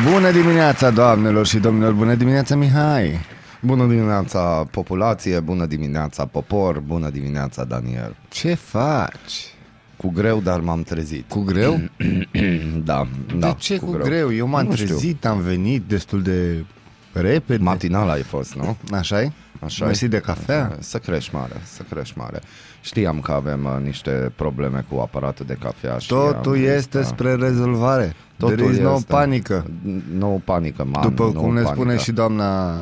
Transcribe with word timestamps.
Bună 0.00 0.30
dimineața, 0.30 0.90
doamnelor 0.90 1.46
și 1.46 1.58
domnilor! 1.58 1.92
Bună 1.92 2.14
dimineața, 2.14 2.56
Mihai! 2.56 3.18
Bună 3.60 3.86
dimineața 3.86 4.68
populație, 4.70 5.40
bună 5.40 5.66
dimineața 5.66 6.26
popor, 6.26 6.80
bună 6.80 7.10
dimineața 7.10 7.64
Daniel. 7.64 8.16
Ce 8.28 8.54
faci? 8.54 9.54
Cu 9.96 10.10
greu, 10.10 10.40
dar 10.40 10.60
m-am 10.60 10.82
trezit. 10.82 11.28
Cu 11.28 11.40
greu? 11.40 11.80
da, 12.84 13.06
da. 13.38 13.46
De 13.48 13.54
ce 13.58 13.76
cu, 13.78 13.84
cu 13.84 13.90
greu? 13.90 14.04
greu? 14.04 14.32
Eu 14.34 14.46
m-am 14.46 14.66
Nu 14.66 14.74
știu. 14.74 14.86
trezit, 14.86 15.26
am 15.26 15.40
venit 15.40 15.82
destul 15.82 16.22
de 16.22 16.64
repede. 17.12 17.62
Matinal 17.62 18.08
ai 18.08 18.22
fost, 18.22 18.54
nu? 18.54 18.76
așa 18.92 19.22
-i? 19.24 19.32
Așa 19.60 19.84
Mersi 19.84 20.08
de 20.08 20.18
cafea? 20.18 20.76
Să 20.78 20.98
crești 20.98 21.34
mare, 21.34 21.52
să 21.64 21.82
crești 21.90 22.18
mare. 22.18 22.40
Știam 22.80 23.20
că 23.20 23.32
avem 23.32 23.64
uh, 23.64 23.84
niște 23.84 24.32
probleme 24.36 24.84
cu 24.88 24.98
aparatul 25.00 25.46
de 25.46 25.56
cafea 25.60 25.98
și 25.98 26.08
Totul 26.08 26.52
am 26.52 26.58
zis, 26.58 26.66
este 26.68 26.98
da. 26.98 27.04
spre 27.04 27.34
rezolvare. 27.34 28.14
Totul 28.38 28.56
There 28.56 28.72
is 28.72 28.78
no 28.78 28.92
este. 28.94 29.12
panică. 29.12 29.66
No 30.18 30.26
panică, 30.26 30.86
man. 30.90 31.02
După 31.02 31.22
no 31.22 31.40
cum 31.40 31.54
ne 31.54 31.60
panică. 31.60 31.72
spune 31.74 31.96
și 31.96 32.12
doamna 32.12 32.80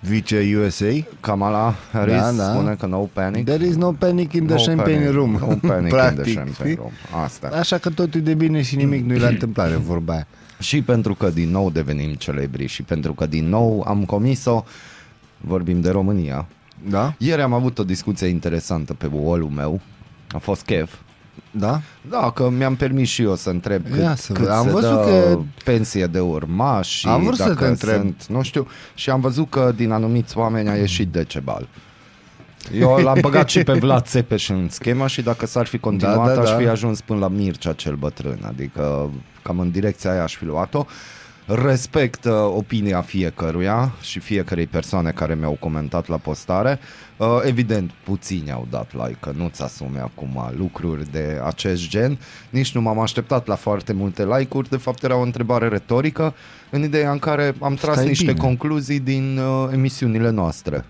vice 0.00 0.56
USA, 0.64 0.92
Kamala 1.20 1.74
Harris 1.92 2.14
Da, 2.14 2.30
da. 2.32 2.52
spune 2.52 2.74
că 2.74 2.86
no 2.86 2.98
panic. 2.98 3.44
there 3.44 3.66
is 3.66 3.76
no 3.76 3.92
panic 3.92 4.32
in 4.32 4.46
the 4.46 4.54
no 4.54 4.62
champagne 4.62 4.94
panic, 4.98 5.12
room. 5.14 5.30
No 5.30 5.68
panic 5.68 5.88
Practic, 5.92 6.26
in 6.26 6.32
the 6.32 6.34
champagne 6.34 6.52
știi? 6.70 6.74
room. 6.74 6.90
Asta. 7.24 7.50
Așa 7.58 7.78
că 7.78 7.90
totul 7.90 8.20
e 8.20 8.22
de 8.22 8.34
bine 8.34 8.62
și 8.62 8.76
nimic 8.76 9.04
nu-i 9.04 9.18
la 9.18 9.28
întâmplare, 9.28 9.74
vorba 9.74 10.12
aia. 10.12 10.26
Și 10.60 10.82
pentru 10.82 11.14
că 11.14 11.30
din 11.30 11.50
nou 11.50 11.70
devenim 11.70 12.14
celebri 12.14 12.66
și 12.66 12.82
pentru 12.82 13.12
că 13.12 13.26
din 13.26 13.48
nou 13.48 13.84
am 13.88 14.04
comis-o, 14.04 14.64
vorbim 15.40 15.80
de 15.80 15.90
România. 15.90 16.46
Da? 16.88 17.14
Ieri 17.18 17.42
am 17.42 17.52
avut 17.52 17.78
o 17.78 17.84
discuție 17.84 18.26
interesantă 18.26 18.94
pe 18.94 19.08
wall 19.12 19.42
meu, 19.54 19.80
a 20.30 20.38
fost 20.38 20.62
chef. 20.62 20.94
Da? 21.50 21.80
Da, 22.08 22.30
că 22.30 22.48
mi-am 22.50 22.76
permis 22.76 23.08
și 23.08 23.22
eu 23.22 23.34
să 23.36 23.50
întreb 23.50 23.84
cât, 23.90 24.00
Ia 24.00 24.14
să 24.14 24.32
cât 24.32 24.42
văd. 24.44 24.52
Am 24.52 24.64
se 24.64 24.70
văzut 24.70 24.90
dă 24.90 25.04
că- 25.04 25.40
pensie 25.64 26.06
de 26.06 26.20
urmaș 26.20 26.88
și 26.88 27.08
Am 27.08 27.22
vrut 27.22 27.36
să 27.36 27.48
dacă 27.48 27.62
te 27.64 27.66
întreb. 27.66 27.94
sunt, 28.00 28.26
nu 28.26 28.42
știu, 28.42 28.66
și 28.94 29.10
am 29.10 29.20
văzut 29.20 29.50
că 29.50 29.72
din 29.76 29.90
anumiți 29.90 30.38
oameni 30.38 30.68
a 30.68 30.74
ieșit 30.76 31.08
decebal. 31.08 31.68
Eu 32.72 32.96
l-am 33.04 33.18
băgat 33.20 33.48
și 33.48 33.62
pe 33.62 33.72
Vlad 33.72 34.04
Țepeș 34.06 34.48
în 34.48 34.68
schemă 34.68 35.06
și 35.06 35.22
dacă 35.22 35.46
s-ar 35.46 35.66
fi 35.66 35.78
continuat 35.78 36.26
Da, 36.26 36.34
da, 36.34 36.40
aș 36.40 36.50
da. 36.50 36.56
fi 36.56 36.66
ajuns 36.66 37.00
până 37.00 37.18
la 37.18 37.28
Mircea 37.28 37.72
cel 37.72 37.94
bătrân, 37.94 38.38
adică 38.46 39.10
cam 39.42 39.58
în 39.58 39.70
direcția 39.70 40.10
aia 40.10 40.22
aș 40.22 40.36
fi 40.36 40.44
luat-o. 40.44 40.86
Respect 41.46 42.24
uh, 42.24 42.32
opinia 42.32 43.00
fiecăruia 43.00 43.92
și 44.00 44.18
fiecarei 44.18 44.66
persoane 44.66 45.10
care 45.10 45.34
mi-au 45.34 45.56
comentat 45.60 46.08
la 46.08 46.16
postare. 46.16 46.78
Uh, 47.16 47.26
evident, 47.44 47.90
puțini 48.04 48.52
au 48.52 48.66
dat 48.70 48.92
like, 48.92 49.16
că 49.20 49.32
nu-ți 49.36 49.62
asume 49.62 49.98
acum 49.98 50.52
lucruri 50.56 51.10
de 51.10 51.40
acest 51.44 51.88
gen. 51.88 52.18
Nici 52.50 52.74
nu 52.74 52.80
m-am 52.80 52.98
așteptat 52.98 53.46
la 53.46 53.54
foarte 53.54 53.92
multe 53.92 54.24
like-uri, 54.24 54.68
de 54.68 54.76
fapt 54.76 55.02
era 55.02 55.16
o 55.16 55.22
întrebare 55.22 55.68
retorică, 55.68 56.34
în 56.70 56.82
ideea 56.82 57.10
în 57.10 57.18
care 57.18 57.54
am 57.60 57.74
tras 57.74 57.94
Stai 57.94 58.06
niște 58.06 58.24
bine. 58.32 58.38
concluzii 58.44 59.00
din 59.00 59.38
uh, 59.38 59.68
emisiunile 59.72 60.30
noastre 60.30 60.84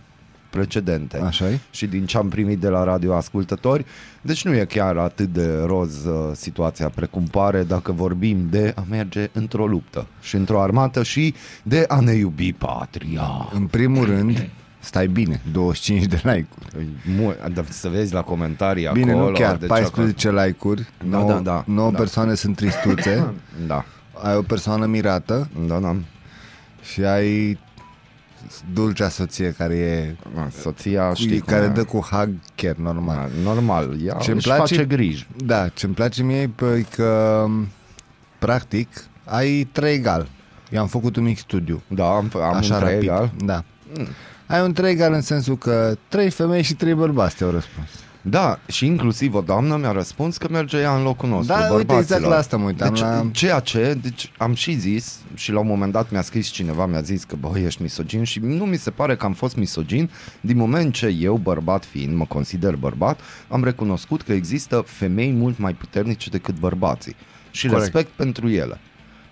precedente 0.51 1.17
așa 1.25 1.45
-i? 1.51 1.59
și 1.71 1.87
din 1.87 2.07
ce 2.07 2.17
am 2.17 2.29
primit 2.29 2.59
de 2.59 2.69
la 2.69 2.85
radioascultători. 2.85 3.85
Deci 4.21 4.45
nu 4.45 4.55
e 4.55 4.65
chiar 4.65 4.97
atât 4.97 5.33
de 5.33 5.63
roz 5.67 6.05
uh, 6.05 6.31
situația 6.33 6.89
precum 6.89 7.25
pare 7.25 7.63
dacă 7.63 7.93
vorbim 7.93 8.47
de 8.51 8.73
a 8.77 8.85
merge 8.91 9.29
într-o 9.33 9.67
luptă 9.67 10.07
și 10.21 10.35
într-o 10.37 10.61
armată 10.63 11.03
și 11.03 11.35
de 11.63 11.85
a 11.89 12.01
ne 12.01 12.13
iubi 12.13 12.53
patria. 12.53 13.49
În 13.53 13.67
primul 13.67 14.05
rând, 14.05 14.49
stai 14.79 15.07
bine, 15.07 15.41
25 15.53 16.05
de 16.05 16.21
like-uri. 16.23 16.87
Mu- 17.17 17.35
dar 17.55 17.65
să 17.69 17.89
vezi 17.89 18.13
la 18.15 18.23
comentarii 18.23 18.89
Bine, 18.93 19.11
acolo. 19.13 19.27
nu 19.27 19.33
chiar, 19.33 19.57
deci 19.57 19.69
14 19.69 20.31
like-uri, 20.33 20.87
Da, 21.11 21.17
9, 21.19 21.33
da, 21.33 21.39
da, 21.39 21.65
9 21.67 21.91
da. 21.91 21.99
persoane 21.99 22.35
sunt 22.35 22.57
tristuțe, 22.57 23.11
acolo- 23.11 23.35
Da, 23.67 23.85
ai 24.23 24.37
o 24.37 24.43
persoană 24.43 24.87
mirată 24.87 25.49
da, 25.67 25.79
da. 25.79 25.97
și 26.93 27.01
ai 27.05 27.59
dulcea 28.73 29.09
soție 29.09 29.55
care 29.59 29.75
e 29.77 30.17
Da, 30.35 30.49
Soția 30.61 31.15
știi 31.15 31.39
cum 31.39 31.47
care 31.53 31.65
e. 31.65 31.69
dă 31.69 31.85
cu 31.85 31.99
hug 32.11 32.31
chiar 32.55 32.75
normal. 32.77 33.17
Da, 33.17 33.53
Normal, 33.53 33.97
ea 34.05 34.15
Ce-mi 34.15 34.37
își 34.37 34.47
place- 34.47 34.61
face 34.75 34.85
griji. 34.85 35.27
Da, 35.45 35.69
ce-mi 35.69 35.95
place 35.95 36.23
mie 36.23 36.41
e 36.41 36.49
păi, 36.55 36.87
că 36.95 37.45
practic 38.39 38.89
ai 39.25 39.69
trei 39.73 39.95
egal. 39.95 40.29
Eu 40.71 40.81
am 40.81 40.87
făcut 40.87 41.17
un 41.17 41.23
mic 41.23 41.39
studiu. 41.39 41.83
Da, 41.87 42.07
am, 42.09 42.31
am 42.35 42.55
așa 42.55 42.75
un 42.75 42.81
trei 42.81 42.93
rapid. 42.95 43.09
egal. 43.09 43.33
Da. 43.45 43.65
Ai 44.47 44.63
un 44.63 44.73
trei 44.73 44.91
egal 44.91 45.13
în 45.13 45.21
sensul 45.21 45.57
că 45.59 45.95
trei 46.09 46.31
femei 46.31 46.63
și 46.63 46.75
trei 46.75 46.95
bărbați 46.95 47.37
te-au 47.37 47.51
răspuns. 47.51 47.89
Da, 48.23 48.59
și 48.67 48.87
inclusiv 48.87 49.35
o 49.35 49.41
doamnă 49.41 49.77
mi-a 49.77 49.93
răspuns 49.93 50.37
că 50.37 50.47
merge 50.51 50.79
ea 50.79 50.97
în 50.97 51.03
locul 51.03 51.29
nostru, 51.29 51.55
Da, 51.55 51.61
uite, 51.61 51.69
bărbaților. 51.75 52.01
exact 52.03 52.23
la 52.25 52.37
asta 52.37 52.57
mă 52.57 52.65
uitam, 52.65 52.89
Deci, 52.89 53.01
la- 53.01 53.29
ceea 53.33 53.61
ce, 53.61 53.99
deci 54.03 54.33
am 54.39 54.55
și 54.55 54.75
zis 54.79 55.19
și 55.35 55.53
la 55.53 55.59
un 55.61 55.67
moment 55.67 55.93
dat 55.93 56.11
mi-a 56.11 56.23
scris 56.23 56.49
cineva, 56.49 56.87
mi-a 56.87 57.01
zis 57.01 57.25
că 57.25 57.37
bă, 57.41 57.59
ești 57.59 57.83
misogin 57.83 58.23
și 58.25 58.39
nu 58.43 58.65
mi 58.65 58.77
se 58.77 58.91
pare 58.91 59.17
că 59.17 59.25
am 59.25 59.33
fost 59.33 59.57
misogin 59.57 60.11
din 60.41 60.57
moment 60.57 60.93
ce 60.95 61.07
eu, 61.07 61.37
bărbat 61.37 61.85
fiind, 61.85 62.17
mă 62.17 62.25
consider 62.25 62.75
bărbat, 62.77 63.21
am 63.49 63.65
recunoscut 63.65 64.23
că 64.23 64.33
există 64.33 64.83
femei 64.87 65.33
mult 65.33 65.59
mai 65.59 65.73
puternice 65.73 66.31
decât 66.31 66.59
bărbații 66.59 67.17
și 67.51 67.67
Corect. 67.67 67.85
respect 67.85 68.11
pentru 68.17 68.49
ele. 68.49 68.81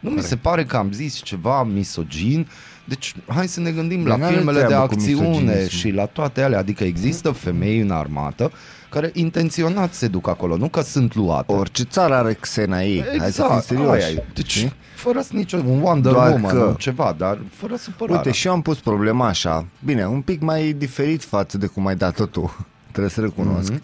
Nu 0.00 0.10
mi 0.10 0.22
se 0.22 0.36
pare 0.36 0.64
că 0.64 0.76
am 0.76 0.92
zis 0.92 1.14
ceva 1.22 1.62
misogin, 1.62 2.48
deci 2.84 3.14
hai 3.26 3.48
să 3.48 3.60
ne 3.60 3.70
gândim 3.70 4.02
Dar 4.02 4.08
la 4.08 4.16
n-are 4.16 4.34
filmele 4.36 4.58
de 4.60 4.64
treabă 4.64 4.86
cu 4.86 4.92
acțiune 4.94 5.28
misoginism. 5.28 5.68
și 5.76 5.90
la 5.90 6.06
toate 6.06 6.42
alea, 6.42 6.58
adică 6.58 6.84
există 6.84 7.30
femei 7.30 7.78
în 7.80 7.90
armată 7.90 8.52
care 8.90 9.10
intenționat 9.14 9.92
se 9.92 10.08
duc 10.08 10.28
acolo, 10.28 10.56
nu 10.56 10.68
că 10.68 10.80
sunt 10.80 11.14
luate. 11.14 11.52
Orice 11.52 11.82
țară 11.82 12.14
are 12.14 12.32
xena 12.32 12.82
ei. 12.82 13.04
Hai 13.18 13.32
să 13.32 13.46
fim 13.50 13.60
serioși. 13.60 13.94
Exact, 13.94 14.08
aia 14.08 14.08
e. 14.16 14.24
Deci, 14.34 14.50
Știi? 14.50 14.72
fără 14.94 15.20
să 15.20 15.30
nicio, 15.32 15.56
un 15.56 15.80
Wonder 15.80 16.12
Doar 16.12 16.30
Woman, 16.30 16.54
că- 16.56 16.58
că... 16.64 16.74
ceva, 16.78 17.14
dar 17.18 17.38
fără 17.54 17.76
supărare. 17.76 18.16
Uite, 18.16 18.30
și 18.30 18.46
eu 18.46 18.52
am 18.52 18.62
pus 18.62 18.78
problema 18.80 19.26
așa. 19.26 19.66
Bine, 19.84 20.06
un 20.06 20.20
pic 20.20 20.40
mai 20.40 20.72
diferit 20.72 21.24
față 21.24 21.58
de 21.58 21.66
cum 21.66 21.86
ai 21.86 21.96
dat-o 21.96 22.26
tu. 22.26 22.56
Trebuie 22.92 23.10
să 23.12 23.20
recunosc. 23.20 23.70
Mhm. 23.72 23.82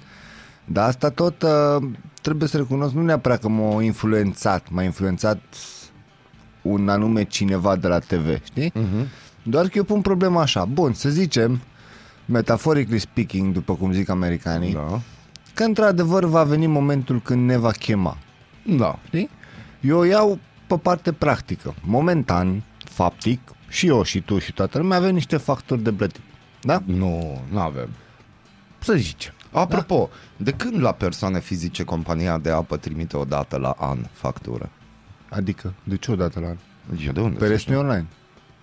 Dar 0.65 0.89
asta 0.89 1.11
tot 1.11 1.43
uh, 1.43 1.83
trebuie 2.21 2.49
să 2.49 2.57
recunosc, 2.57 2.93
nu 2.95 3.03
neapărat 3.03 3.41
că 3.41 3.49
m-a 3.49 3.83
influențat. 3.83 4.67
M-a 4.71 4.83
influențat 4.83 5.39
un 6.63 6.89
anume 6.89 7.25
cineva 7.25 7.77
de 7.77 7.89
la 7.89 7.99
TV, 7.99 8.45
știi? 8.45 8.71
Mhm. 8.75 9.07
Doar 9.43 9.65
că 9.65 9.73
eu 9.75 9.85
pun 9.85 10.01
problema 10.01 10.41
așa. 10.41 10.65
Bun, 10.65 10.93
să 10.93 11.09
zicem, 11.09 11.61
metaphorically 12.25 12.99
speaking, 12.99 13.53
după 13.55 13.75
cum 13.75 13.93
zic 13.93 14.09
americanii, 14.09 14.73
Da. 14.73 15.01
că 15.55 15.63
într-adevăr 15.65 16.25
va 16.25 16.45
veni 16.45 16.67
momentul 16.67 17.21
când 17.21 17.47
ne 17.49 17.57
va 17.57 17.71
chema. 17.71 18.17
Da. 18.77 18.99
Știi? 19.07 19.31
Eu 19.81 19.99
o 19.99 20.05
iau 20.05 20.39
pe 20.67 20.77
parte 20.79 21.13
practică. 21.13 21.75
Momentan, 21.87 22.63
faptic, 22.79 23.41
și 23.69 23.87
eu 23.87 24.03
și 24.03 24.21
tu 24.21 24.39
și 24.39 24.53
toată 24.53 24.79
lumea 24.79 24.99
avem 24.99 25.15
niște 25.15 25.37
factori 25.37 25.83
de 25.83 25.93
plătit. 25.93 26.21
Da? 26.63 26.83
Nu, 26.85 27.41
nu 27.51 27.59
avem. 27.59 27.89
Să 28.79 28.95
zicem. 28.95 29.33
Apropo, 29.53 30.11
de 30.37 30.51
când 30.51 30.81
la 30.81 30.93
persoane 30.93 31.41
fizice 31.41 31.85
compania 31.85 32.39
de 32.39 32.51
apă 32.51 32.77
trimite 32.77 33.17
o 33.17 33.25
dată 33.25 33.57
la 33.57 33.71
an 33.79 33.99
factură? 34.13 34.71
Adică, 35.31 35.73
de 35.85 35.97
ce 35.97 36.11
odată 36.13 36.41
la 36.41 36.47
an? 36.47 36.57
Eu 37.07 37.13
de 37.13 37.21
unde? 37.21 37.39
Pe 37.39 37.45
să 37.45 37.51
restul 37.51 37.73
știu? 37.75 37.85
e 37.87 37.89
online. 37.89 38.07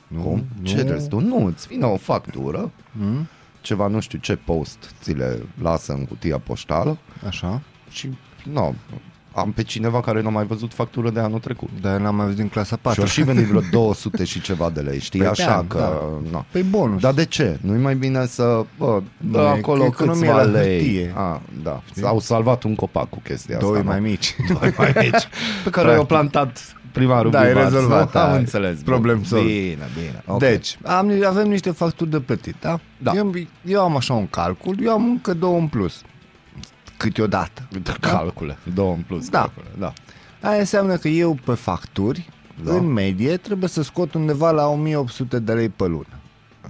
Nu, 0.07 0.21
Cum? 0.21 0.45
Nu. 0.61 0.67
Ce 0.67 0.81
restul? 0.81 1.21
Nu, 1.23 1.45
îți 1.45 1.67
vine 1.67 1.85
o 1.85 1.97
factură, 1.97 2.71
Mm? 2.91 3.27
Ceva 3.61 3.87
nu 3.87 3.99
știu 3.99 4.17
ce 4.17 4.35
post 4.35 4.93
ți 5.01 5.11
le 5.11 5.39
lasă 5.61 5.93
în 5.93 6.05
cutia 6.05 6.37
poștală 6.37 6.97
Așa. 7.27 7.61
și 7.89 8.09
nu, 8.51 8.75
am 9.33 9.51
pe 9.51 9.63
cineva 9.63 10.01
care 10.01 10.21
nu 10.21 10.27
a 10.27 10.31
mai 10.31 10.45
văzut 10.45 10.73
factură 10.73 11.09
de 11.09 11.19
anul 11.19 11.39
trecut. 11.39 11.69
Dar 11.81 11.99
n-am 11.99 12.15
mai 12.15 12.23
văzut 12.25 12.39
din 12.39 12.49
clasa 12.49 12.75
4. 12.81 12.93
Și 12.93 12.99
au 13.05 13.11
și 13.11 13.23
venit 13.31 13.45
vreo 13.47 13.61
200 13.71 14.23
și 14.23 14.41
ceva 14.41 14.69
de 14.69 14.79
lei, 14.81 14.99
știi? 14.99 15.19
Păi 15.19 15.27
Așa 15.27 15.45
da, 15.45 15.65
că... 15.67 15.77
da. 15.77 16.29
Na. 16.31 16.45
Păi 16.51 16.63
bonus. 16.63 17.01
Dar 17.01 17.13
de 17.13 17.25
ce? 17.25 17.57
Nu-i 17.61 17.77
mai 17.81 17.95
bine 17.95 18.25
să... 18.25 18.65
Bă, 18.77 19.01
Nu, 19.17 19.31
dă 19.31 19.37
e 19.39 19.47
acolo 19.47 19.85
economie 19.85 20.19
câțiva 20.21 20.41
la 20.41 20.43
lei. 20.43 20.77
hârtie. 20.77 21.13
A, 21.15 21.41
da. 21.63 21.81
S-au 21.93 22.19
salvat 22.19 22.63
un 22.63 22.75
copac 22.75 23.09
cu 23.09 23.19
chestia 23.23 23.57
Doi 23.57 23.77
asta. 23.77 23.89
mai 23.89 23.99
nu? 23.99 24.05
mici. 24.07 24.35
Doi 24.59 24.73
mai 24.77 24.93
mici. 24.95 25.27
Pe 25.63 25.69
care 25.69 25.71
Practic. 25.71 25.91
i-au 25.93 26.05
plantat 26.05 26.75
primarul 26.91 27.31
Da, 27.31 27.49
e 27.49 27.53
Bubaț, 27.53 27.71
rezolvat, 27.71 28.13
nu? 28.13 28.19
Am 28.19 28.29
da, 28.31 28.35
înțeles. 28.37 28.75
bun. 28.75 28.83
problem 28.93 29.23
solved. 29.23 29.47
Bine, 29.47 29.89
bine. 29.93 30.23
ok. 30.25 30.39
Deci, 30.39 30.77
am, 30.85 31.11
avem 31.25 31.47
niște 31.47 31.71
facturi 31.71 32.09
de 32.09 32.19
plătit, 32.19 32.55
da? 32.59 32.79
Da. 32.97 33.11
Eu, 33.15 33.33
eu 33.65 33.81
am 33.81 33.95
așa 33.95 34.13
un 34.13 34.27
calcul, 34.27 34.75
eu 34.83 34.91
am 34.91 35.03
încă 35.05 35.33
două 35.33 35.57
în 35.57 35.67
plus. 35.67 36.01
Câteodată. 36.97 37.67
Uite, 37.73 37.93
Calcule. 37.99 38.57
Două 38.73 38.93
în 38.93 39.01
plus. 39.07 39.29
Da. 39.29 39.39
Calcule. 39.39 39.65
da. 39.79 39.93
Aia 40.41 40.59
înseamnă 40.59 40.95
că 40.95 41.07
eu 41.07 41.37
pe 41.45 41.53
facturi 41.53 42.29
da. 42.63 42.73
în 42.73 42.85
medie 42.85 43.37
trebuie 43.37 43.69
să 43.69 43.83
scot 43.83 44.13
undeva 44.13 44.51
la 44.51 44.67
1800 44.67 45.39
de 45.39 45.53
lei 45.53 45.69
pe 45.69 45.85
lună. 45.85 46.05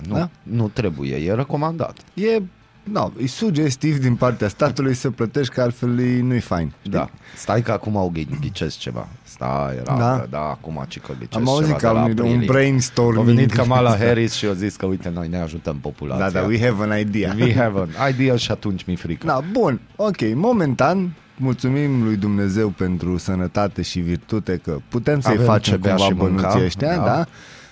Nu, 0.07 0.15
Da? 0.15 0.29
nu 0.43 0.67
trebuie, 0.67 1.15
e 1.15 1.33
recomandat. 1.33 1.97
E, 2.13 2.41
no, 2.83 3.11
e 3.21 3.27
sugestiv 3.27 3.97
din 3.99 4.15
partea 4.15 4.47
statului 4.47 4.93
să 4.93 5.09
plătești, 5.09 5.53
că 5.53 5.61
altfel 5.61 5.99
e- 5.99 6.21
nu-i 6.21 6.39
fain. 6.39 6.73
știi? 6.79 6.91
Da. 6.91 7.09
Stai 7.35 7.61
că 7.61 7.71
acum 7.71 7.97
au 7.97 8.11
ghi- 8.17 8.39
ghicesc 8.41 8.77
ceva. 8.77 9.07
Stai, 9.23 9.75
era, 9.75 9.83
Da? 9.97 9.97
da, 9.97 10.25
da 10.29 10.39
acum 10.39 10.85
ce 10.87 10.99
că 10.99 11.11
ghicesc 11.19 11.35
Am 11.35 11.47
auzit 11.49 11.65
ceva 11.65 11.77
că 11.77 11.87
de 11.87 11.93
la 11.93 11.99
am 12.01 12.05
un 12.05 12.11
aprilie. 12.19 12.45
brainstorming. 12.45 13.19
A 13.29 13.31
venit 13.33 13.51
Kamala 13.51 13.97
Harris 13.97 14.33
și 14.33 14.45
a 14.45 14.53
zis 14.53 14.75
că 14.75 14.85
uite, 14.85 15.11
noi 15.13 15.27
ne 15.27 15.37
ajutăm 15.37 15.77
populația. 15.77 16.29
Da, 16.29 16.39
da, 16.39 16.45
we 16.45 16.59
have 16.65 16.83
an 16.93 16.99
idea. 16.99 17.35
We 17.39 17.55
have 17.55 17.79
an 17.97 18.09
idea 18.11 18.35
și 18.35 18.51
atunci 18.51 18.83
mi-e 18.83 18.95
frică. 18.95 19.25
Da, 19.27 19.41
bun, 19.51 19.79
ok, 19.95 20.17
momentan 20.33 21.13
mulțumim 21.35 22.03
lui 22.03 22.15
Dumnezeu 22.15 22.67
pentru 22.69 23.17
sănătate 23.17 23.81
și 23.81 23.99
virtute 23.99 24.59
că 24.63 24.77
putem 24.89 25.19
să-i 25.19 25.33
Avem 25.33 25.45
facem 25.45 25.73
ce 25.73 25.79
bea 25.79 25.95
cumva 25.95 26.07
și 26.09 26.13
mânca, 26.17 26.41
bănuții 26.41 26.65
ăștia, 26.65 26.95
da. 26.95 27.03
da. 27.03 27.25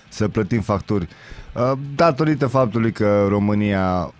Să 0.08 0.28
plătim 0.28 0.60
facturi. 0.60 1.08
Uh, 1.54 1.72
Datorită 1.94 2.46
faptului 2.46 2.92
că 2.92 3.26
România, 3.28 4.12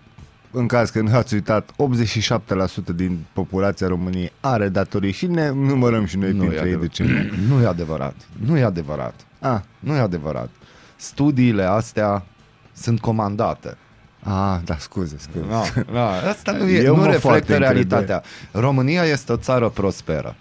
în 0.50 0.67
caz 0.67 0.91
că 0.91 1.00
nu 1.00 1.14
ați 1.17 1.35
uitat, 1.35 1.70
87% 1.73 2.94
din 2.94 3.19
populația 3.32 3.87
României 3.87 4.32
are 4.41 4.69
datorii 4.69 5.12
și 5.12 5.26
ne 5.26 5.50
numărăm 5.50 6.05
și 6.05 6.17
noi 6.17 6.32
nu, 6.32 6.44
e 6.44 6.47
printre 6.47 6.69
ei, 6.69 6.75
adevărat. 6.75 6.81
de 6.81 6.88
ce 6.88 7.02
nu? 7.05 7.19
nu 7.56 7.62
e 7.62 7.67
adevărat. 7.67 8.14
Nu 8.47 8.56
e 8.58 8.62
adevărat. 8.64 9.14
Ah, 9.38 9.61
Nu 9.79 9.94
e 9.94 9.99
adevărat. 9.99 10.49
Studiile 10.97 11.62
astea 11.64 12.25
sunt 12.73 13.00
comandate. 13.00 13.76
ah, 14.23 14.58
da, 14.64 14.76
scuze, 14.79 15.17
scuze. 15.19 15.44
No, 15.49 15.62
no, 15.93 16.00
asta 16.31 16.52
nu, 16.52 16.69
e, 16.69 16.82
Eu 16.82 16.94
nu 16.94 17.00
mă 17.00 17.05
reflectă 17.05 17.26
foarte 17.29 17.56
realitatea. 17.56 18.23
România 18.52 19.02
este 19.05 19.32
o 19.32 19.37
țară 19.37 19.69
prosperă. 19.69 20.35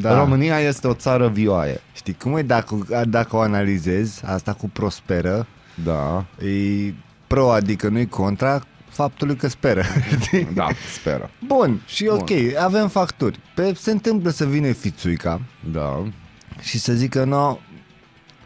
Da. 0.00 0.18
România 0.18 0.58
este 0.58 0.86
o 0.86 0.94
țară 0.94 1.28
vioaie. 1.28 1.80
Știi 1.92 2.14
cum 2.14 2.36
e 2.36 2.42
dacă, 2.42 2.78
dacă 3.08 3.36
o 3.36 3.40
analizezi, 3.40 4.22
asta 4.26 4.52
cu 4.52 4.68
prosperă, 4.72 5.46
Da, 5.84 6.24
e 6.46 6.92
pro, 7.26 7.50
adică 7.52 7.88
nu-i 7.88 8.06
contra 8.08 8.62
faptului 8.94 9.36
că 9.36 9.48
speră. 9.48 9.82
știi? 10.22 10.48
da, 10.54 10.68
speră. 10.98 11.30
Bun, 11.46 11.80
și 11.86 12.04
Bun. 12.04 12.14
ok, 12.18 12.30
avem 12.58 12.88
facturi. 12.88 13.38
Pe, 13.54 13.74
se 13.76 13.90
întâmplă 13.90 14.30
să 14.30 14.46
vină 14.46 14.72
fițuica 14.72 15.40
Da. 15.72 16.02
și 16.60 16.78
să 16.78 16.92
zică, 16.92 17.24
no, 17.24 17.58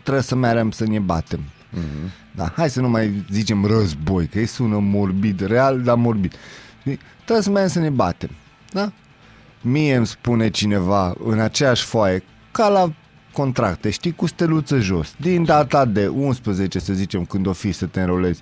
trebuie 0.02 0.22
să 0.22 0.34
merem 0.34 0.70
să 0.70 0.84
ne 0.86 0.98
batem. 0.98 1.40
Mhm. 1.70 2.10
Da, 2.34 2.52
hai 2.56 2.70
să 2.70 2.80
nu 2.80 2.88
mai 2.88 3.24
zicem 3.30 3.64
război, 3.64 4.26
că 4.26 4.38
îi 4.38 4.46
sună 4.46 4.78
morbid, 4.78 5.40
real, 5.40 5.82
dar 5.82 5.96
morbid. 5.96 6.32
Știi? 6.80 6.98
Trebuie 7.24 7.42
să 7.44 7.50
mergem 7.50 7.70
să 7.70 7.78
ne 7.78 7.90
batem. 7.90 8.30
Da? 8.72 8.92
Mie 9.60 9.94
îmi 9.96 10.06
spune 10.06 10.50
cineva 10.50 11.14
în 11.24 11.38
aceeași 11.38 11.84
foaie, 11.84 12.22
ca 12.50 12.68
la 12.68 12.92
contracte, 13.32 13.90
știi, 13.90 14.12
cu 14.14 14.26
steluță 14.26 14.78
jos. 14.78 15.14
Din 15.20 15.44
data 15.44 15.84
de 15.84 16.06
11, 16.06 16.78
să 16.78 16.92
zicem, 16.92 17.24
când 17.24 17.46
o 17.46 17.52
fi 17.52 17.72
să 17.72 17.86
te 17.86 18.00
înrolezi, 18.00 18.40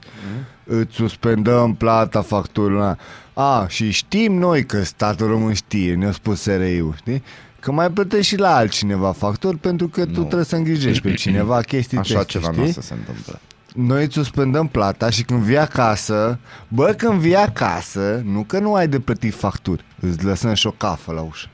îți 0.64 0.94
suspendăm 0.94 1.74
plata 1.74 2.22
facturilor. 2.22 2.98
A, 3.34 3.66
și 3.68 3.90
știm 3.90 4.34
noi 4.38 4.64
că 4.66 4.82
statul 4.84 5.26
român 5.26 5.52
știe, 5.52 5.94
ne-a 5.94 6.12
spus 6.12 6.40
SRI-ul, 6.40 6.94
știi? 6.96 7.22
Că 7.60 7.72
mai 7.72 7.90
plătești 7.90 8.26
și 8.26 8.36
la 8.38 8.54
altcineva 8.56 9.12
facturi 9.12 9.56
pentru 9.56 9.88
că 9.88 10.04
tu 10.04 10.10
Nu. 10.10 10.24
trebuie 10.24 10.44
să 10.44 10.56
îngrijești 10.56 11.02
pe 11.02 11.14
cineva 11.24 11.60
chestii 11.60 11.98
Așa 11.98 12.14
chestii, 12.14 12.32
ceva 12.40 12.52
știi? 12.52 12.62
nu 12.62 12.68
o 12.68 12.72
să 12.72 12.80
se 12.80 12.94
întâmple. 12.94 13.40
Noi 13.74 14.04
îți 14.04 14.14
suspendăm 14.14 14.66
plata 14.66 15.10
și 15.10 15.22
când 15.22 15.40
vii 15.42 15.58
acasă, 15.58 16.38
bă, 16.68 16.94
când 16.96 17.18
vii 17.20 17.36
acasă, 17.36 18.22
nu 18.24 18.42
că 18.42 18.58
nu 18.58 18.74
ai 18.74 18.88
de 18.88 19.00
plătit 19.00 19.34
facturi, 19.34 19.84
îți 20.00 20.24
lăsăm 20.24 20.54
și 20.54 20.66
o 20.66 20.70
cafă 20.70 21.12
la 21.12 21.20
ușă. 21.20 21.46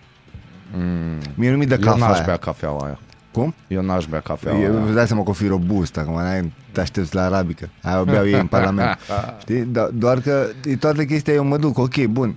Mm. 0.77 1.19
Mie 1.35 1.51
nu 1.51 1.57
mi 1.57 1.67
de 1.67 1.75
Eu 1.81 1.81
cafea 1.87 2.07
n-aș 2.07 2.17
aia. 2.17 2.25
bea 2.27 2.37
cafeaua 2.37 2.85
aia. 2.85 2.99
Cum? 3.33 3.55
Eu 3.69 3.83
n-aș 3.83 4.07
bea 4.07 4.21
cafeaua 4.21 4.59
Eu, 4.59 4.73
aia. 4.75 4.85
îți 4.85 4.95
dai 4.95 5.07
seama 5.07 5.23
că 5.23 5.31
o 5.31 5.33
fi 5.33 5.47
robust, 5.47 5.97
acum 5.97 6.15
n-ai, 6.15 6.53
te 6.73 6.81
aștepți 6.81 7.15
la 7.15 7.23
arabică. 7.25 7.69
Aia 7.83 8.01
o 8.01 8.05
beau 8.05 8.27
ei 8.27 8.41
în 8.41 8.47
parlament. 8.47 8.99
Știi? 9.41 9.63
Do- 9.71 9.93
doar 9.93 10.21
că 10.21 10.47
e 10.65 10.77
toată 10.77 11.05
chestia, 11.05 11.33
eu 11.33 11.45
mă 11.45 11.57
duc, 11.57 11.79
ok, 11.79 12.05
bun. 12.05 12.35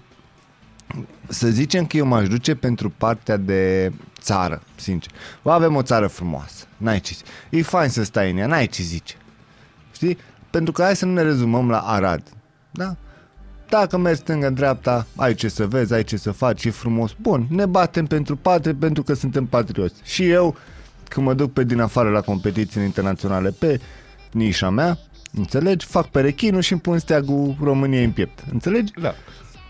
Să 1.28 1.48
zicem 1.48 1.86
că 1.86 1.98
eu 1.98 2.06
m-aș 2.06 2.28
duce 2.28 2.56
pentru 2.56 2.90
partea 2.98 3.38
de 3.38 3.92
țară, 4.20 4.62
sincer. 4.76 5.12
Bă, 5.44 5.52
avem 5.52 5.76
o 5.76 5.82
țară 5.82 6.08
frumoasă, 6.08 6.66
n-ai 6.78 7.00
ce 7.00 7.14
zice. 7.14 7.30
E 7.50 7.62
fain 7.62 7.90
să 7.90 8.04
stai 8.04 8.32
în 8.32 8.38
ea, 8.38 8.48
n-ai 8.48 8.68
ce 8.68 8.84
zice. 8.84 9.16
Știi? 9.94 10.18
Pentru 10.50 10.72
că 10.74 10.84
hai 10.84 10.96
să 10.96 11.06
nu 11.06 11.14
ne 11.14 11.22
rezumăm 11.22 11.70
la 11.70 11.80
Arad. 11.80 12.24
Da? 12.72 12.96
Dacă 13.70 13.98
mergi 13.98 14.20
stânga-dreapta, 14.20 15.06
ai 15.16 15.34
ce 15.34 15.48
să 15.48 15.68
vezi, 15.68 15.94
ai 15.94 16.04
ce 16.04 16.18
să 16.18 16.32
faci, 16.32 16.66
e 16.66 16.70
frumos. 16.70 17.16
Bun, 17.22 17.46
ne 17.50 17.66
batem 17.66 18.06
pentru 18.06 18.36
patrie 18.36 18.74
pentru 18.74 19.04
că 19.04 19.14
suntem 19.14 19.46
patrioți. 19.46 19.96
Și 20.04 20.30
eu, 20.30 20.56
când 21.08 21.26
mă 21.26 21.34
duc 21.34 21.54
pe 21.54 21.64
din 21.64 21.80
afară 21.80 22.10
la 22.10 22.22
competiții 22.22 22.84
internaționale 22.84 23.50
pe 23.50 23.80
nișa 24.32 24.70
mea, 24.70 24.98
înțelegi? 25.34 25.86
Fac 25.86 26.08
perechinul 26.08 26.62
și 26.62 26.72
îmi 26.72 26.82
pun 26.82 27.00
steagul 27.00 27.56
României 27.62 28.04
în 28.04 28.12
piept. 28.12 28.40
Înțelegi? 28.52 28.92
Da. 29.02 29.14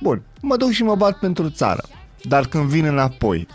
Bun, 0.02 0.22
mă 0.42 0.58
duc 0.58 0.70
și 0.72 0.84
mă 0.84 0.96
bat 0.96 1.20
pentru 1.20 1.50
țară. 1.50 1.84
Dar 2.22 2.46
când 2.48 2.64
vin 2.66 2.86
înapoi, 2.86 3.48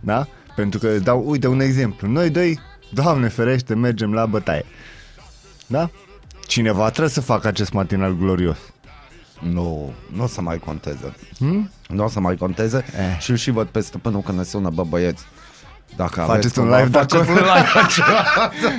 da? 0.00 0.26
Pentru 0.56 0.78
că 0.78 0.88
îți 0.88 1.04
dau, 1.04 1.28
uite, 1.28 1.46
un 1.46 1.60
exemplu. 1.60 2.08
Noi 2.08 2.30
doi, 2.30 2.58
Doamne 2.92 3.28
ferește, 3.28 3.74
mergem 3.74 4.12
la 4.14 4.26
bătaie. 4.26 4.64
Da? 5.66 5.90
Cineva 6.46 6.88
trebuie 6.88 7.08
să 7.08 7.20
facă 7.20 7.46
acest 7.48 7.72
matinal 7.72 8.12
glorios. 8.16 8.58
Nu, 9.40 9.92
nu 10.12 10.22
o 10.22 10.26
să 10.26 10.40
mai 10.40 10.58
conteze. 10.58 11.14
Hmm? 11.38 11.70
Nu 11.88 12.04
o 12.04 12.08
să 12.08 12.20
mai 12.20 12.36
conteze 12.36 12.84
Eh. 12.98 13.18
și 13.20 13.30
îl 13.30 13.36
și 13.36 13.50
văd 13.50 13.66
pe 13.66 13.80
stăpânul 13.80 14.20
când 14.20 14.38
ne 14.38 14.44
sună, 14.44 14.70
bă 14.70 14.84
băieți. 14.84 15.22
Dacă 15.96 16.20
Faceți 16.20 16.30
aveți 16.30 16.58
un 16.58 16.64
cumva- 16.64 16.78
live 16.78 16.90
de 16.90 16.98
faceți 16.98 17.22
acolo? 17.22 17.38
un 17.38 17.46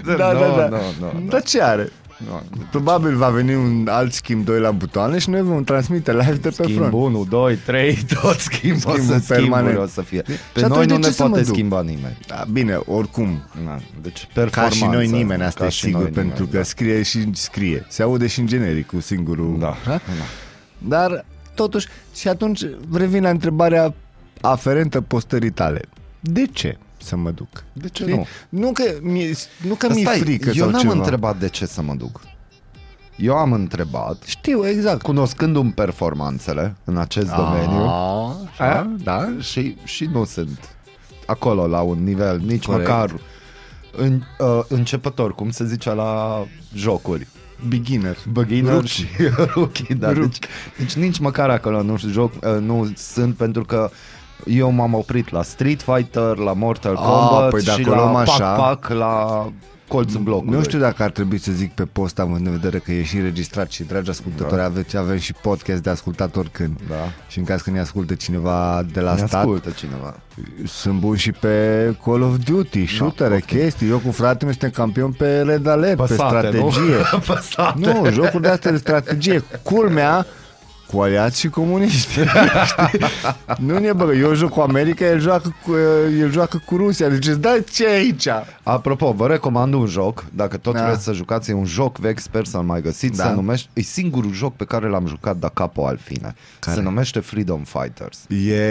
live 0.04 0.16
Da, 0.18 0.32
nu, 0.32 0.40
da, 0.40 0.56
da. 0.56 0.68
Nu, 0.68 0.78
nu, 1.00 1.20
nu. 1.22 1.30
Dar 1.30 1.42
ce 1.44 1.62
are? 1.62 1.90
nu. 2.28 2.42
Probabil 2.72 3.16
va 3.16 3.30
veni 3.30 3.56
un 3.56 3.88
alt 3.92 4.14
schimb 4.14 4.46
2 4.46 4.60
la 4.60 4.72
butoane 4.72 5.18
și 5.18 5.30
noi 5.30 5.42
vom 5.42 5.64
transmite 5.64 6.12
live 6.14 6.34
de 6.34 6.50
pe 6.50 6.64
Schimb 6.64 6.78
front. 6.78 6.94
1, 6.94 7.26
2, 7.30 7.56
3, 7.56 7.98
tot 8.22 8.40
schimb 8.40 8.76
o 8.76 8.80
Schimbul 8.80 9.20
să 9.20 9.34
permanent. 9.34 9.66
schimburi 9.68 9.78
o 9.78 9.88
să 9.88 10.02
fie. 10.02 10.22
Pe 10.54 10.64
atunci 10.64 10.76
noi 10.76 10.86
de 10.86 10.94
nu 10.94 11.00
ce 11.02 11.08
ne 11.08 11.14
să 11.14 11.24
mă 11.24 11.30
poate 11.30 11.44
duc? 11.44 11.54
schimba 11.54 11.82
nimeni. 11.82 12.18
Da, 12.28 12.46
bine, 12.52 12.80
oricum, 12.86 13.42
Na, 13.66 13.80
deci 14.02 14.22
Ca 14.22 14.28
performanță. 14.34 14.76
și 14.78 14.86
noi 14.86 15.08
nimeni, 15.08 15.44
asta 15.44 15.60
Ca 15.60 15.66
e 15.66 15.70
și 15.70 15.80
sigur, 15.84 16.02
noi 16.02 16.10
pentru 16.10 16.44
nimeni, 16.44 16.58
că 16.64 16.64
scrie 16.70 17.04
și 17.04 17.30
scrie. 17.34 17.86
Se 17.90 18.04
aude 18.04 18.28
și 18.28 18.40
în 18.40 18.48
generic 18.48 18.86
cu 18.88 19.00
singurul... 19.00 19.56
Da. 19.60 19.76
da. 19.86 19.92
Ha? 19.92 20.02
Dar, 20.78 21.26
totuși, 21.54 21.88
și 22.16 22.28
atunci 22.28 22.62
revin 22.94 23.24
la 23.24 23.30
întrebarea 23.30 23.94
aferentă 24.42 25.02
postării 25.02 25.52
tale. 25.52 25.82
De 26.20 26.46
ce 26.52 26.78
să 27.08 27.16
mă 27.16 27.32
duc? 27.32 27.64
De 27.74 27.88
ce 27.90 28.04
Știi? 28.04 28.16
nu? 28.16 28.26
Nu 28.50 28.72
că 28.72 28.84
mi-e, 29.02 29.36
nu 29.68 29.74
că 29.74 29.88
mi-e 29.94 30.04
Stai, 30.04 30.20
frică 30.20 30.48
eu 30.50 30.54
sau 30.56 30.70
n-am 30.70 30.82
ceva. 30.82 30.94
întrebat 30.94 31.40
de 31.40 31.50
ce 31.50 31.66
să 31.66 31.82
mă 31.82 31.94
duc. 31.94 32.22
Eu 33.16 33.36
am 33.36 33.52
întrebat, 33.54 34.24
Știu, 34.26 34.68
exact. 34.68 35.02
cunoscându-mi 35.02 35.72
performanțele 35.72 36.76
în 36.84 36.98
acest 36.98 37.34
domeniu, 37.36 37.80
A, 37.88 38.36
așa, 38.52 38.96
da? 39.04 39.30
și, 39.40 39.76
și 39.84 40.06
nu 40.06 40.26
sunt 40.26 40.76
acolo 41.26 41.68
la 41.68 41.82
un 41.82 42.04
nivel, 42.04 42.42
nici 42.46 42.66
Corect. 42.66 42.88
măcar 42.88 43.20
în, 43.92 44.22
uh, 44.40 44.64
începător, 44.68 45.36
cum 45.36 45.50
se 45.50 45.66
zice 45.66 45.94
la 45.94 46.44
jocuri. 46.74 47.28
Beginner. 47.68 48.18
Beginner 48.32 48.72
Rookie. 48.72 48.90
și 48.90 49.06
rookie, 49.54 49.96
da. 50.00 50.12
Rookie. 50.14 50.40
Deci, 50.78 50.94
deci 50.96 51.04
nici 51.04 51.20
măcar 51.20 51.50
acolo 51.50 51.82
nu, 51.82 51.98
joc, 51.98 52.34
uh, 52.34 52.60
nu 52.62 52.92
sunt 52.96 53.36
pentru 53.36 53.66
că 53.66 53.90
eu 54.46 54.72
m-am 54.72 54.94
oprit 54.94 55.32
la 55.32 55.44
Street 55.44 55.82
Fighter, 55.82 56.38
la 56.38 56.54
Mortal 56.54 56.96
Ah, 56.96 57.02
Kombat 57.04 57.50
păi 57.50 57.62
de 57.62 57.72
și 57.72 57.82
acolo 57.82 58.02
la 58.02 58.08
am 58.08 58.16
așa. 58.16 58.54
Pac-Pac, 58.56 58.90
la 58.90 59.46
colțul 59.88 60.20
blocului. 60.20 60.58
Nu 60.58 60.64
știu 60.64 60.80
dacă 60.80 61.04
ar 61.04 61.10
trebui 61.12 61.38
să 61.38 61.52
zic 61.52 61.72
pe 61.72 61.84
post, 61.84 62.20
având 62.20 62.46
în 62.46 62.52
vedere 62.52 62.78
că 62.78 62.92
e 62.92 63.04
și 63.04 63.16
înregistrat 63.18 63.72
și, 63.72 63.84
dragi 63.84 64.10
ascultători, 64.10 64.56
Da. 64.56 64.64
aveți, 64.66 64.98
avem 64.98 65.18
și 65.18 65.34
podcast 65.34 65.82
de 65.84 65.90
ascultat 65.90 66.36
oricând. 66.36 66.80
Da. 66.90 66.96
Și 67.28 67.38
în 67.40 67.44
caz 67.46 67.62
că 67.62 67.70
ne 67.72 67.80
ascultă 67.80 68.14
cineva 68.14 68.86
de 68.94 69.00
la 69.00 69.12
Ne 69.12 69.18
stat, 69.18 69.34
ascultă 69.34 69.70
cineva. 69.70 70.16
sunt 70.66 71.00
bun 71.00 71.16
și 71.16 71.32
pe 71.32 71.96
Call 72.06 72.22
of 72.22 72.36
Duty, 72.46 72.86
shootere, 72.86 73.34
ok. 73.36 73.46
chestii. 73.46 73.90
Eu 73.90 73.98
cu 73.98 74.12
fratele 74.12 74.44
meu 74.44 74.52
suntem 74.52 74.70
campion 74.70 75.12
pe 75.12 75.42
Red 75.42 75.68
Alert, 75.68 75.96
pe 75.98 76.02
Păsate, 76.08 76.38
strategie. 76.48 76.96
nu? 77.12 77.20
Păsate. 77.26 77.80
Nu, 77.80 78.12
jocuri 78.12 78.42
de 78.42 78.48
astea 78.50 78.72
de 78.72 78.78
strategie. 78.78 79.44
Culmea, 79.64 80.26
cu 80.92 81.00
aliați 81.02 81.40
și 81.40 81.50
comuniști. 81.50 82.12
Știi? 82.12 83.00
nu 83.68 83.80
ne 83.80 83.94
băgă. 83.94 84.14
Eu 84.14 84.34
joc 84.34 84.50
cu 84.50 84.60
America, 84.60 85.06
el 85.06 85.20
joacă 85.20 85.56
cu, 85.66 85.72
el 86.20 86.32
joacă 86.32 86.62
cu 86.66 86.76
Rusia. 86.78 87.10
Deci 87.10 87.28
îți 87.28 87.40
dai 87.40 87.64
ce 87.72 87.88
aici? 87.88 88.28
Apropo, 88.64 89.12
vă 89.12 89.28
recomand 89.28 89.74
un 89.74 89.86
joc, 89.86 90.26
dacă 90.34 90.58
tot 90.58 90.74
Da. 90.74 90.86
vreți 90.86 91.04
să 91.04 91.14
jucați, 91.14 91.50
e 91.50 91.54
un 91.54 91.66
joc 91.66 91.98
vechi, 91.98 92.20
sper 92.20 92.46
să-l 92.46 92.62
mai 92.62 92.82
găsiți, 92.82 93.18
Da. 93.18 93.24
se 93.24 93.32
numește, 93.34 93.70
e 93.74 93.82
singurul 93.82 94.34
joc 94.34 94.56
pe 94.56 94.66
care 94.66 94.88
l-am 94.88 95.08
jucat 95.08 95.36
da 95.38 95.50
capo 95.54 95.88
al 95.88 95.98
fine. 96.04 96.36
Care? 96.60 96.76
Se 96.78 96.82
numește 96.84 97.20
Freedom 97.20 97.62
Fighters. 97.64 98.26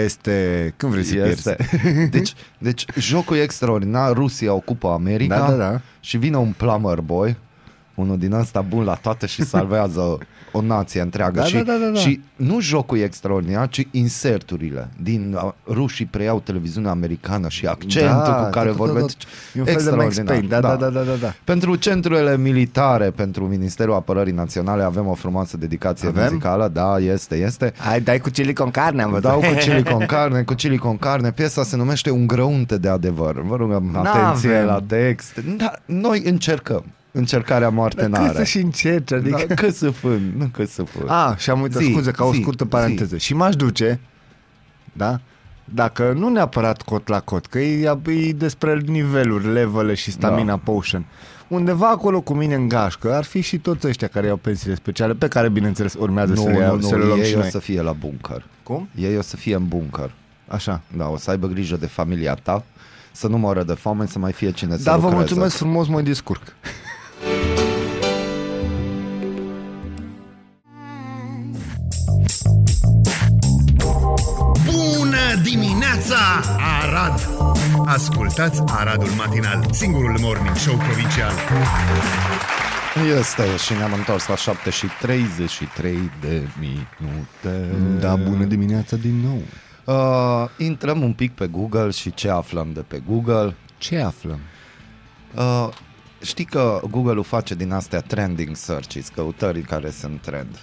Este... 0.05 0.75
Când 0.77 0.93
vrei 0.93 1.05
să 1.05 1.15
pierzi? 1.15 1.31
Este. 1.49 1.57
Deci, 2.19 2.33
deci 2.59 2.85
jocul 2.99 3.37
e 3.37 3.43
extraordinar, 3.43 4.13
Rusia 4.13 4.53
ocupă 4.55 4.89
America 4.89 5.39
Da, 5.39 5.47
da, 5.51 5.57
da. 5.57 5.81
și 6.01 6.17
vine 6.17 6.37
un 6.37 6.55
plumber 6.57 6.99
boy 7.01 7.37
Unul 7.97 8.19
din 8.19 8.33
ăsta 8.33 8.61
bun 8.61 8.85
la 8.85 8.95
toate 8.95 9.27
și 9.27 9.43
salvează 9.45 10.19
o 10.53 10.61
nație 10.63 11.01
întreagă. 11.01 11.41
Da, 11.41 11.45
și, 11.47 11.55
da, 11.57 11.63
da, 11.63 11.73
da, 11.85 11.87
da. 11.87 11.99
și 11.99 12.21
nu 12.37 12.61
jocul 12.61 12.99
e 12.99 13.03
extraordinar, 13.03 13.69
ci 13.69 13.87
inserturile. 13.91 14.89
Din 15.03 15.39
uh, 15.45 15.53
rușii 15.67 16.05
preiau 16.05 16.41
televiziunea 16.41 16.91
americană 16.91 17.49
și 17.49 17.67
accentul 17.67 18.23
Da, 18.25 18.33
cu 18.45 18.51
care 18.51 18.69
tot, 18.69 18.77
tot, 18.77 18.87
vorbesc. 18.87 19.17
tot. 19.17 19.27
E 19.55 19.61
un 19.61 19.67
fel 19.67 19.83
de 19.85 19.91
Max 19.91 20.19
Payne, 20.19 20.47
da, 20.49 20.61
da, 20.61 20.77
da, 20.77 20.89
da, 20.89 21.01
da, 21.01 21.13
da. 21.21 21.35
Pentru 21.45 21.75
centrurile 21.75 22.37
militare, 22.37 23.11
pentru 23.11 23.45
Ministerul 23.47 23.95
Apărării 23.95 24.33
Naționale 24.33 24.83
avem 24.83 25.07
o 25.07 25.15
frumoasă 25.15 25.57
dedicație 25.57 26.09
Avem? 26.09 26.23
muzicală. 26.23 26.69
Da, 26.69 26.99
este, 26.99 27.37
este. 27.37 27.73
Hai, 27.79 28.01
dai 28.01 28.19
cu 28.19 28.29
chili 28.31 28.53
con 28.53 28.71
carne, 28.71 29.03
am 29.03 29.11
văzut. 29.11 29.25
Dau 29.25 29.39
cu 29.39 29.55
chili 29.59 29.83
con 29.85 30.07
carne, 30.07 30.43
cu 30.43 30.55
chili 30.55 30.79
con 30.79 30.97
carne. 30.97 31.31
Piesa 31.33 31.63
se 31.63 31.77
numește 31.77 32.11
Un 32.11 32.27
grăunte 32.27 32.79
de 32.79 32.89
adevăr. 32.89 33.43
Vă 33.43 33.57
rugăm 33.57 33.97
atenție 33.97 34.49
N-avem. 34.51 34.67
la 34.67 34.83
text. 34.87 35.35
Da, 35.57 35.73
noi 35.85 36.23
încercăm. 36.25 36.85
Încercarea 37.19 37.69
moarte 37.69 38.01
Dar 38.01 38.11
cât 38.11 38.19
n-are. 38.21 38.37
să 38.37 38.45
și 38.45 38.59
încerci, 38.59 39.13
adică... 39.13 39.45
Da, 39.49 39.55
că 39.55 39.71
să 39.71 39.91
fân, 39.91 40.33
nu 40.37 40.47
că 40.53 40.65
să 40.65 40.83
fân. 40.83 41.09
A, 41.09 41.35
și 41.39 41.51
am 41.51 41.61
uitat, 41.61 41.83
Zi, 41.83 41.91
scuze, 41.91 42.11
ca 42.11 42.25
o 42.25 42.33
zi, 42.33 42.41
scurtă 42.41 42.65
zi. 42.65 42.71
paranteză. 42.71 43.17
Și 43.17 43.35
m-aș 43.35 43.55
duce, 43.57 44.01
da? 44.93 45.21
Dacă 45.65 46.13
nu 46.17 46.29
neapărat 46.29 46.83
cot 46.83 47.09
la 47.09 47.21
cot, 47.21 47.47
că 47.47 47.59
e, 47.59 47.91
e 48.07 48.33
despre 48.33 48.81
niveluri, 48.87 49.53
levele 49.53 49.95
și 49.95 50.11
stamina 50.11 50.51
Da. 50.53 50.57
potion. 50.65 51.05
Undeva 51.49 51.89
acolo 51.89 52.21
cu 52.21 52.35
mine 52.35 52.55
în 52.55 52.69
gașcă 52.69 53.15
ar 53.15 53.25
fi 53.25 53.41
și 53.41 53.59
toți 53.59 53.87
ăștia 53.87 54.09
care 54.09 54.27
iau 54.27 54.37
pensiile 54.37 54.75
speciale, 54.75 55.15
pe 55.15 55.29
care, 55.29 55.49
bineînțeles, 55.49 55.95
urmează 55.99 56.33
nu, 56.33 56.41
să 56.43 56.49
le, 56.49 56.57
iau, 56.59 56.75
nu, 56.77 56.81
să 56.81 56.95
le 56.97 57.01
nu, 57.03 57.07
luăm 57.07 57.19
ei 57.19 57.25
și 57.27 57.35
o 57.35 57.39
noi. 57.39 57.51
să 57.51 57.59
fie 57.59 57.83
la 57.83 57.93
bunker. 57.93 58.45
Cum? 58.63 58.89
Ei 58.95 59.17
o 59.17 59.23
să 59.23 59.37
fie 59.37 59.55
în 59.55 59.67
bunker. 59.69 60.11
Așa. 60.49 60.81
Da, 60.97 61.09
o 61.09 61.17
să 61.17 61.31
aibă 61.31 61.47
grijă 61.47 61.77
de 61.77 61.87
familia 61.87 62.35
ta, 62.35 62.65
să 63.13 63.27
nu 63.29 63.39
moară 63.39 63.63
de 63.63 63.73
foame, 63.73 64.07
să 64.07 64.19
mai 64.19 64.33
fie 64.33 64.51
cine 64.51 64.77
să 64.77 64.83
Da, 64.83 64.91
vă 64.91 64.97
lucreze. 65.03 65.17
mulțumesc 65.17 65.57
frumos, 65.57 65.87
mă 65.89 66.01
descurc. 66.01 66.43
Bună 74.65 75.43
dimineața, 75.43 76.17
Arad! 76.83 77.29
Ascultați 77.87 78.63
Aradul 78.67 79.09
Matinal, 79.17 79.67
singurul 79.71 80.19
morning 80.21 80.57
show 80.57 80.77
provincial. 80.77 81.33
Este 83.19 83.57
și 83.57 83.73
ne-am 83.73 83.93
întors 83.93 84.27
la 84.27 84.37
7 84.37 84.71
și 84.71 84.87
33 85.01 86.11
de 86.21 86.49
minute. 86.59 87.75
Da, 88.01 88.17
bună 88.17 88.45
dimineața 88.45 88.97
din 88.97 89.15
nou. 89.25 89.43
Uh, 89.85 90.49
intrăm 90.59 91.03
un 91.03 91.13
pic 91.13 91.33
pe 91.35 91.47
Google 91.47 91.91
și 91.91 92.15
ce 92.15 92.31
aflăm 92.31 92.73
de 92.73 92.81
pe 92.81 93.03
Google. 93.09 93.57
Ce 93.79 93.99
aflăm? 93.99 94.39
Uh, 95.35 95.69
știi 96.23 96.45
că 96.45 96.81
Google-ul 96.91 97.25
face 97.25 97.55
din 97.55 97.73
astea 97.73 98.01
trending 98.01 98.57
searches, 98.57 99.09
căutări 99.09 99.61
care 99.61 99.91
sunt 99.91 100.21
trend. 100.21 100.59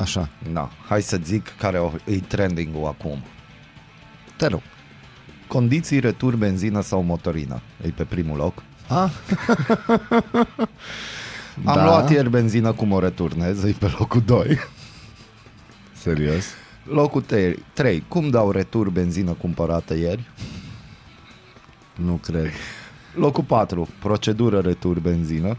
Așa, 0.00 0.28
Da, 0.52 0.70
hai 0.88 1.02
să 1.02 1.18
zic 1.24 1.48
care 1.58 1.78
o- 1.78 1.92
e 2.04 2.18
trending-ul 2.18 2.86
acum. 2.86 3.22
te 4.36 4.46
rog. 4.46 4.62
Condiții, 5.46 5.98
retur, 5.98 6.36
benzină 6.36 6.80
sau 6.80 7.02
motorină. 7.02 7.60
E 7.84 7.88
pe 7.88 8.04
primul 8.04 8.36
loc. 8.36 8.62
A? 8.88 9.10
Am 11.64 11.74
Da. 11.74 11.84
luat 11.84 12.10
ieri 12.10 12.30
benzină 12.30 12.72
cum 12.72 12.92
o 12.92 12.98
returnez, 12.98 13.64
e 13.64 13.72
pe 13.78 13.94
locul 13.98 14.20
2. 14.20 14.58
Serios? 16.02 16.44
Locul 16.84 17.24
3. 17.72 18.04
Cum 18.08 18.30
dau 18.30 18.50
retur 18.50 18.88
benzină 18.90 19.32
cumpărată 19.32 19.94
ieri? 19.94 20.30
Nu 21.94 22.12
cred. 22.14 22.50
Locul 23.16 23.44
4. 23.44 23.88
Procedură 23.98 24.58
retur 24.58 24.98
benzină. 24.98 25.56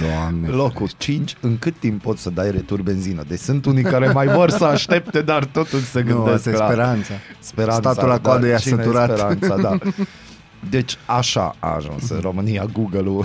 Doamne. 0.00 0.48
Locul 0.48 0.88
5. 0.96 1.34
În 1.40 1.58
cât 1.58 1.74
timp 1.78 2.02
poți 2.02 2.22
să 2.22 2.30
dai 2.30 2.50
retur 2.50 2.82
benzină? 2.82 3.22
Deci 3.28 3.38
sunt 3.38 3.64
unii 3.64 3.82
care 3.82 4.08
mai 4.08 4.26
vor 4.26 4.50
să 4.50 4.64
aștepte, 4.64 5.22
dar 5.22 5.44
totuși 5.44 5.84
se 5.84 6.00
Nu, 6.02 6.14
gândesc 6.22 6.46
asta 6.46 6.50
e 6.50 6.52
la 6.58 6.66
speranța. 6.66 7.14
speranța. 7.38 7.92
Statul 7.92 8.08
la 8.08 8.20
coadă 8.20 8.46
i-a 8.46 8.56
cine 8.58 8.74
e 8.80 8.82
săturat. 8.82 9.10
Speranța, 9.18 9.56
da. 9.56 9.78
Deci 10.70 10.96
așa 11.06 11.56
a 11.58 11.74
ajuns 11.74 12.08
în 12.10 12.18
România 12.20 12.64
Google-ul 12.72 13.24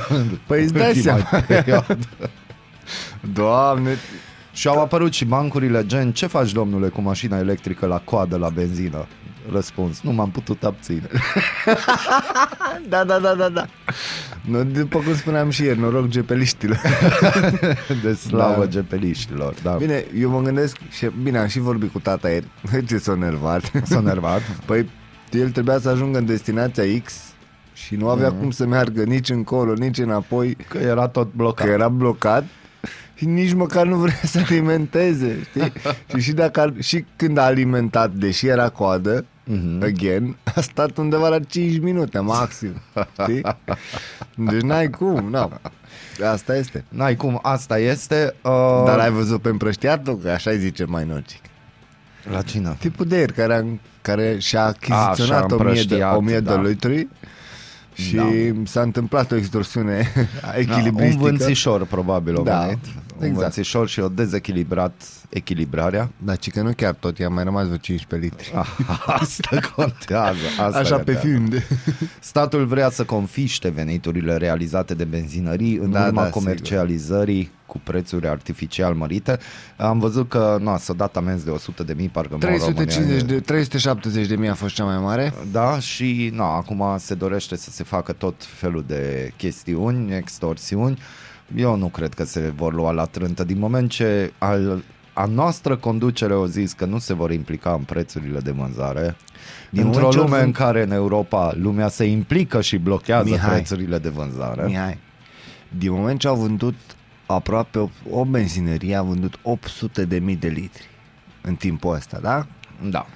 Păi 0.46 0.62
îți 0.62 0.72
dai 0.72 0.86
ultima 0.88 1.02
seama. 1.18 1.44
perioadă. 1.46 1.98
Doamne. 3.34 3.96
Și 4.52 4.68
au 4.68 4.80
apărut 4.82 5.12
și 5.12 5.24
bancurile 5.24 5.86
gen 5.86 6.12
Ce 6.12 6.26
faci 6.26 6.52
domnule 6.52 6.88
cu 6.88 7.00
mașina 7.00 7.38
electrică 7.38 7.86
la 7.86 7.98
coadă 7.98 8.36
la 8.36 8.48
benzină? 8.48 9.06
Răspuns, 9.50 10.00
nu 10.00 10.12
m-am 10.12 10.30
putut 10.30 10.62
abține 10.64 11.06
Da, 12.88 13.04
da, 13.04 13.18
da, 13.18 13.34
da, 13.34 13.48
da. 13.48 13.66
Nu, 14.40 14.64
după 14.64 14.98
cum 14.98 15.14
spuneam 15.16 15.50
și 15.50 15.62
ieri, 15.62 15.78
noroc 15.78 16.08
gepeliștilor. 16.08 16.80
De 18.02 18.12
slavă 18.14 18.64
Da. 18.64 18.70
gepeliștilor 18.70 19.54
da. 19.62 19.70
Bine, 19.72 20.04
eu 20.18 20.30
mă 20.30 20.40
gândesc 20.40 20.76
și 20.90 21.08
bine, 21.22 21.38
am 21.38 21.46
și 21.46 21.58
vorbit 21.58 21.92
cu 21.92 21.98
tata 21.98 22.28
ieri. 22.30 22.46
Ce 22.88 22.98
s-a 22.98 23.14
nervat. 23.14 23.70
S-a 23.84 24.00
nervat 24.00 24.40
Păi, 24.66 24.88
el 25.30 25.50
trebuia 25.50 25.78
să 25.78 25.88
ajungă 25.88 26.18
în 26.18 26.26
destinația 26.26 26.84
X 27.04 27.14
și 27.74 27.94
nu 27.96 28.08
avea 28.08 28.32
cum 28.32 28.50
să 28.50 28.66
meargă 28.66 29.02
nici 29.02 29.30
încolo, 29.30 29.72
nici 29.72 29.98
înapoi, 29.98 30.56
Că 30.68 30.78
era 30.78 31.08
tot 31.08 31.32
blocat 31.34 31.66
că 31.66 31.72
era 31.72 31.88
blocat 31.88 32.44
și 33.14 33.24
nici 33.24 33.52
măcar 33.52 33.86
nu 33.86 33.96
vrea 33.96 34.20
să 34.24 34.38
alimenteze, 34.48 35.38
știi? 35.50 35.72
și, 36.14 36.20
și, 36.20 36.32
dacă, 36.32 36.60
ar- 36.60 36.74
și 36.80 37.04
când 37.16 37.38
a 37.38 37.42
alimentat, 37.42 38.10
deși 38.12 38.46
era 38.46 38.68
coadă, 38.68 39.24
Mhm. 39.44 39.82
again, 39.82 40.36
a 40.54 40.60
stat 40.60 40.96
undeva 40.96 41.28
la 41.28 41.38
5 41.38 41.80
minute 41.80 42.18
maxim, 42.18 42.74
știi? 43.22 43.42
Deci 44.34 44.60
n-ai 44.60 44.90
cum, 44.90 45.28
nu. 45.28 45.50
Asta 46.24 46.56
este. 46.56 46.84
N-ai 46.88 47.16
cum, 47.16 47.38
asta 47.42 47.78
este 47.78 48.34
uh, 48.42 48.82
Dar 48.86 48.98
ai 48.98 49.10
văzut 49.10 49.42
pe 49.42 49.48
împrăștiatul? 49.48 50.18
Că 50.18 50.30
așa 50.30 50.50
îi 50.50 50.58
zice 50.58 50.84
mai 50.84 51.04
nocic. 51.04 51.40
La 52.30 52.42
cine? 52.42 52.76
Tipul 52.78 53.06
de 53.06 53.16
ieri 53.16 53.32
care, 53.32 53.54
a, 53.54 53.64
care 54.02 54.38
și-a 54.38 54.64
A, 54.66 54.74
și-a 54.80 54.96
achiziționat 54.96 55.42
1000 55.42 55.46
de, 55.48 55.54
împrăștiat, 55.54 56.16
1000 56.16 56.40
de 56.40 56.54
da. 56.54 56.60
litri 56.60 57.08
și 57.94 58.14
Da. 58.16 58.24
s-a 58.64 58.80
întâmplat 58.80 59.32
o 59.32 59.36
extorsiune 59.36 60.12
Da, 60.40 60.48
un 60.48 60.60
echilibristică. 60.60 61.22
vânțișor 61.22 61.86
probabil 61.86 62.36
o 62.38 62.42
Da, 62.42 62.60
venit 62.60 62.78
Un 63.18 63.24
exact. 63.26 63.40
vânțișor 63.54 63.88
și 63.88 64.00
o 64.00 64.08
dezechilibrat 64.08 65.02
echilibrarea 65.28 66.10
Da, 66.18 66.34
ci 66.34 66.50
că 66.50 66.62
nu 66.62 66.72
chiar 66.76 66.94
tot, 66.94 67.18
i-a 67.18 67.28
mai 67.28 67.44
rămas 67.44 67.64
vreo 67.64 67.76
15 67.76 68.28
litri. 68.28 68.52
Ah, 68.54 68.68
Asta 69.20 69.58
contează 69.76 70.38
asta 70.60 70.78
Așa 70.78 70.96
pe 70.96 71.12
contează. 71.12 71.18
film. 71.26 71.44
De... 71.48 71.62
Statul 72.20 72.66
vrea 72.66 72.90
să 72.90 73.04
confiște 73.04 73.68
veniturile 73.68 74.36
realizate 74.36 74.94
de 74.94 75.04
benzinării 75.04 75.76
în 75.76 75.90
Da, 75.90 76.06
urma 76.06 76.22
da, 76.22 76.28
comercializării 76.30 77.50
cu 77.72 77.80
prețuri 77.84 78.28
artificial 78.28 78.94
mărite. 78.94 79.38
Am 79.76 79.98
văzut 79.98 80.28
că 80.28 80.58
nu, 80.60 80.76
s-a 80.78 80.92
dat 80.92 81.16
amenzi 81.16 81.44
de 81.44 81.50
100 81.50 81.82
de 81.82 81.92
mii, 81.92 82.08
parcă 82.08 82.28
mor 82.30 82.40
350 82.40 83.18
România. 83.20 83.34
de, 83.34 83.40
370 83.40 84.26
de 84.26 84.36
mii 84.36 84.48
a 84.48 84.54
fost 84.54 84.74
cea 84.74 84.84
mai 84.84 84.98
mare. 84.98 85.32
Da, 85.52 85.78
și 85.78 86.30
na, 86.34 86.44
acum 86.44 86.84
se 86.98 87.14
dorește 87.14 87.56
să 87.56 87.70
se 87.70 87.82
facă 87.84 88.12
tot 88.12 88.34
felul 88.44 88.84
de 88.86 89.32
chestiuni, 89.36 90.14
extorsiuni. 90.16 90.98
Eu 91.56 91.76
nu 91.76 91.86
cred 91.88 92.14
că 92.14 92.24
se 92.24 92.52
vor 92.56 92.74
lua 92.74 92.90
la 92.90 93.04
trântă 93.04 93.44
din 93.44 93.58
moment 93.58 93.90
ce 93.90 94.32
al, 94.38 94.82
a 95.12 95.24
noastră 95.24 95.76
conducere 95.76 96.32
au 96.32 96.44
zis 96.44 96.72
că 96.72 96.84
nu 96.84 96.98
se 96.98 97.14
vor 97.14 97.30
implica 97.32 97.72
în 97.72 97.82
prețurile 97.82 98.38
de 98.40 98.50
vânzare. 98.50 99.16
Din 99.70 99.82
Dintr-o 99.82 100.00
moment 100.00 100.12
ce 100.12 100.18
lume 100.18 100.34
au 100.36 100.38
în 100.38 100.44
vând- 100.44 100.56
care 100.56 100.82
în 100.82 100.90
Europa 100.92 101.52
lumea 101.56 101.88
se 101.88 102.04
implică 102.04 102.60
și 102.60 102.76
blochează 102.76 103.28
Mihai. 103.30 103.50
prețurile 103.54 103.98
de 103.98 104.08
vânzare. 104.08 104.64
Mihai, 104.66 104.98
din 105.78 105.92
moment 105.92 106.20
ce 106.20 106.28
au 106.28 106.36
vândut 106.36 106.74
aproape 107.26 107.78
o, 107.78 107.88
o 108.10 108.24
benzinărie 108.24 108.94
a 108.94 109.02
vândut 109.02 109.38
800 109.42 110.04
de 110.04 110.18
mii 110.18 110.36
de 110.36 110.48
litri 110.48 110.88
în 111.40 111.54
timpul 111.54 111.94
ăsta, 111.94 112.18
da? 112.22 112.46
Da. 112.90 113.06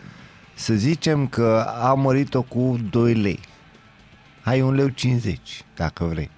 Să 0.54 0.74
zicem 0.74 1.26
că 1.26 1.66
a 1.82 1.94
mărit-o 1.94 2.42
cu 2.42 2.78
2 2.90 3.14
lei. 3.14 3.40
Hai 4.42 4.60
un 4.60 4.74
leu 4.74 4.88
50, 4.88 5.64
dacă 5.76 6.04
vrei. 6.04 6.30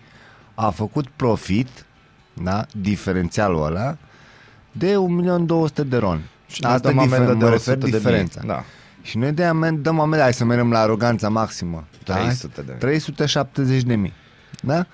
A 0.54 0.70
făcut 0.70 1.08
profit, 1.08 1.68
da, 2.42 2.66
diferențialul 2.72 3.64
ăla, 3.64 3.96
de 4.72 4.94
1.200.000 5.82 5.86
de 5.86 5.96
ron. 5.96 6.20
Și 6.46 6.62
noi 6.62 6.78
dăm 6.78 6.98
amendă 6.98 7.32
de 7.34 7.44
mă 7.44 7.50
100 7.50 7.50
refer 7.50 7.76
de 7.76 7.84
mii. 7.84 7.92
diferența. 7.92 8.40
Da. 8.46 8.64
Și 9.02 9.18
noi 9.18 9.32
de 9.32 9.44
amendă, 9.44 9.80
dăm 9.80 10.00
amendă, 10.00 10.22
hai 10.22 10.34
să 10.34 10.44
mergem 10.44 10.70
la 10.70 10.78
aroganța 10.78 11.28
maximă. 11.28 11.84
300 12.04 12.60
de 12.60 12.70
mii. 12.70 12.78
370 12.78 13.82
de 13.82 13.94
mii. 13.94 14.12
Da? 14.62 14.86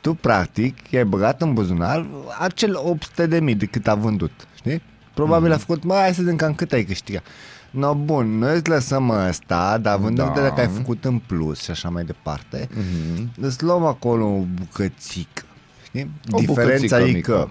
Tu, 0.00 0.14
practic, 0.14 0.90
i-ai 0.90 1.04
băgat 1.04 1.42
în 1.42 1.54
buzunar 1.54 2.06
acel 2.40 2.74
800 2.84 3.26
de 3.26 3.40
mii 3.40 3.54
de 3.54 3.66
cât 3.66 3.86
a 3.88 3.94
vândut. 3.94 4.30
Știi? 4.54 4.82
Probabil 5.14 5.48
Mhm. 5.48 5.56
a 5.56 5.60
făcut, 5.60 5.84
mă, 5.84 5.94
hai 5.94 6.14
să 6.14 6.20
vedem 6.20 6.36
cam 6.36 6.54
cât 6.54 6.72
ai 6.72 6.84
câștigat. 6.84 7.22
No, 7.70 7.94
bun, 7.94 8.38
noi 8.38 8.56
îți 8.56 8.68
lăsăm 8.68 9.08
ăsta, 9.10 9.78
dar 9.78 9.94
având 9.94 10.18
în 10.18 10.24
Da. 10.24 10.30
vedere 10.30 10.52
că 10.54 10.60
ai 10.60 10.68
făcut 10.68 11.04
în 11.04 11.18
plus 11.18 11.60
și 11.62 11.70
așa 11.70 11.88
mai 11.88 12.04
departe, 12.04 12.68
Mhm. 12.74 13.30
îți 13.40 13.62
luăm 13.62 13.84
acolo 13.84 14.24
o 14.26 14.38
bucățică. 14.54 15.42
Știi? 15.84 16.10
O 16.30 16.38
Diferența 16.38 16.96
bucățică 16.96 16.96
e 16.96 17.12
mică. 17.12 17.32
că 17.32 17.48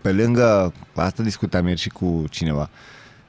pe 0.00 0.12
lângă, 0.12 0.72
asta 0.94 1.22
discutam 1.22 1.66
ieri 1.66 1.80
și 1.80 1.88
cu 1.88 2.24
cineva, 2.30 2.70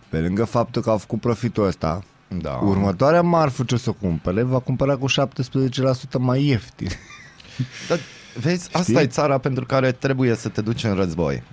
pe 0.10 0.20
lângă 0.20 0.44
faptul 0.44 0.82
că 0.82 0.90
au 0.90 0.98
făcut 0.98 1.20
profitul 1.20 1.66
ăsta, 1.66 2.04
Da. 2.42 2.52
următoarea 2.52 3.22
marfă 3.22 3.64
ce 3.64 3.76
o 3.76 3.78
să 3.78 3.92
cumpere 3.92 4.44
va 4.44 4.60
cumpăra 4.60 4.96
cu 4.96 5.08
17% 5.08 6.18
mai 6.20 6.44
ieftin. 6.46 6.88
Dar, 7.88 8.00
vezi, 8.40 8.70
asta 8.72 8.82
Știi? 8.92 8.96
e 9.04 9.08
țara 9.08 9.38
pentru 9.38 9.66
care 9.66 9.92
trebuie 9.92 10.36
să 10.36 10.50
te 10.50 10.62
duci 10.62 10.84
în 10.84 10.96
război. 10.96 11.44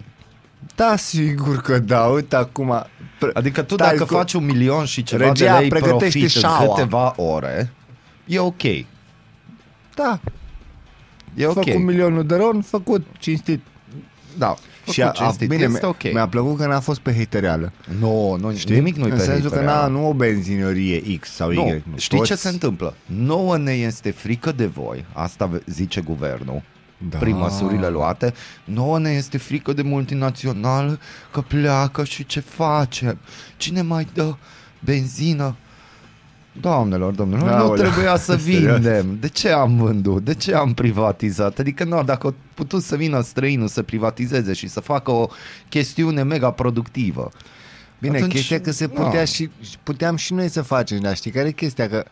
Da, 0.75 0.97
sigur 0.97 1.57
că 1.61 1.78
da, 1.78 2.04
uite 2.07 2.37
acum... 2.37 2.87
Pre- 3.19 3.30
Adică 3.35 3.62
tu 3.62 3.75
Stai, 3.75 3.88
dacă 3.90 4.04
cu- 4.04 4.14
faci 4.14 4.33
un 4.33 4.45
milion 4.45 4.85
și 4.85 5.02
ceva 5.02 5.25
Regia, 5.26 5.52
de 5.52 5.59
lei 5.59 5.69
pregătește 5.69 6.19
profit 6.19 6.23
în 6.23 6.28
șaua. 6.50 6.75
câteva 6.75 7.12
ore, 7.16 7.73
e 8.26 8.38
ok. 8.38 8.62
Da, 9.95 10.21
E 11.35 11.47
ok. 11.47 11.52
făcut 11.54 11.80
milionul 11.83 12.26
de 12.26 12.37
ron, 12.37 12.62
făcut 12.62 13.07
cinstit. 13.19 13.61
Da. 14.38 14.57
Și 14.92 15.02
a, 15.02 15.06
a, 15.08 15.10
cinstit, 15.10 15.49
bine, 15.49 15.62
este 15.62 15.78
mi- 15.87 15.88
ok. 15.88 16.12
mi-a 16.12 16.28
plăcut 16.28 16.56
că 16.58 16.66
n-a 16.66 16.80
fost 16.80 17.00
pe 17.00 17.14
hatereală. 17.18 17.72
Nu, 17.99 18.37
nu, 18.40 18.54
Știi? 18.54 18.75
nimic 18.75 18.96
nu-i 18.96 19.10
În 19.10 19.16
pe 19.16 19.22
sensul 19.22 19.49
că 19.50 19.54
hatereală. 19.56 19.80
n-a, 19.92 19.99
nu 20.00 20.08
o 20.08 20.12
benzinărie 20.14 21.18
X 21.20 21.28
sau 21.30 21.50
Nu, 21.52 21.66
Y. 21.68 21.82
știi 21.96 22.16
Toți- 22.18 22.30
ce 22.30 22.37
se 22.37 22.49
întâmplă? 22.49 22.94
Nouă 23.06 23.56
ne 23.58 23.72
este 23.72 24.10
frică 24.10 24.52
de 24.52 24.66
voi, 24.66 25.04
asta 25.12 25.46
ve- 25.46 25.62
zice 25.66 26.00
guvernul, 26.00 26.62
Da. 27.10 27.18
prin 27.18 27.37
măsurile 27.37 27.88
luate, 27.88 28.32
nouă 28.64 28.99
ne 28.99 29.10
este 29.10 29.38
frică 29.38 29.72
de 29.72 29.82
multinațional 29.82 30.99
că 31.30 31.40
pleacă 31.40 32.04
și 32.04 32.26
ce 32.26 32.40
facem? 32.40 33.18
Cine 33.56 33.82
mai 33.82 34.06
dă 34.14 34.34
benzină? 34.84 35.56
Doamnelor, 36.52 37.12
domnilor, 37.12 37.49
nu 37.49 37.54
Aoleu, 37.54 37.75
trebuia 37.85 38.16
să 38.16 38.37
serios? 38.42 38.73
vindem. 38.75 39.16
De 39.21 39.28
ce 39.28 39.49
am 39.50 39.76
vândut? 39.76 40.25
De 40.25 40.35
ce 40.35 40.54
am 40.54 40.75
privatizat? 40.75 41.59
Adică, 41.59 41.85
nu, 41.85 42.02
dacă 42.04 42.26
a 42.26 42.35
putut 42.54 42.83
să 42.83 42.97
vină 42.97 43.21
străinul 43.21 43.69
să 43.69 43.83
privatizeze 43.83 44.52
și 44.52 44.69
să 44.69 44.80
facă 44.80 45.11
o 45.11 45.28
chestiune 45.69 46.23
mega 46.23 46.50
productivă. 46.50 47.30
Bine, 47.99 48.16
Atunci, 48.16 48.33
chestia 48.33 48.61
că 48.61 48.71
se 48.71 48.90
na. 48.95 49.02
putea 49.02 49.25
și, 49.25 49.50
și 49.61 49.76
puteam 49.83 50.16
și 50.16 50.33
noi 50.35 50.49
să 50.49 50.62
facem, 50.62 51.00
dar 51.00 51.14
știi 51.16 51.30
care 51.30 51.49
e 51.49 51.52
chestia? 51.52 51.88
Că 51.88 52.04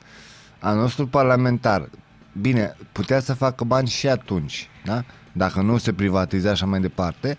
a 0.59 0.73
nostru 0.73 1.07
parlamentar, 1.07 1.88
bine, 2.40 2.76
putea 2.92 3.21
să 3.21 3.35
facă 3.35 3.64
bani 3.64 3.88
și 3.88 4.09
atunci, 4.09 4.68
da? 4.85 5.04
Dacă 5.33 5.61
nu 5.61 5.76
se 5.78 5.92
privatiza 5.92 6.50
așa 6.50 6.66
mai 6.66 6.80
departe, 6.80 7.38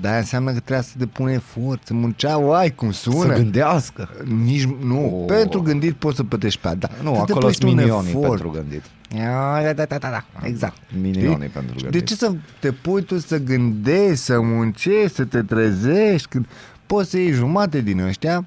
dar 0.00 0.10
aia 0.10 0.20
înseamnă 0.20 0.52
că 0.52 0.58
trebuia 0.58 0.80
să 0.82 0.92
depune 0.98 1.32
efort, 1.32 1.86
să 1.86 1.94
muncea, 1.94 2.36
uai, 2.36 2.74
cum 2.74 2.90
sună. 2.90 3.34
Să 3.34 3.40
gândească. 3.42 4.08
Nici, 4.44 4.64
nu, 4.84 5.18
Oh. 5.20 5.24
pentru 5.26 5.62
gândit 5.62 5.94
poți 5.94 6.16
să 6.16 6.24
plătești 6.24 6.60
pe 6.60 6.66
aia, 6.66 6.76
da. 6.76 6.88
Nu, 7.02 7.14
Să 7.14 7.20
acolo 7.20 7.38
depui 7.38 7.54
sunt 7.54 7.70
un 7.70 7.76
milionii 7.76 8.10
efort. 8.10 8.28
pentru 8.28 8.50
gândit. 8.50 8.82
Ia, 9.16 9.62
Da, 9.62 9.72
da, 9.72 9.84
da, 9.84 9.98
da, 9.98 10.10
da, 10.10 10.24
exact. 10.46 10.76
Milionii 11.00 11.36
Știi? 11.36 11.48
pentru 11.48 11.74
De 11.74 11.80
gândit. 11.82 12.06
ce 12.06 12.14
să 12.14 12.32
te 12.60 12.72
pui 12.72 13.02
tu 13.02 13.18
să 13.18 13.38
gândești, 13.38 14.14
să 14.24 14.40
muncești, 14.40 15.14
să 15.14 15.24
te 15.24 15.42
trezești, 15.42 16.28
când 16.28 16.46
poți 16.86 17.10
să 17.10 17.16
iei 17.18 17.30
jumate 17.32 17.80
din 17.80 18.00
ăștia, 18.00 18.44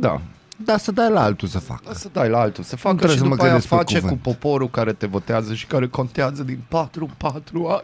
Da. 0.00 0.20
dar 0.56 0.78
să 0.78 0.92
dai 0.92 1.10
la 1.10 1.22
altul 1.22 1.48
să 1.48 1.58
facă. 1.58 1.94
Să 1.94 2.08
dai 2.12 2.28
la 2.28 2.38
altul, 2.40 2.64
să 2.64 2.76
facă 2.76 2.94
trebuie 2.96 3.16
și 3.16 3.22
să 3.22 3.28
mă 3.28 3.34
după 3.34 3.42
aia 3.42 3.50
credeți 3.52 3.68
pe 3.70 3.74
face 3.76 3.94
cu 3.94 4.00
cuvânt. 4.02 4.20
poporul 4.20 4.70
care 4.70 4.92
te 4.92 5.06
votează 5.06 5.54
și 5.54 5.66
care 5.66 5.86
contează 5.86 6.42
din 6.42 6.58
4 6.68 7.04
în 7.04 7.10
4 7.16 7.66
ani 7.66 7.82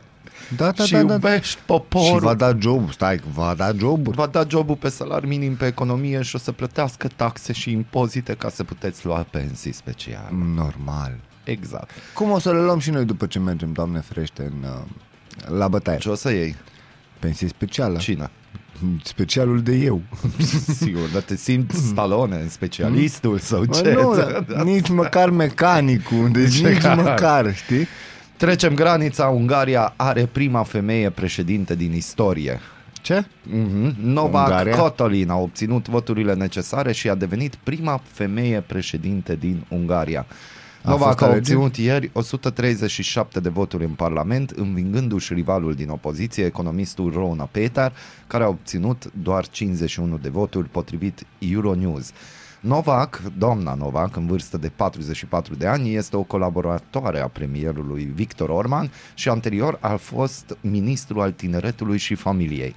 Da, 0.56 0.70
da, 0.70 0.84
și 0.84 0.92
da, 0.92 1.02
da. 1.02 1.12
iubești 1.12 1.46
Și 1.46 1.56
poporul. 1.66 2.20
va 2.20 2.34
da 2.34 2.56
job, 2.58 2.92
stai, 2.92 3.20
va 3.34 3.54
da 3.56 3.72
joburi. 3.76 4.16
Va 4.16 4.26
da 4.26 4.44
jobul 4.48 4.76
pe 4.76 4.88
salar 4.88 5.24
minim 5.24 5.54
pe 5.56 5.66
economie 5.66 6.22
și 6.22 6.34
o 6.36 6.38
să 6.38 6.52
plătească 6.52 7.08
taxe 7.16 7.52
și 7.52 7.70
impozite 7.72 8.32
ca 8.34 8.48
să 8.48 8.64
puteți 8.64 9.06
lua 9.06 9.26
pensii 9.30 9.72
speciale. 9.72 10.28
Normal. 10.54 11.16
Exact. 11.44 11.90
Cum 12.14 12.30
o 12.30 12.38
să 12.38 12.52
le 12.52 12.60
luăm 12.60 12.78
și 12.78 12.90
noi 12.90 13.04
după 13.04 13.26
ce 13.26 13.38
mergem, 13.38 13.72
Doamne 13.72 14.00
ferește, 14.00 14.42
în, 14.42 14.68
uh, 14.68 15.58
la 15.58 15.68
bătaie? 15.68 15.98
Ce 15.98 16.08
o 16.08 16.14
să 16.14 16.30
iei? 16.32 16.56
Pensie 17.18 17.48
specială. 17.48 17.98
Cine? 17.98 18.30
Specialul 19.04 19.62
de 19.62 19.72
eu. 19.74 20.00
Sigur, 20.80 21.08
dar 21.12 21.22
te 21.22 21.36
simți 21.36 21.76
Stallone, 21.86 22.46
specialistul 22.48 23.38
sau 23.38 23.62
Bă, 23.64 23.74
ce? 23.76 23.92
nu, 23.92 24.14
da, 24.54 24.62
nici 24.62 24.88
măcar 24.88 25.30
mecanicul, 25.30 26.28
deci 26.32 26.58
Ce 26.58 26.68
nici 26.68 26.80
car? 26.82 26.96
măcar, 26.96 27.54
știi? 27.54 27.86
Trecem 28.40 28.74
granița, 28.74 29.26
Ungaria 29.26 29.92
are 29.96 30.26
prima 30.26 30.62
femeie 30.62 31.10
președinte 31.10 31.74
din 31.74 31.92
istorie. 31.92 32.60
Ce? 33.02 33.24
Mm-hmm. 33.24 33.94
Novak 34.02 34.48
Ungaria? 34.48 34.76
Cotolin 34.76 35.30
a 35.30 35.36
obținut 35.36 35.88
voturile 35.88 36.34
necesare 36.34 36.92
și 36.92 37.08
a 37.08 37.14
devenit 37.14 37.54
prima 37.54 38.00
femeie 38.04 38.60
președinte 38.60 39.36
din 39.36 39.64
Ungaria. 39.68 40.26
A 40.82 40.90
Novak 40.90 41.06
fost 41.06 41.22
a 41.22 41.24
alegeri? 41.24 41.56
obținut 41.56 41.76
ieri 41.76 42.10
137 42.12 43.40
de 43.40 43.48
voturi 43.48 43.84
în 43.84 43.92
Parlament, 43.92 44.50
învingându-și 44.50 45.34
rivalul 45.34 45.74
din 45.74 45.88
opoziție, 45.88 46.44
economistul 46.44 47.12
Rona 47.12 47.48
Peter, 47.50 47.92
care 48.26 48.44
a 48.44 48.48
obținut 48.48 49.10
doar 49.22 49.48
51 49.48 50.18
de 50.18 50.28
voturi, 50.28 50.68
potrivit 50.68 51.26
Euronews. 51.38 52.12
Novak, 52.60 53.22
doamna 53.38 53.74
Novak, 53.74 54.16
în 54.16 54.26
vârstă 54.26 54.58
de 54.58 54.68
44 54.68 55.54
de 55.54 55.66
ani, 55.66 55.94
este 55.94 56.16
o 56.16 56.22
colaboratoare 56.22 57.20
a 57.20 57.28
premierului 57.28 58.10
Victor 58.14 58.48
Orban 58.48 58.90
și 59.14 59.28
anterior 59.28 59.78
a 59.80 59.96
fost 59.96 60.56
ministru 60.60 61.20
al 61.20 61.32
tineretului 61.32 61.98
și 61.98 62.14
familiei. 62.14 62.74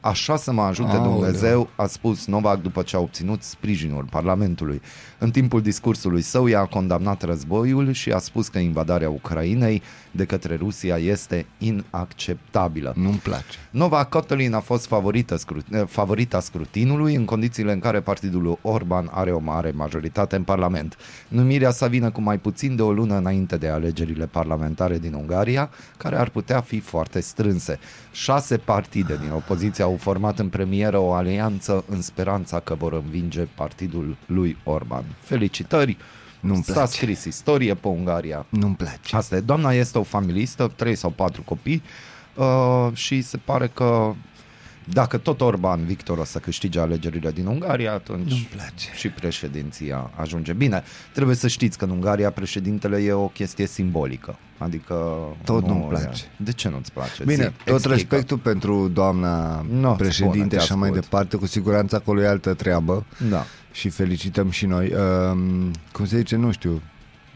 Așa 0.00 0.36
să 0.36 0.52
mă 0.52 0.62
ajute 0.62 0.96
Aoleu. 0.96 1.12
Dumnezeu, 1.12 1.68
a 1.76 1.86
spus 1.86 2.26
Novak 2.26 2.60
după 2.60 2.82
ce 2.82 2.96
a 2.96 3.00
obținut 3.00 3.42
sprijinul 3.42 4.04
Parlamentului. 4.10 4.80
În 5.22 5.30
timpul 5.30 5.62
discursului 5.62 6.22
său, 6.22 6.48
ea 6.48 6.60
a 6.60 6.64
condamnat 6.64 7.22
războiul 7.22 7.92
și 7.92 8.10
a 8.10 8.18
spus 8.18 8.48
că 8.48 8.58
invadarea 8.58 9.10
Ucrainei 9.10 9.82
de 10.10 10.24
către 10.24 10.56
Rusia 10.56 10.96
este 10.96 11.46
inacceptabilă. 11.58 12.92
Nu-mi 12.96 13.20
place. 13.22 13.58
Nova 13.70 14.04
Cotălin 14.04 14.54
a 14.54 14.60
fost 14.60 14.86
favorită, 14.86 15.36
scrut- 15.36 15.86
favorita 15.86 16.40
scrutinului 16.40 17.14
în 17.14 17.24
condițiile 17.24 17.72
în 17.72 17.78
care 17.78 18.00
partidul 18.00 18.42
lui 18.42 18.58
Orban 18.62 19.08
are 19.10 19.30
o 19.30 19.38
mare 19.38 19.70
majoritate 19.70 20.36
în 20.36 20.42
Parlament. 20.42 20.96
Numirea 21.28 21.70
sa 21.70 21.86
vine 21.86 22.08
cu 22.08 22.20
mai 22.20 22.38
puțin 22.38 22.76
de 22.76 22.82
o 22.82 22.92
lună 22.92 23.16
înainte 23.16 23.56
de 23.56 23.68
alegerile 23.68 24.26
parlamentare 24.26 24.98
din 24.98 25.14
Ungaria, 25.14 25.70
care 25.96 26.16
ar 26.16 26.28
putea 26.28 26.60
fi 26.60 26.80
foarte 26.80 27.20
strânse. 27.20 27.78
Șase 28.12 28.56
partide 28.56 29.18
din 29.20 29.30
opoziție 29.32 29.84
au 29.84 29.96
format 30.00 30.38
în 30.38 30.48
premieră 30.48 30.98
o 30.98 31.12
alianță 31.12 31.84
în 31.88 32.00
speranța 32.00 32.60
că 32.60 32.74
vor 32.74 32.92
învinge 32.92 33.46
partidul 33.54 34.16
lui 34.26 34.56
Orban. 34.64 35.04
Felicitări! 35.20 35.96
Nu-mi 36.40 36.62
S-a 36.62 36.72
place. 36.72 36.90
scris 36.92 37.24
istorie 37.24 37.74
pe 37.74 37.88
Ungaria. 37.88 38.46
Nu-mi 38.48 38.74
place. 38.74 39.16
Asta 39.16 39.36
e. 39.36 39.40
Doamna 39.40 39.72
este 39.72 39.98
o 39.98 40.02
familistă, 40.02 40.72
trei 40.76 40.94
sau 40.94 41.10
patru 41.10 41.42
copii 41.42 41.82
uh, 42.34 42.88
și 42.92 43.22
se 43.22 43.36
pare 43.36 43.70
că 43.74 44.12
dacă 44.84 45.16
tot 45.18 45.40
Orban 45.40 45.84
Victor 45.84 46.18
o 46.18 46.24
să 46.24 46.38
câștige 46.38 46.80
alegerile 46.80 47.30
din 47.32 47.46
Ungaria, 47.46 47.92
atunci 47.92 48.30
Nu-mi 48.30 48.48
place. 48.54 48.88
și 48.94 49.08
președinția 49.08 50.10
ajunge. 50.16 50.52
Bine, 50.52 50.82
trebuie 51.12 51.36
să 51.36 51.48
știți 51.48 51.78
că 51.78 51.84
în 51.84 51.90
Ungaria 51.90 52.30
președintele 52.30 52.98
e 53.02 53.12
o 53.12 53.26
chestie 53.26 53.66
simbolică. 53.66 54.36
Adică 54.58 54.94
Tot 55.44 55.62
nu 55.66 55.68
nu-mi 55.72 55.84
e- 55.84 55.88
place. 55.88 56.22
De 56.36 56.52
ce 56.52 56.68
nu-ți 56.68 56.92
place? 56.92 57.24
Bine, 57.24 57.42
Zi, 57.44 57.50
tot 57.64 57.74
explică. 57.74 57.94
respectul 57.94 58.38
pentru 58.38 58.88
doamna 58.88 59.64
Nu, 59.70 59.92
președinte 59.94 60.34
spune, 60.36 60.48
te 60.48 60.56
și 60.56 60.62
așa 60.62 60.74
mai 60.74 60.88
ascult. 60.88 61.02
departe, 61.04 61.36
cu 61.36 61.46
siguranță 61.46 61.96
acolo 61.96 62.22
e 62.22 62.28
altă 62.28 62.54
treabă 62.54 63.04
Da. 63.30 63.44
Și 63.72 63.88
felicităm 63.88 64.50
și 64.50 64.66
noi. 64.66 64.92
Um, 64.94 65.70
cum 65.92 66.06
se 66.06 66.16
zice, 66.16 66.36
nu 66.36 66.52
știu, 66.52 66.82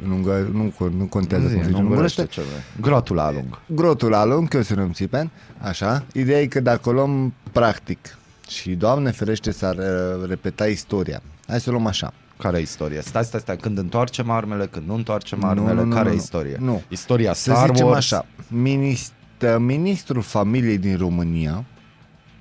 în 0.05 0.11
Ungar, 0.11 0.41
nu, 0.41 0.73
nu 0.97 1.05
contează 1.05 1.47
Zi, 1.47 1.55
cum 1.55 1.63
se 1.63 1.69
zice 1.69 1.79
în 1.79 1.85
nu 1.85 1.91
ungurește. 1.91 2.21
vorbește 2.23 2.41
ce 2.41 2.47
vrei. 2.49 2.63
Grotul 2.81 3.19
alung. 3.19 3.59
Grotul 3.67 4.11
la 4.11 4.25
lung, 4.25 4.49
că 4.49 4.59
o 4.59 4.63
să 4.63 4.75
nu 4.75 4.91
țipen, 4.93 5.31
așa. 5.59 6.05
Ideea 6.13 6.41
e 6.41 6.47
că 6.47 6.61
dacă 6.61 6.89
o 6.89 6.93
luăm 6.93 7.35
practic 7.53 8.19
și, 8.49 8.71
Doamne 8.71 9.11
ferește, 9.11 9.51
s-ar 9.51 9.77
uh, 9.77 10.29
repeta 10.29 10.67
istoria. 10.67 11.23
Hai 11.47 11.61
să 11.61 11.69
o 11.69 11.73
luăm 11.73 11.87
așa. 11.87 12.13
Care 12.39 12.59
e 12.59 12.61
istoria? 12.61 13.01
Stați, 13.01 13.27
stați, 13.29 13.43
stați. 13.43 13.61
Când 13.61 13.79
întoarcem 13.79 14.31
armele, 14.31 14.67
când 14.67 14.87
nu 14.87 14.95
întoarcem 14.95 15.39
Nu, 15.39 15.47
armele, 15.49 15.75
nu, 15.75 15.85
nu, 15.85 15.95
care 15.95 16.05
nu, 16.05 16.11
e 16.11 16.15
nu. 16.15 16.21
istoria? 16.21 16.57
Nu. 16.61 16.83
Istoria 16.89 17.33
Să 17.33 17.51
Star 17.51 17.69
zicem 17.69 17.87
Wars. 17.87 18.13
așa, 18.13 18.27
minist, 18.49 19.13
ministrul 19.59 20.23
familiei 20.23 20.79
din 20.79 20.97
România, 20.97 21.65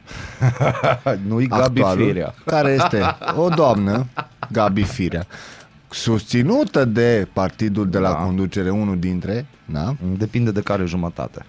Nu-i 1.27 1.47
Gabi 1.47 1.63
actualul, 1.81 2.05
Firea. 2.05 2.33
care 2.45 2.71
este 2.71 3.01
o 3.35 3.49
doamnă, 3.49 4.05
Gabi 4.51 4.83
Firea, 4.83 5.25
susținută 5.89 6.85
de 6.85 7.27
partidul 7.33 7.89
de 7.89 7.97
la 7.97 8.09
Da. 8.09 8.15
conducere, 8.15 8.69
unul 8.69 8.99
dintre, 8.99 9.45
da? 9.65 9.95
Depinde 10.17 10.51
de 10.51 10.61
care 10.61 10.85
jumătate. 10.85 11.45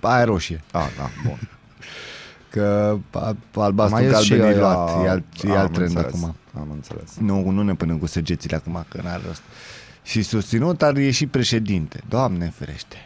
Aia 0.00 0.24
roșie. 0.24 0.60
Ah, 0.72 0.86
da, 0.98 1.10
bun. 1.26 1.38
Că 2.50 2.96
a- 3.10 3.36
albastru 3.54 3.94
Mai 3.96 4.04
e 4.04 4.22
și 4.22 4.28
galben 4.30 4.46
e 4.46 4.52
aia- 4.54 4.58
luat, 4.58 5.04
e 5.04 5.08
alt, 5.08 5.24
e 5.44 5.50
Am 5.50 5.56
alt 5.56 5.72
trend 5.72 5.88
înțeles, 5.88 6.14
acum. 6.14 6.34
Am 6.56 6.68
înțeles. 6.72 7.16
Nu, 7.18 7.50
nu 7.50 7.62
ne 7.62 7.74
punem 7.74 7.98
cu 7.98 8.06
săgețile 8.06 8.56
acum, 8.56 8.84
că 8.88 9.00
n-are 9.04 9.22
rost. 9.26 9.42
Și 10.02 10.22
susținut 10.22 10.82
ar 10.82 10.96
ieși 10.96 11.26
președinte. 11.26 12.00
Doamne 12.08 12.52
ferește. 12.56 12.96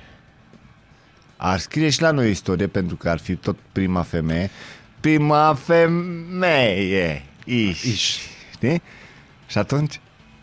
Ar 1.41 1.59
scrie 1.59 1.91
și 1.91 2.01
la 2.01 2.11
noi 2.11 2.31
istorie, 2.31 2.67
pentru 2.67 2.97
că 2.97 3.09
ar 3.09 3.19
fi 3.19 3.35
tot 3.37 3.57
prima 3.73 4.03
femeie. 4.03 4.51
Prima 5.01 5.55
femeie. 5.65 7.25
Iș. 7.45 7.83
Iș. 7.83 8.17
Știi? 8.53 8.83
Și 9.47 9.59
atunci? 9.59 10.01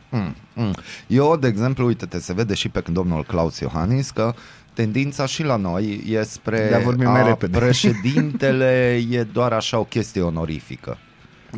Mm, 0.09 0.35
mm. 0.53 0.73
Eu, 1.07 1.37
de 1.37 1.47
exemplu, 1.47 1.85
uite-te, 1.85 2.19
se 2.19 2.33
vede 2.33 2.53
și 2.53 2.69
pe 2.69 2.83
domnul 2.91 3.23
Claus 3.23 3.59
Iohannis 3.59 4.09
că 4.09 4.33
tendința 4.73 5.25
și 5.25 5.43
la 5.43 5.55
noi 5.55 6.03
e 6.09 6.23
spre 6.23 6.67
De 6.69 6.75
a 6.75 6.79
vorbi 6.79 7.03
mai 7.05 7.23
repede. 7.23 7.57
președintele 7.57 9.01
e 9.09 9.23
doar 9.23 9.53
așa 9.53 9.79
o 9.79 9.83
chestie 9.83 10.21
onorifică. 10.21 10.97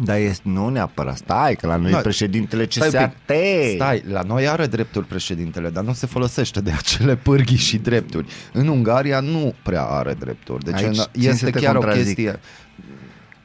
Dar 0.04 0.18
este, 0.18 0.50
nu 0.50 0.70
neapărat, 0.70 1.18
stai, 1.18 1.56
că 1.56 1.68
la 1.68 1.76
noi 1.76 1.92
Da. 1.92 1.98
e 1.98 2.02
președintele 2.02 2.68
Stai 2.70 2.88
un 2.88 2.92
pic. 2.94 3.00
CSAT. 3.26 3.74
Stai, 3.76 4.04
la 4.08 4.22
noi 4.22 4.48
are 4.48 4.66
drepturi 4.68 5.06
președintele, 5.06 5.70
dar 5.70 5.84
nu 5.84 5.94
se 5.94 6.06
folosește 6.06 6.62
de 6.62 6.72
acele 6.72 7.16
pârghii 7.16 7.58
și 7.58 7.78
drepturi. 7.78 8.28
În 8.54 8.68
Ungaria 8.68 9.20
nu 9.20 9.54
prea 9.64 9.84
are 9.84 10.14
drepturi. 10.14 10.64
Deci 10.64 10.74
Aici 10.76 10.86
în, 10.86 10.94
țin 10.94 11.04
să 11.22 11.30
este 11.30 11.50
te 11.50 11.60
chiar 11.60 11.76
o 11.76 11.80
contrazic. 11.80 12.06
chestie. 12.06 12.40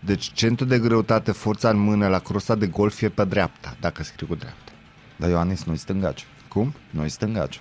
Deci 0.00 0.30
centru 0.32 0.64
de 0.64 0.78
greutate, 0.78 1.32
forța 1.32 1.68
în 1.68 1.78
mână 1.78 2.08
la 2.08 2.18
crosa 2.18 2.54
de 2.54 2.66
golf 2.66 3.00
e 3.02 3.08
pe 3.08 3.24
dreapta, 3.24 3.76
dacă 3.80 4.02
scrii 4.02 4.28
cu 4.28 4.34
dreapta. 4.34 4.72
Dar 5.16 5.30
Ioanis 5.30 5.64
nu-i 5.64 5.76
stângaci. 5.76 6.26
Cum? 6.48 6.74
Nu-i 6.90 7.08
stângaci. 7.08 7.60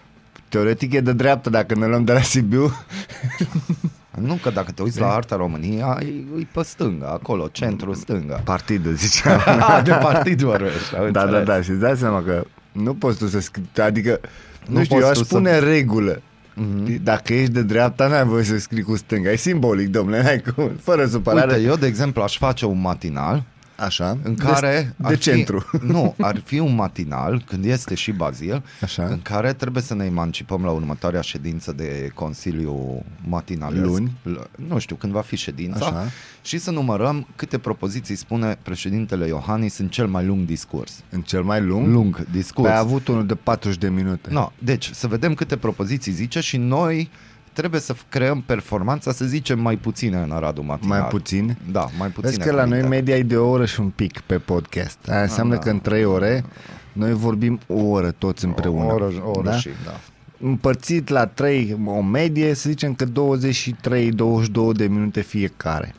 Teoretic 0.49 0.93
e 0.93 0.99
de 1.01 1.13
dreapta, 1.13 1.49
dacă 1.49 1.75
ne 1.75 1.85
luăm 1.87 2.03
de 2.03 2.13
la 2.13 2.21
Sibiu. 2.21 2.71
Nu 4.19 4.33
că 4.41 4.49
dacă 4.49 4.71
te 4.71 4.81
uiți 4.81 4.99
la 4.99 5.13
arta 5.13 5.35
România, 5.35 5.97
e, 6.01 6.05
e 6.39 6.47
pe 6.53 6.61
stânga, 6.63 7.07
acolo, 7.07 7.47
centru 7.51 7.93
stânga. 7.93 8.35
Partidul, 8.43 8.93
ziceam. 8.93 9.39
de 9.83 9.91
partid 9.91 10.41
vorbești, 10.41 10.95
am 10.95 11.11
da, 11.11 11.19
da, 11.25 11.37
înțeles. 11.37 11.45
da, 11.47 11.61
și 11.61 11.69
îți 11.69 11.79
dai 11.79 11.97
seama 11.97 12.23
că 12.23 12.43
nu 12.71 12.93
poți 12.93 13.17
tu 13.17 13.27
să 13.27 13.39
scrii, 13.39 13.69
adică, 13.81 14.19
nu, 14.67 14.77
Nu 14.77 14.83
știu, 14.83 14.95
eu 14.95 15.01
poți 15.01 15.11
aș 15.11 15.17
tu 15.17 15.23
să- 15.23 15.33
pune 15.35 15.59
regulă. 15.59 16.21
Mm-hmm. 16.61 16.95
Dacă 17.03 17.33
ești 17.33 17.51
de 17.51 17.61
dreapta, 17.61 18.07
n-ai 18.07 18.25
voie 18.25 18.43
să 18.43 18.57
scrii 18.57 18.83
cu 18.83 18.95
stânga. 18.95 19.31
E 19.31 19.35
simbolic, 19.35 19.87
domnule, 19.89 20.21
n-ai 20.23 20.43
cum. 20.55 20.71
Fără 20.81 21.05
supărare. 21.05 21.53
Uite, 21.55 21.67
eu, 21.67 21.75
de 21.75 21.87
exemplu, 21.87 22.21
aș 22.21 22.37
face 22.37 22.65
un 22.65 22.81
matinal 22.81 23.43
Așa. 23.81 24.17
în 24.23 24.35
care... 24.35 24.93
De, 24.97 25.05
ar 25.05 25.09
de 25.09 25.15
fi, 25.15 25.21
centru. 25.21 25.65
Nu, 25.81 26.15
ar 26.19 26.41
fi 26.45 26.59
un 26.59 26.75
matinal, 26.75 27.43
când 27.47 27.65
este 27.65 27.95
și 27.95 28.11
Bazil, 28.11 28.63
Așa. 28.81 29.05
în 29.05 29.21
care 29.21 29.53
trebuie 29.53 29.83
să 29.83 29.93
ne 29.95 30.05
emancipăm 30.05 30.63
la 30.63 30.71
următoarea 30.71 31.21
ședință 31.21 31.71
de 31.71 32.11
Consiliu 32.13 33.03
matinalesc. 33.27 33.81
Luni? 33.85 34.11
L- 34.23 34.49
Nu 34.67 34.77
știu, 34.79 34.95
când 34.95 35.13
va 35.13 35.21
fi 35.21 35.35
ședința. 35.35 35.85
Așa. 35.85 36.03
Și 36.41 36.57
să 36.57 36.71
numărăm 36.71 37.27
câte 37.35 37.57
propoziții 37.57 38.15
spune 38.15 38.57
președintele 38.61 39.27
Iohannis 39.27 39.77
în 39.77 39.87
cel 39.87 40.07
mai 40.07 40.25
lung 40.25 40.45
discurs. 40.45 41.03
În 41.09 41.21
cel 41.21 41.43
mai 41.43 41.61
lung, 41.61 41.87
Lung 41.87 42.25
discurs. 42.31 42.67
Păi 42.67 42.75
a 42.77 42.79
avut 42.79 43.07
unul 43.07 43.25
de 43.25 43.35
40 43.35 43.77
de 43.77 43.89
minute. 43.89 44.29
No, 44.31 44.51
deci, 44.59 44.89
să 44.93 45.07
vedem 45.07 45.33
câte 45.33 45.57
propoziții 45.57 46.11
zice 46.11 46.39
și 46.39 46.57
noi 46.57 47.09
trebuie 47.53 47.81
să 47.81 47.93
f- 47.95 48.09
creăm 48.09 48.41
performanța, 48.41 49.11
să 49.11 49.25
zicem, 49.25 49.59
mai 49.59 49.75
puține 49.75 50.17
în 50.17 50.31
Aradul 50.31 50.63
Matinal. 50.63 50.99
Mai 50.99 51.07
puțin? 51.09 51.57
Da, 51.71 51.87
mai 51.97 52.07
puține. 52.07 52.33
Vezi 52.35 52.49
că 52.49 52.55
la 52.55 52.63
noi 52.65 52.67
cuvinte. 52.81 52.87
media 52.95 53.15
e 53.15 53.23
de 53.23 53.37
o 53.37 53.49
oră 53.49 53.65
și 53.65 53.79
un 53.79 53.89
pic 53.89 54.19
pe 54.19 54.37
podcast. 54.37 54.97
Aia 55.09 55.21
înseamnă 55.21 55.53
da. 55.53 55.59
că 55.59 55.69
în 55.69 55.81
trei 55.81 56.03
ore 56.05 56.43
noi 56.93 57.13
vorbim 57.13 57.59
o 57.67 57.81
oră 57.81 58.11
toți 58.11 58.45
împreună. 58.45 58.83
O 58.91 58.93
oră, 58.93 59.11
o 59.23 59.29
oră 59.29 59.49
da? 59.49 59.57
și, 59.57 59.69
da. 59.85 59.99
Împărțit 60.47 61.07
la 61.09 61.25
trei 61.25 61.77
o 61.85 62.01
medie, 62.01 62.53
să 62.53 62.69
zicem 62.69 62.93
că 62.93 63.05
23-22 63.05 63.09
de 64.73 64.85
minute 64.87 65.21
fiecare. 65.21 65.95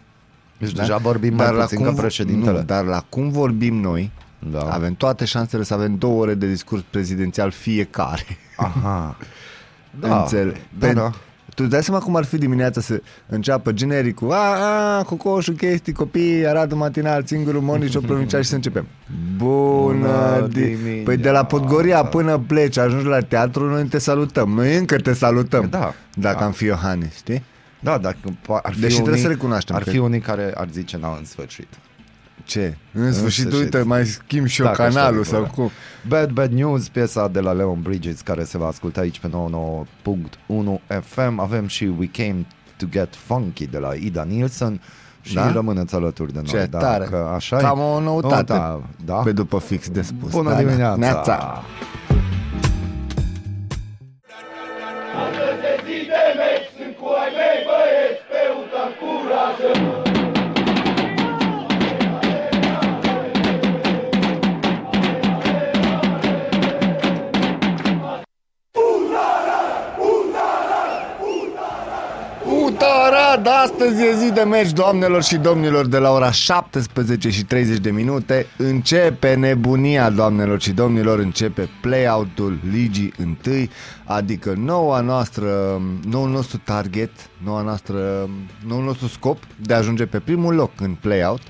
Deci 0.59 0.73
deja 0.73 0.97
vorbim 0.97 1.35
mai 1.35 1.53
la 1.55 1.61
puțin 1.63 1.77
cum, 1.79 1.87
ca 1.87 1.93
președintele. 2.01 2.59
Nu, 2.59 2.65
dar 2.65 2.85
la 2.85 3.05
cum 3.09 3.29
vorbim 3.31 3.75
noi, 3.81 4.11
Da. 4.51 4.61
avem 4.61 4.95
toate 4.95 5.25
șansele 5.25 5.63
să 5.63 5.75
avem 5.75 5.97
două 5.97 6.21
ore 6.21 6.35
de 6.35 6.47
discurs 6.49 6.83
prezidențial 6.91 7.51
fiecare. 7.51 8.25
Aha. 8.57 9.17
Da, 10.01 10.21
Înțeleg. 10.21 10.57
da, 10.79 10.89
Pen- 10.89 10.95
da. 10.95 11.13
Tu 11.63 11.69
îți 11.69 11.77
dai 11.77 11.83
seama 11.83 12.05
cum 12.05 12.17
ar 12.17 12.25
fi 12.25 12.39
dimineața 12.39 12.81
să 12.81 13.01
înceapă 13.29 13.73
genericul 13.73 14.33
A, 14.33 14.97
a, 14.99 15.03
cocoșul, 15.03 15.55
chestii, 15.55 15.93
copii, 15.93 16.47
Aradul 16.47 16.77
matinal, 16.79 17.23
singurul 17.27 17.61
monici, 17.61 17.95
o 17.95 18.01
provincial 18.01 18.43
și 18.43 18.49
să 18.49 18.55
începem 18.55 18.87
Bună 19.37 19.93
Bună 19.93 20.49
di- 20.49 20.53
dimineața. 20.53 21.03
Păi 21.05 21.17
de 21.17 21.31
la 21.31 21.45
Podgoria 21.45 22.05
până 22.05 22.39
pleci, 22.47 22.77
ajungi 22.79 23.07
la 23.07 23.21
teatru, 23.21 23.69
noi 23.69 23.85
te 23.85 23.99
salutăm 23.99 24.49
Noi 24.51 24.77
încă 24.77 24.97
te 24.97 25.13
salutăm 25.13 25.67
Da, 25.71 25.95
Dacă 26.15 26.39
da. 26.39 26.45
am 26.45 26.53
fi 26.53 26.65
Iohannis, 26.65 27.15
știi? 27.15 27.43
Da, 27.81 27.99
dacă 27.99 28.17
po- 28.23 28.63
ar 28.63 28.73
fi 28.75 28.81
Deși 28.81 28.93
unii, 28.93 28.97
trebuie 29.03 29.23
să 29.23 29.29
recunoaștem 29.29 29.77
Ar 29.77 29.83
că- 29.83 29.91
fi 29.91 29.99
unii 29.99 30.21
care 30.21 30.53
ar 30.55 30.69
zice, 30.73 30.97
na, 31.01 31.15
în 31.19 31.25
sfârșit. 31.25 31.69
Ce? 32.45 32.77
În 32.93 33.13
sfârșit, 33.13 33.41
sfârșit. 33.47 33.63
uite, 33.65 33.83
mai 33.83 34.07
schimb 34.07 34.47
și 34.47 34.61
eu 34.61 34.67
Dacă 34.67 34.83
canalul 34.83 35.21
așa 35.21 35.31
sau 35.31 35.43
e, 35.43 35.51
cum 35.55 35.71
Bad 36.09 36.31
Bad 36.31 36.53
News, 36.53 36.89
piesa 36.89 37.29
de 37.29 37.41
la 37.41 37.53
Leon 37.53 37.81
Bridges 37.83 38.21
care 38.21 38.45
se 38.45 38.59
va 38.59 38.67
asculta 38.67 39.01
aici 39.01 39.19
pe 39.19 39.29
99.1 39.29 41.01
FM. 41.03 41.39
Avem 41.39 41.67
și 41.67 41.85
We 41.99 42.07
Came 42.13 42.47
to 42.77 42.87
Get 42.91 43.15
Funky 43.17 43.67
de 43.67 43.79
la 43.79 43.95
Ida 43.95 44.23
Nielsen 44.23 44.81
și 45.21 45.35
Da? 45.35 45.53
rămâneți 45.53 45.95
alături 45.95 46.33
de 46.33 46.39
noi. 46.39 46.49
Ce 46.49 46.67
da, 46.71 46.79
tare. 46.79 47.05
Că 47.05 47.31
așa 47.35 47.57
Cam 47.57 47.79
e. 47.79 47.83
o 47.83 48.01
noutate 48.01 48.53
da, 48.53 48.81
da. 49.05 49.15
Pe 49.15 49.33
după 49.33 49.59
fix 49.59 49.89
de 49.89 50.03
spus 50.03 50.31
Bună 50.31 50.49
Da, 50.49 50.55
da. 50.55 50.61
dimineața! 50.63 50.97
Neața. 50.97 51.63
Utarad, 73.13 73.47
astăzi 73.63 74.03
e 74.03 74.15
zi 74.17 74.33
de 74.33 74.43
meci, 74.43 74.71
doamnelor 74.71 75.23
și 75.23 75.37
domnilor, 75.37 75.87
de 75.87 75.99
la 75.99 76.11
ora 76.11 76.31
17 76.31 77.31
și 77.31 77.45
30 77.45 77.79
de 77.79 77.91
minute. 77.91 78.47
Începe 78.57 79.35
nebunia, 79.35 80.11
doamnelor 80.11 80.61
și 80.61 80.71
domnilor, 80.73 81.19
începe 81.19 81.69
play-out-ul 81.81 82.59
Ligii 82.71 83.13
1, 83.19 83.37
adică 84.05 84.55
noua 84.57 85.01
noastră, 85.01 85.81
noul 86.09 86.31
nostru 86.31 86.61
target, 86.65 87.11
noua 87.45 87.63
noastră, 87.63 88.29
noul 88.67 88.85
nostru 88.85 89.07
scop 89.07 89.39
de 89.57 89.75
a 89.75 89.77
ajunge 89.77 90.07
pe 90.07 90.19
primul 90.19 90.55
loc 90.55 90.71
în 90.81 90.97
play-out. 91.01 91.43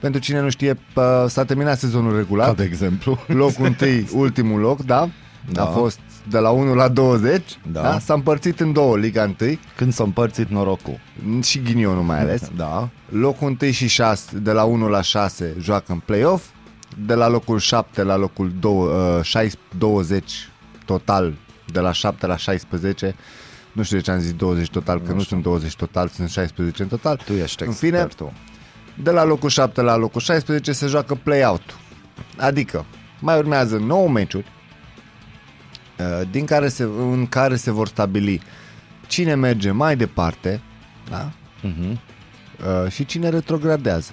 Pentru 0.00 0.20
cine 0.20 0.40
nu 0.40 0.48
știe, 0.48 0.78
pă, 0.92 1.26
s-a 1.28 1.44
terminat 1.44 1.78
sezonul 1.78 2.16
regulat. 2.16 2.46
Ca 2.46 2.54
de 2.54 2.64
exemplu. 2.64 3.18
Locul 3.26 3.64
întâi, 3.64 4.08
ultimul 4.12 4.60
loc, 4.60 4.84
da? 4.84 5.08
Da. 5.52 5.62
A 5.62 5.66
fost 5.66 6.00
de 6.28 6.38
la 6.38 6.50
1 6.50 6.74
la 6.74 6.88
20, 6.88 7.58
Da. 7.72 7.82
da? 7.82 7.98
S-a 7.98 8.14
împărțit 8.14 8.60
în 8.60 8.72
două, 8.72 8.96
Liga 8.96 9.22
1 9.40 9.58
Când 9.76 9.92
s-a 9.92 10.04
împărțit 10.04 10.48
norocul. 10.48 10.98
și 11.42 11.60
ghinionul 11.62 12.02
mai 12.02 12.20
ales. 12.20 12.50
Da. 12.56 12.88
Locul 13.08 13.56
1 13.60 13.70
și 13.70 13.88
6, 13.88 14.38
de 14.38 14.52
la 14.52 14.62
1 14.64 14.88
la 14.88 15.00
6, 15.00 15.54
joacă 15.60 15.92
în 15.92 15.98
play-off. 15.98 16.44
De 17.06 17.14
la 17.14 17.28
locul 17.28 17.58
7 17.58 18.02
la 18.02 18.16
locul 18.16 18.52
2, 18.60 18.72
uh, 18.72 19.22
16, 19.22 19.58
20 19.78 20.48
total, 20.84 21.34
de 21.72 21.80
la 21.80 21.92
7 21.92 22.26
la 22.26 22.36
16. 22.36 23.14
Nu 23.72 23.82
știu 23.82 23.96
de 23.96 24.02
ce 24.02 24.10
am 24.10 24.18
zis 24.18 24.32
20 24.32 24.70
total, 24.70 25.00
că 25.00 25.12
nu 25.12 25.20
sunt 25.20 25.42
20 25.42 25.76
total, 25.76 26.08
sunt 26.08 26.28
16 26.28 26.82
în 26.82 26.88
total. 26.88 27.20
Tu 27.24 27.32
ești 27.32 27.62
În 27.62 27.72
fine, 27.72 27.90
expertul. 27.96 28.32
de 29.02 29.10
la 29.10 29.24
locul 29.24 29.48
7 29.48 29.80
la 29.82 29.96
locul 29.96 30.20
16 30.20 30.72
se 30.72 30.86
joacă 30.86 31.14
play-out. 31.22 31.76
Adică 32.36 32.84
mai 33.20 33.38
urmează 33.38 33.76
9 33.76 34.08
meciuri 34.08 34.44
uh, 34.46 34.55
din 36.30 36.44
care 36.44 36.68
se, 36.68 36.82
în 36.82 37.26
care 37.26 37.56
se 37.56 37.70
vor 37.70 37.88
stabili 37.88 38.40
cine 39.06 39.34
merge 39.34 39.70
mai 39.70 39.96
departe 39.96 40.60
da? 41.10 41.30
Mhm. 41.62 42.00
uh, 42.84 42.90
și 42.90 43.04
cine 43.04 43.28
retrogradează. 43.28 44.12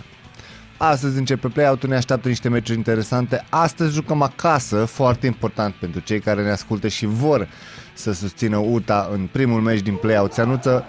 Astăzi 0.78 1.17
începe 1.17 1.48
play-out-ul, 1.48 1.89
ne 1.89 1.96
așteaptă 1.96 2.28
niște 2.28 2.50
meciuri 2.50 2.78
interesante. 2.78 3.46
Astăzi 3.50 3.93
jucăm 3.93 4.22
acasă, 4.22 4.86
foarte 4.86 5.26
important 5.26 5.74
pentru 5.74 6.00
cei 6.00 6.19
care 6.19 6.43
ne 6.43 6.50
ascultă 6.52 6.88
și 6.88 7.06
vor 7.06 7.48
să 7.93 8.13
susțină 8.13 8.58
UTA 8.58 9.10
în 9.12 9.30
primul 9.32 9.62
meci 9.62 9.82
din 9.82 9.96
play-out. 9.96 10.34
Se 10.34 10.41
anunță, 10.41 10.84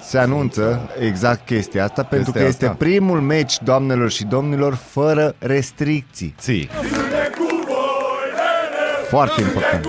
se 0.00 0.18
anunță 0.18 0.90
exact 1.00 1.46
chestia 1.46 1.84
asta, 1.84 2.02
pentru 2.02 2.32
că 2.32 2.42
este 2.42 2.64
asta. 2.64 2.76
primul 2.76 3.20
meci, 3.20 3.58
doamnelor 3.62 4.10
și 4.10 4.24
domnilor, 4.24 4.74
fără 4.74 5.34
restricții. 5.38 6.34
Ții. 6.38 6.68
Foarte 9.08 9.40
important. 9.40 9.86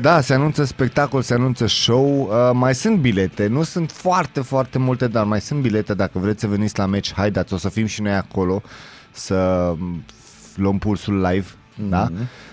Da, 0.00 0.20
se 0.20 0.34
anunță 0.34 0.64
spectacol, 0.64 1.22
se 1.22 1.34
anunță 1.34 1.66
show, 1.66 2.20
uh, 2.20 2.50
mai 2.52 2.74
sunt 2.74 2.98
bilete, 2.98 3.46
nu 3.46 3.62
sunt 3.62 3.90
foarte, 3.90 4.40
foarte 4.40 4.78
multe, 4.78 5.08
dar 5.08 5.24
mai 5.24 5.40
sunt 5.40 5.60
bilete, 5.60 5.94
dacă 5.94 6.18
vreți 6.18 6.40
să 6.40 6.46
veniți 6.46 6.78
la 6.78 6.86
meci, 6.86 7.12
haideți, 7.12 7.54
o 7.54 7.56
să 7.56 7.68
fim 7.68 7.86
și 7.86 8.02
noi 8.02 8.12
acolo, 8.12 8.62
să 9.10 9.72
mm, 9.78 10.04
luăm 10.56 10.78
pulsul 10.78 11.20
live, 11.20 11.46
mm-hmm. 11.46 11.88
da? 11.88 12.08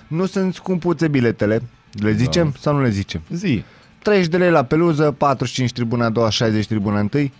Nu 0.07 0.25
sunt 0.25 0.53
scumpuțe 0.53 1.07
biletele, 1.07 1.61
le 1.91 2.11
zicem 2.11 2.43
da. 2.43 2.57
sau 2.59 2.75
nu 2.75 2.81
le 2.81 2.89
zicem? 2.89 3.21
Zi. 3.29 3.63
30 4.01 4.27
de 4.27 4.37
lei 4.37 4.51
la 4.51 4.63
peluză, 4.63 5.11
45 5.11 5.71
tribuna 5.71 6.05
a 6.05 6.09
doua, 6.09 6.29
60 6.29 6.67
tribuna 6.67 6.99
întâi, 6.99 7.33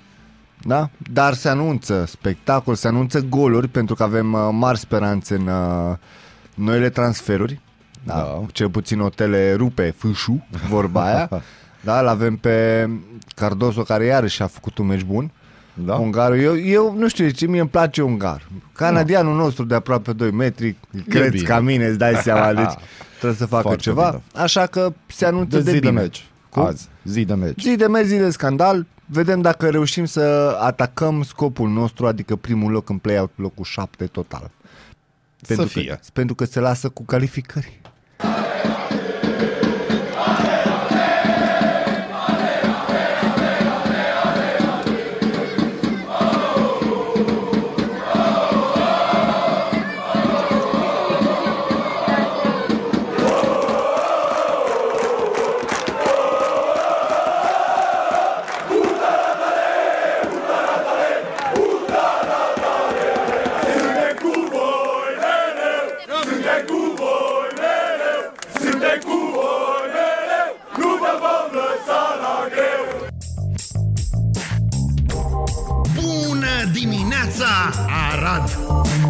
da? 0.63 0.89
Dar 1.12 1.34
se 1.34 1.50
anunță 1.50 2.06
spectacol, 2.08 2.76
se 2.76 2.88
anunță 2.88 3.19
goluri, 3.22 3.67
pentru 3.67 3.95
că 3.95 4.04
avem 4.04 4.34
uh, 4.34 4.39
mari 4.52 4.80
speranțe 4.80 5.36
în 5.36 5.48
uh, 5.48 5.95
noile 6.54 6.89
transferuri. 6.89 7.60
Da. 8.04 8.13
Da. 8.13 8.41
Cel 8.52 8.69
puțin 8.69 9.00
otele 9.00 9.54
rupe 9.54 9.93
fâșu, 9.98 10.48
vorba 10.69 11.04
aia. 11.06 11.30
da, 11.84 12.02
l-avem 12.02 12.36
pe 12.36 12.89
Cardoso, 13.36 13.82
care 13.82 14.06
iarăși 14.06 14.41
a 14.41 14.48
făcut 14.48 14.78
un 14.78 14.86
meci 14.86 15.04
bun. 15.04 15.32
Da? 15.74 15.95
Ungarul, 15.95 16.39
eu, 16.39 16.58
eu 16.60 16.95
nu 16.98 17.08
știu 17.08 17.26
de 17.26 17.32
ce, 17.32 17.48
mie 17.48 17.60
îmi 17.60 17.69
place 17.69 18.02
ungar. 18.02 18.48
Canadianul 18.74 19.36
nostru 19.36 19.63
de 19.65 19.76
aproape 19.76 20.13
2 20.13 20.32
metri, 20.32 20.76
crezi 21.10 21.30
bine. 21.32 21.43
ca 21.43 21.60
mine, 21.60 21.86
îți 21.86 21.98
dai 21.98 22.13
seama, 22.15 22.54
deci 22.62 22.74
trebuie 23.17 23.38
să 23.39 23.45
facă 23.45 23.62
Foarte 23.62 23.82
ceva. 23.82 24.10
bine. 24.10 24.43
Așa 24.43 24.65
că 24.65 24.93
se 25.08 25.26
anunță 25.26 25.58
De 25.58 25.63
de, 25.63 25.72
zi 25.72 25.80
de 25.80 25.88
bine. 25.89 26.02
meci. 26.02 26.26
Cum? 26.50 26.63
Azi, 26.63 26.88
zi 27.04 27.26
de 27.26 27.34
meci. 27.34 27.62
Zi 27.62 27.76
de 27.76 27.88
mers, 27.88 28.08
zi 28.08 28.15
de 28.17 28.30
scandal, 28.30 28.86
vedem 29.12 29.41
dacă 29.41 29.69
reușim 29.69 30.06
să 30.06 30.58
atacăm 30.62 31.24
scopul 31.24 31.69
nostru, 31.69 32.08
adică 32.08 32.36
primul 32.36 32.72
loc 32.72 32.89
în 32.89 32.98
play-out, 32.98 33.32
locul 33.36 33.63
7 33.63 34.06
total. 34.06 34.52
Pentru 35.48 35.67
să 35.67 35.80
fie. 35.80 35.88
Că, 35.88 36.00
pentru 36.13 36.36
că 36.36 36.45
se 36.45 36.60
lasă 36.60 36.89
cu 36.89 37.04
calificări. 37.04 37.82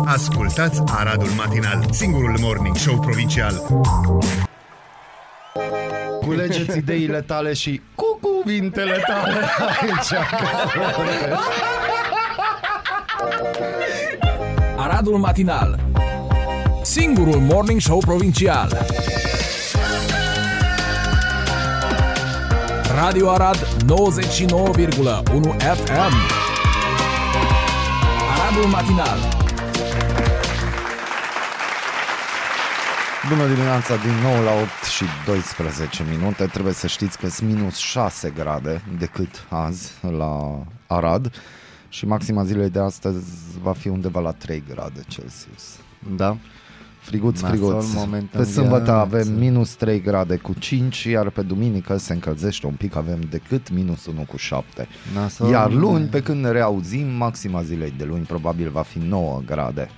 Ascultați 0.06 0.82
Aradul 0.86 1.30
Matinal, 1.38 1.86
singurul 1.92 2.38
morning 2.40 2.76
show 2.76 3.00
provincial. 3.00 3.54
Culegeți 6.22 6.78
ideile 6.78 7.22
tale 7.22 7.54
și 7.54 7.82
cu 7.96 8.20
cuvintele 8.22 9.04
tale 9.08 9.40
aici. 9.82 10.14
Aradul 14.78 15.18
Matinal 15.18 15.80
Singurul 16.82 17.40
Morning 17.40 17.80
Show 17.80 17.98
Provincial 17.98 18.78
Radio 22.96 23.30
Arad 23.30 23.68
99,1 23.88 25.58
FM 25.60 26.39
Aradul 28.60 28.78
Matinal 28.78 29.20
Bună 33.30 33.48
dimineața 33.48 33.96
din 33.96 34.12
nou 34.24 34.44
la 34.44 34.52
8 34.52 34.70
și 34.84 35.04
12 35.26 36.06
minute. 36.10 36.46
Trebuie 36.46 36.74
să 36.74 36.88
știți 36.88 37.18
că 37.18 37.30
sunt 37.30 37.50
minus 37.50 37.76
6 37.76 38.30
grade 38.30 38.82
decât 38.98 39.46
azi 39.50 39.92
la 40.18 40.64
Arad 40.88 41.32
și 41.90 42.06
maxima 42.06 42.44
zilei 42.44 42.70
de 42.70 42.80
astăzi 42.80 43.26
va 43.62 43.74
fi 43.74 43.88
undeva 43.88 44.20
la 44.20 44.32
3 44.32 44.64
grade 44.70 45.02
Celsius. 45.08 45.78
Da? 46.16 46.38
Friguț, 47.10 47.40
Nasol 47.42 47.58
friguț. 47.58 47.94
moment 47.94 48.30
Pe 48.30 48.38
în 48.38 48.46
sâmbătă 48.46 48.84
viață. 48.84 48.92
avem 49.16 49.34
minus 49.34 49.74
3 49.76 50.02
grade 50.02 50.36
cu 50.36 50.54
5, 50.60 51.04
iar 51.04 51.30
pe 51.30 51.42
duminică 51.42 51.98
se 51.98 52.14
încălzește 52.14 52.66
un 52.66 52.74
pic, 52.74 52.96
avem 52.96 53.20
decât 53.30 53.72
minus 53.72 54.06
1 54.06 54.22
cu 54.28 54.38
7. 54.38 54.88
Nasol 55.14 55.50
Iar 55.50 55.70
luni, 55.72 55.82
moment. 55.84 56.10
pe 56.10 56.22
când 56.22 56.44
ne 56.44 56.52
reauzim, 56.52 57.08
maxima 57.08 57.62
zilei 57.62 57.94
de 57.98 58.04
luni 58.04 58.24
probabil 58.24 58.70
va 58.70 58.82
fi 58.82 58.98
9 59.08 59.42
grade. 59.46 59.90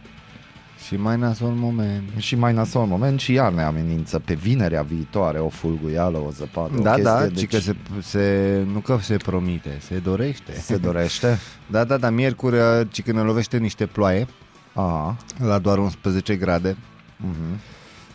Și 0.86 0.95
mai 0.95 1.17
nasol 1.17 1.47
moment. 1.50 2.04
Și 2.17 2.36
mai 2.36 2.54
nasol 2.54 2.86
moment 2.86 3.19
și 3.19 3.34
iar 3.34 3.52
ne 3.54 3.62
amenință 3.62 4.19
pe 4.19 4.34
vinerea 4.34 4.82
viitoare 4.82 5.39
o 5.39 5.50
fulguială, 5.50 6.17
o 6.17 6.32
zăpadă, 6.32 6.74
o 6.78 6.82
Da, 6.82 6.89
chestie, 6.93 7.04
da, 7.13 7.26
deci 7.28 7.39
ci 7.39 7.47
că 7.47 7.58
se, 7.60 7.76
se, 8.02 8.63
nu 8.74 8.80
că 8.80 8.97
se 9.02 9.17
promite, 9.17 9.78
se 9.80 9.97
dorește. 9.97 10.54
se 10.54 10.78
dorește. 10.78 11.38
Da, 11.71 11.84
da, 11.84 11.97
da, 11.97 12.10
miercuri, 12.10 12.56
uh, 12.56 12.63
ci 12.89 13.02
că 13.04 13.12
ne 13.12 13.21
lovește 13.21 13.58
niște 13.58 13.86
ploaie, 13.86 14.28
Aha. 14.74 15.17
la 15.38 15.60
doar 15.60 15.78
11 15.78 16.36
grade, 16.36 16.78
Mhm. 17.22 17.60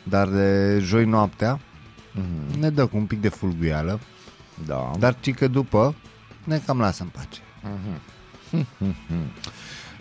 dar 0.02 0.28
de 0.28 0.78
joi 0.80 1.04
noaptea 1.04 1.60
Mhm. 2.12 2.58
ne 2.60 2.70
dă 2.70 2.86
cu 2.86 2.96
un 2.96 3.04
pic 3.06 3.20
de 3.20 3.28
fulguială, 3.28 4.00
Da. 4.66 4.90
dar 4.98 5.16
ci 5.20 5.34
că 5.34 5.48
după 5.48 5.94
ne 6.44 6.58
cam 6.66 6.78
lasă 6.78 7.02
în 7.02 7.08
pace. 7.08 7.40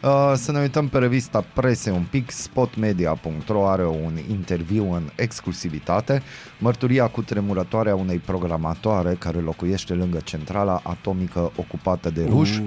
Uh, 0.03 0.33
să 0.35 0.51
ne 0.51 0.59
uităm 0.59 0.87
pe 0.87 0.97
revista 0.97 1.45
Prese 1.53 1.91
un 1.91 2.03
pic, 2.09 2.31
spotmedia.ro 2.31 3.67
are 3.69 3.85
un 3.87 4.17
interviu 4.29 4.93
în 4.93 5.09
exclusivitate, 5.15 6.21
mărturia 6.59 7.07
cu 7.07 7.21
tremurătoare 7.21 7.89
a 7.89 7.95
unei 7.95 8.17
programatoare 8.17 9.13
care 9.19 9.39
locuiește 9.39 9.93
lângă 9.93 10.17
centrala 10.23 10.79
atomică 10.83 11.51
ocupată 11.55 12.09
de 12.09 12.25
ruși. 12.29 12.59
Uh. 12.59 12.65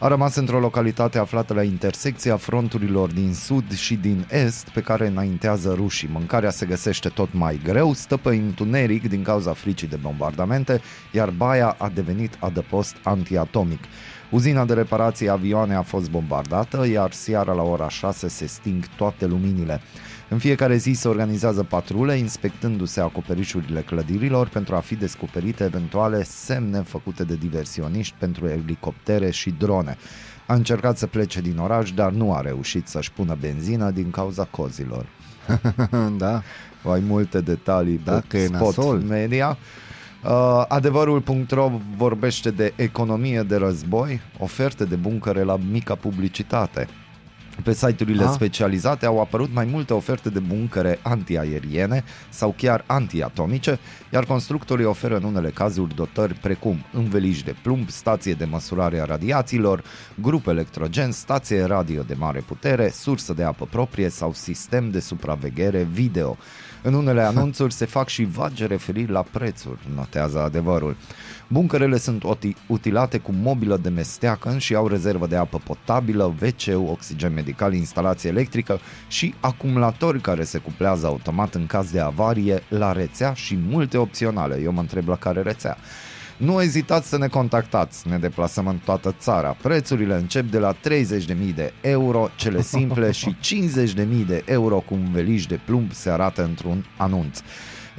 A 0.00 0.08
rămas 0.08 0.34
într-o 0.36 0.60
localitate 0.60 1.18
aflată 1.18 1.54
la 1.54 1.62
intersecția 1.62 2.36
fronturilor 2.36 3.12
din 3.12 3.34
sud 3.34 3.74
și 3.74 3.94
din 3.94 4.26
est 4.30 4.68
pe 4.68 4.80
care 4.80 5.06
înaintează 5.06 5.72
rușii. 5.76 6.08
Mâncarea 6.12 6.50
se 6.50 6.66
găsește 6.66 7.08
tot 7.08 7.28
mai 7.32 7.60
greu, 7.64 7.92
stă 7.92 8.16
pe 8.16 8.28
întuneric 8.28 9.08
din 9.08 9.22
cauza 9.22 9.52
fricii 9.52 9.88
de 9.88 9.96
bombardamente, 9.96 10.80
iar 11.12 11.30
baia 11.30 11.76
a 11.78 11.88
devenit 11.94 12.36
adăpost 12.40 12.96
antiatomic. 13.02 13.80
Uzina 14.30 14.64
de 14.64 14.74
reparație 14.74 15.28
avioane 15.30 15.74
a 15.74 15.82
fost 15.82 16.10
bombardată, 16.10 16.86
iar 16.86 17.12
seara 17.12 17.52
la 17.52 17.62
ora 17.62 17.88
6 17.88 18.28
se 18.28 18.46
sting 18.46 18.86
toate 18.96 19.26
luminile. 19.26 19.80
În 20.28 20.38
fiecare 20.38 20.76
zi 20.76 20.92
se 20.92 21.08
organizează 21.08 21.62
patrule 21.62 22.14
inspectându-se 22.16 23.00
acoperișurile 23.00 23.80
clădirilor 23.80 24.48
pentru 24.48 24.74
a 24.74 24.78
fi 24.78 24.94
descoperite 24.94 25.64
eventuale 25.64 26.22
semne 26.22 26.78
făcute 26.80 27.24
de 27.24 27.34
diversioniști 27.34 28.14
pentru 28.18 28.46
elicoptere 28.48 29.30
și 29.30 29.50
drone. 29.58 29.96
A 30.46 30.54
încercat 30.54 30.98
să 30.98 31.06
plece 31.06 31.40
din 31.40 31.58
oraș, 31.58 31.92
dar 31.92 32.10
nu 32.10 32.34
a 32.34 32.40
reușit 32.40 32.88
să-și 32.88 33.12
pună 33.12 33.36
benzină 33.40 33.90
din 33.90 34.10
cauza 34.10 34.44
cozilor. 34.44 35.06
da, 36.16 36.42
Ai 36.92 37.02
multe 37.06 37.40
detalii 37.40 38.00
Da, 38.04 38.12
pe 38.12 38.24
că 38.28 38.36
e 38.38 38.44
spot 38.46 38.76
nasol. 38.76 38.98
media. 39.00 39.58
Uh, 40.24 40.64
adevărul.ro 40.68 41.70
vorbește 41.96 42.50
de 42.50 42.72
economie 42.76 43.42
de 43.42 43.56
război, 43.56 44.20
oferte 44.38 44.84
de 44.84 44.94
buncăre 44.94 45.42
la 45.42 45.58
mica 45.70 45.94
publicitate. 45.94 46.88
Pe 47.64 47.72
site-urile 47.72 48.24
Ah. 48.24 48.30
specializate 48.32 49.06
au 49.06 49.20
apărut 49.20 49.52
mai 49.52 49.64
multe 49.64 49.94
oferte 49.94 50.30
de 50.30 50.38
buncăre 50.38 50.98
antiaeriene 51.02 52.04
sau 52.28 52.54
chiar 52.56 52.84
antiatomice, 52.86 53.78
iar 54.12 54.24
constructorii 54.24 54.84
oferă 54.84 55.16
în 55.16 55.22
unele 55.22 55.50
cazuri 55.50 55.94
dotări 55.94 56.34
precum 56.34 56.84
înveliș 56.92 57.42
de 57.42 57.54
plumb, 57.62 57.88
stație 57.88 58.32
de 58.32 58.44
măsurare 58.44 59.00
a 59.00 59.04
radiațiilor, 59.04 59.82
grup 60.14 60.46
electrogen, 60.46 61.10
stație 61.10 61.64
radio 61.64 62.02
de 62.02 62.14
mare 62.18 62.40
putere, 62.46 62.90
sursă 62.90 63.32
de 63.32 63.42
apă 63.42 63.66
proprie 63.70 64.08
sau 64.08 64.32
sistem 64.32 64.90
de 64.90 65.00
supraveghere 65.00 65.82
video. 65.82 66.36
În 66.82 66.94
unele 66.94 67.22
anunțuri 67.22 67.72
se 67.72 67.84
fac 67.84 68.08
și 68.08 68.24
vagi 68.24 68.66
referiri 68.66 69.10
la 69.10 69.22
prețuri, 69.30 69.78
notează 69.94 70.38
adevărul. 70.38 70.96
Buncărele 71.48 71.98
sunt 71.98 72.22
oti- 72.24 72.56
utilate 72.66 73.18
cu 73.18 73.32
mobilă 73.32 73.76
de 73.76 73.88
mesteacă 73.88 74.54
și 74.58 74.74
au 74.74 74.86
rezervă 74.86 75.26
de 75.26 75.36
apă 75.36 75.60
potabilă, 75.64 76.34
wc 76.42 76.90
oxigen 76.90 77.32
medical, 77.34 77.74
instalație 77.74 78.30
electrică 78.30 78.78
și 79.08 79.34
acumulatori 79.40 80.20
care 80.20 80.44
se 80.44 80.58
cuplează 80.58 81.06
automat 81.06 81.54
în 81.54 81.66
caz 81.66 81.90
de 81.90 82.00
avarie 82.00 82.62
la 82.68 82.92
rețea 82.92 83.32
și 83.32 83.58
multe 83.68 83.96
opționale. 83.96 84.60
Eu 84.62 84.72
mă 84.72 84.80
întreb 84.80 85.08
la 85.08 85.16
care 85.16 85.42
rețea. 85.42 85.76
Nu 86.38 86.62
ezitați 86.62 87.08
să 87.08 87.18
ne 87.18 87.28
contactați, 87.28 88.08
ne 88.08 88.18
deplasăm 88.18 88.66
în 88.66 88.78
toată 88.84 89.14
țara. 89.18 89.56
Prețurile 89.62 90.14
încep 90.14 90.50
de 90.50 90.58
la 90.58 90.74
30.000 90.74 90.78
de 91.54 91.72
euro, 91.80 92.28
cele 92.36 92.62
simple, 92.62 93.10
și 93.10 93.36
50.000 93.94 94.26
de 94.26 94.42
euro 94.46 94.78
cu 94.78 94.94
un 94.94 95.10
veliș 95.12 95.46
de 95.46 95.60
plumb 95.64 95.92
se 95.92 96.10
arată 96.10 96.42
într-un 96.42 96.86
anunț. 96.96 97.38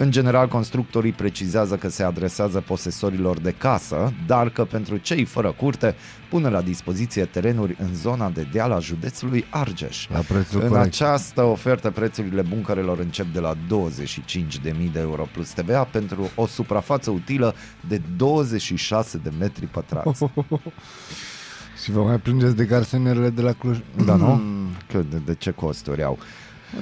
În 0.02 0.12
general, 0.12 0.48
constructorii 0.48 1.12
precizează 1.12 1.76
că 1.76 1.90
se 1.90 2.04
adresează 2.04 2.60
posesorilor 2.68 3.40
de 3.40 3.52
casă, 3.58 4.14
dar 4.28 4.50
că 4.50 4.66
pentru 4.66 4.98
cei 4.98 5.26
fără 5.26 5.52
curte 5.52 5.96
pune 6.30 6.50
la 6.50 6.62
dispoziție 6.62 7.26
terenuri 7.26 7.76
în 7.80 7.94
zona 7.96 8.30
de 8.30 8.48
deal 8.52 8.72
a 8.72 8.80
județului 8.80 9.46
Argeș. 9.50 10.08
la 10.08 10.20
prețul 10.20 10.62
În 10.62 10.68
corect. 10.68 10.86
această 10.86 11.44
ofertă, 11.44 11.90
prețurile 11.92 12.42
buncărelor 12.42 13.00
încep 13.00 13.26
de 13.34 13.40
la 13.40 13.54
25.000 13.56 14.92
de 14.92 15.00
euro 15.00 15.28
plus 15.34 15.50
TVA 15.50 15.84
pentru 15.84 16.30
o 16.36 16.46
suprafață 16.46 17.10
utilă 17.10 17.56
de 17.88 18.02
26 18.18 19.18
de 19.18 19.32
metri 19.40 19.66
pătrați. 19.66 20.26
Și 21.84 21.92
vă 21.92 22.02
mai 22.04 22.18
plângeți 22.20 22.56
de 22.56 22.66
garsonierele 22.66 23.30
de 23.30 23.42
la 23.42 23.52
Cluj? 23.54 23.78
Da, 24.06 24.16
nu? 24.16 24.26
Mm, 24.34 24.68
Cât 24.88 25.10
de, 25.10 25.18
de 25.26 25.36
ce 25.36 25.52
costuri 25.52 26.04
au? 26.04 26.18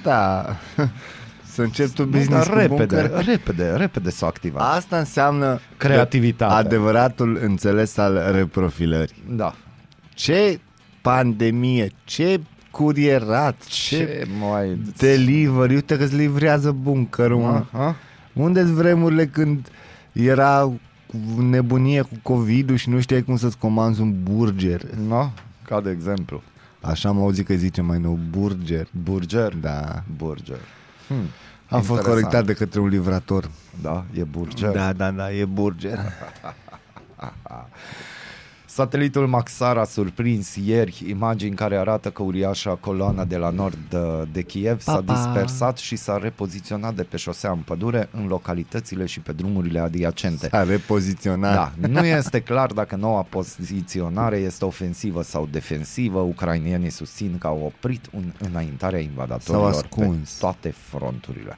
Da, 0.03 0.45
să 1.57 1.63
încep 1.63 1.89
tu 1.89 2.03
Nu, 2.03 2.09
business 2.09 2.45
dar 2.47 2.53
cu 2.53 2.59
repede, 2.59 2.95
buncări. 2.95 3.25
repede, 3.29 3.69
repede 3.75 4.09
să 4.09 4.25
o 4.25 4.27
activați. 4.27 4.77
Asta 4.77 4.97
înseamnă 4.97 5.59
Creativitate. 5.77 6.53
adevăratul 6.53 7.39
înțeles 7.41 7.97
al 7.97 8.29
reprofilării. 8.31 9.23
Da. 9.29 9.55
Ce 10.13 10.59
pandemie, 11.01 11.89
ce 12.03 12.39
curierat, 12.71 13.63
ce, 13.65 13.95
Ce 13.97 14.27
mai... 14.39 14.79
delivery, 14.97 15.73
uite 15.73 15.97
că 15.97 16.03
îți 16.03 16.15
livrează 16.15 16.71
buncărul, 16.71 17.39
mă. 17.39 17.63
Aha. 17.71 17.95
Unde-s 18.33 18.67
vremurile 18.69 19.25
când 19.25 19.67
era 20.11 20.71
cu 21.07 21.41
nebunie 21.41 22.01
cu 22.01 22.13
covid 22.21 22.75
și 22.77 22.89
nu 22.89 22.99
știai 22.99 23.23
cum 23.23 23.37
să-ți 23.37 23.57
comanzi 23.57 24.01
un 24.01 24.13
burger. 24.23 24.81
No? 25.07 25.29
Ca 25.63 25.81
de 25.81 25.89
exemplu. 25.89 26.41
Așa 26.81 27.09
am 27.09 27.19
auzit 27.19 27.45
că 27.45 27.53
zice 27.53 27.81
mai 27.81 27.99
nou 27.99 28.19
burger. 28.29 28.87
Burger? 29.03 29.53
Da. 29.55 30.03
Burger. 30.17 30.59
Hmm. 31.07 31.17
Am 31.69 31.81
fost 31.81 31.99
Interesant. 31.99 32.05
corectat 32.05 32.45
de 32.45 32.53
către 32.53 32.79
un 32.79 32.87
livrator. 32.87 33.49
Da, 33.81 34.05
e 34.13 34.23
burger. 34.23 34.71
Da, 34.71 34.93
da, 34.93 35.11
da, 35.11 35.31
e 35.31 35.45
burger. 35.45 35.99
Satelitul 38.77 39.27
Maxar 39.27 39.77
a 39.77 39.83
surprins 39.83 40.55
ieri 40.55 41.03
imagini 41.09 41.55
care 41.55 41.77
arată 41.77 42.09
că 42.09 42.23
uriașa 42.23 42.75
coloană 42.75 43.23
de 43.23 43.37
la 43.37 43.49
nord 43.49 43.77
de, 43.89 44.27
de 44.31 44.41
Kiev 44.41 44.81
s-a 44.81 44.91
Pa, 44.91 45.01
pa. 45.01 45.13
dispersat 45.13 45.77
și 45.77 45.95
s-a 45.95 46.17
repoziționat 46.17 46.95
de 46.95 47.03
pe 47.03 47.17
șosea 47.17 47.51
în 47.51 47.57
pădure 47.57 48.09
în 48.11 48.27
localitățile 48.27 49.05
și 49.05 49.19
pe 49.19 49.31
drumurile 49.31 49.79
adiacente. 49.79 50.47
A 50.51 50.63
repoziționat. 50.63 51.73
Da, 51.79 51.87
nu 51.87 52.05
este 52.05 52.39
clar 52.41 52.71
dacă 52.71 52.95
noua 52.95 53.21
poziționare 53.21 54.37
este 54.37 54.65
ofensivă 54.65 55.21
sau 55.21 55.47
defensivă. 55.51 56.19
Ucrainienii 56.19 56.89
susțin 56.89 57.37
că 57.37 57.47
au 57.47 57.61
oprit 57.65 58.05
un 58.13 58.33
înaintarea 58.49 58.99
invadatorilor 58.99 59.71
S-au 59.71 59.81
ascuns. 59.81 60.31
pe 60.31 60.39
toate 60.39 60.73
fronturile. 60.89 61.57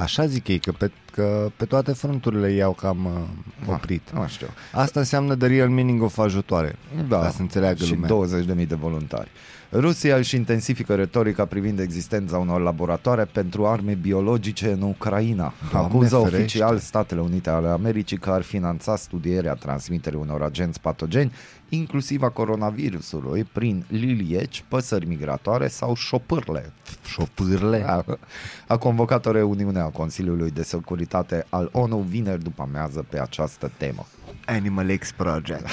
Așa 0.00 0.26
zic 0.26 0.48
ei, 0.48 0.58
că 0.58 0.72
pe, 0.72 0.90
că 1.12 1.50
pe 1.56 1.64
toate 1.64 1.92
fronturile 1.92 2.50
i-au 2.50 2.72
cam 2.72 3.04
uh, 3.04 3.72
oprit. 3.74 4.02
Ah, 4.12 4.20
nu 4.20 4.26
știu. 4.26 4.46
Asta 4.72 5.00
înseamnă 5.00 5.36
the 5.36 5.46
real 5.46 5.68
meaning 5.68 6.02
of 6.02 6.18
ajutoare. 6.18 6.76
Da, 7.08 7.20
Ca 7.20 7.30
să 7.30 7.40
înțeleagă 7.40 7.84
și 7.84 7.94
lumea. 7.94 8.60
20.000 8.60 8.66
de 8.66 8.74
voluntari. 8.74 9.30
Rusia 9.72 10.16
își 10.16 10.36
intensifică 10.36 10.94
retorica 10.94 11.44
privind 11.44 11.78
existența 11.78 12.38
unor 12.38 12.60
laboratoare 12.60 13.24
pentru 13.24 13.66
arme 13.66 13.94
biologice 13.94 14.70
în 14.70 14.82
Ucraina. 14.82 15.52
Doamne 15.70 15.88
Acuză 15.88 16.16
ferește. 16.16 16.36
oficial 16.36 16.78
Statele 16.78 17.20
Unite 17.20 17.50
ale 17.50 17.68
Americii 17.68 18.18
că 18.18 18.30
ar 18.30 18.42
finanța 18.42 18.96
studierea 18.96 19.54
transmiterii 19.54 20.18
unor 20.18 20.42
agenți 20.42 20.80
patogeni, 20.80 21.32
inclusiv 21.68 22.22
a 22.22 22.28
coronavirusului, 22.28 23.44
prin 23.44 23.84
lilieci, 23.88 24.64
păsări 24.68 25.06
migratoare 25.06 25.68
sau 25.68 25.94
șopârle. 25.94 26.72
Șopârle. 27.04 27.84
A, 27.86 28.04
a 28.66 28.76
convocat 28.76 29.26
o 29.26 29.30
reuniune 29.30 29.80
a 29.80 29.88
Consiliului 29.88 30.50
de 30.50 30.62
Securitate 30.62 31.46
al 31.48 31.68
ONU 31.72 31.98
vineri 31.98 32.42
după 32.42 32.62
amiază 32.62 33.04
pe 33.08 33.20
această 33.20 33.70
temă. 33.76 34.06
Animal 34.46 34.96
X 34.96 35.12
Project. 35.12 35.66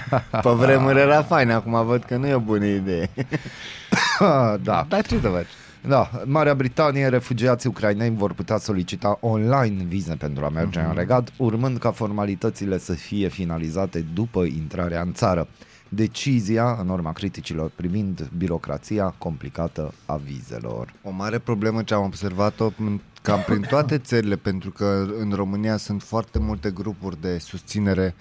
Pe 0.42 0.50
vremuri 0.50 0.98
era 0.98 1.22
fain, 1.22 1.50
acum 1.50 1.86
văd 1.86 2.04
că 2.04 2.16
nu 2.16 2.26
e 2.26 2.34
o 2.34 2.38
bună 2.38 2.64
idee. 2.64 3.10
da. 4.62 4.86
Dar 4.88 5.06
ce 5.06 5.18
să 5.20 5.28
faci? 5.28 5.46
Da, 5.88 6.10
în 6.24 6.30
Marea 6.30 6.54
Britanie, 6.54 7.08
refugiații 7.08 7.68
ucraineni 7.68 8.16
vor 8.16 8.32
putea 8.32 8.56
solicita 8.58 9.18
online 9.20 9.84
vize 9.84 10.14
pentru 10.14 10.44
a 10.44 10.48
merge 10.48 10.80
Mhm. 10.80 10.88
în 10.88 10.94
regat, 10.94 11.28
urmând 11.36 11.78
ca 11.78 11.90
formalitățile 11.90 12.78
să 12.78 12.92
fie 12.92 13.28
finalizate 13.28 14.04
după 14.14 14.42
intrarea 14.44 15.00
în 15.00 15.12
țară. 15.12 15.48
Decizia, 15.88 16.76
în 16.80 16.88
urma 16.88 17.12
criticilor 17.12 17.70
privind 17.74 18.28
birocrația 18.36 19.14
complicată 19.18 19.92
a 20.06 20.16
vizelor. 20.24 20.92
O 21.02 21.10
mare 21.10 21.38
problemă 21.38 21.82
ce 21.82 21.94
am 21.94 22.02
observat-o 22.04 22.70
în- 22.78 23.00
cam 23.26 23.42
prin 23.46 23.60
toate 23.60 23.98
țările, 23.98 24.36
pentru 24.36 24.70
că 24.70 25.06
în 25.20 25.32
România 25.32 25.76
sunt 25.76 26.02
foarte 26.02 26.38
multe 26.38 26.70
grupuri 26.70 27.20
de 27.20 27.38
susținere, 27.38 28.14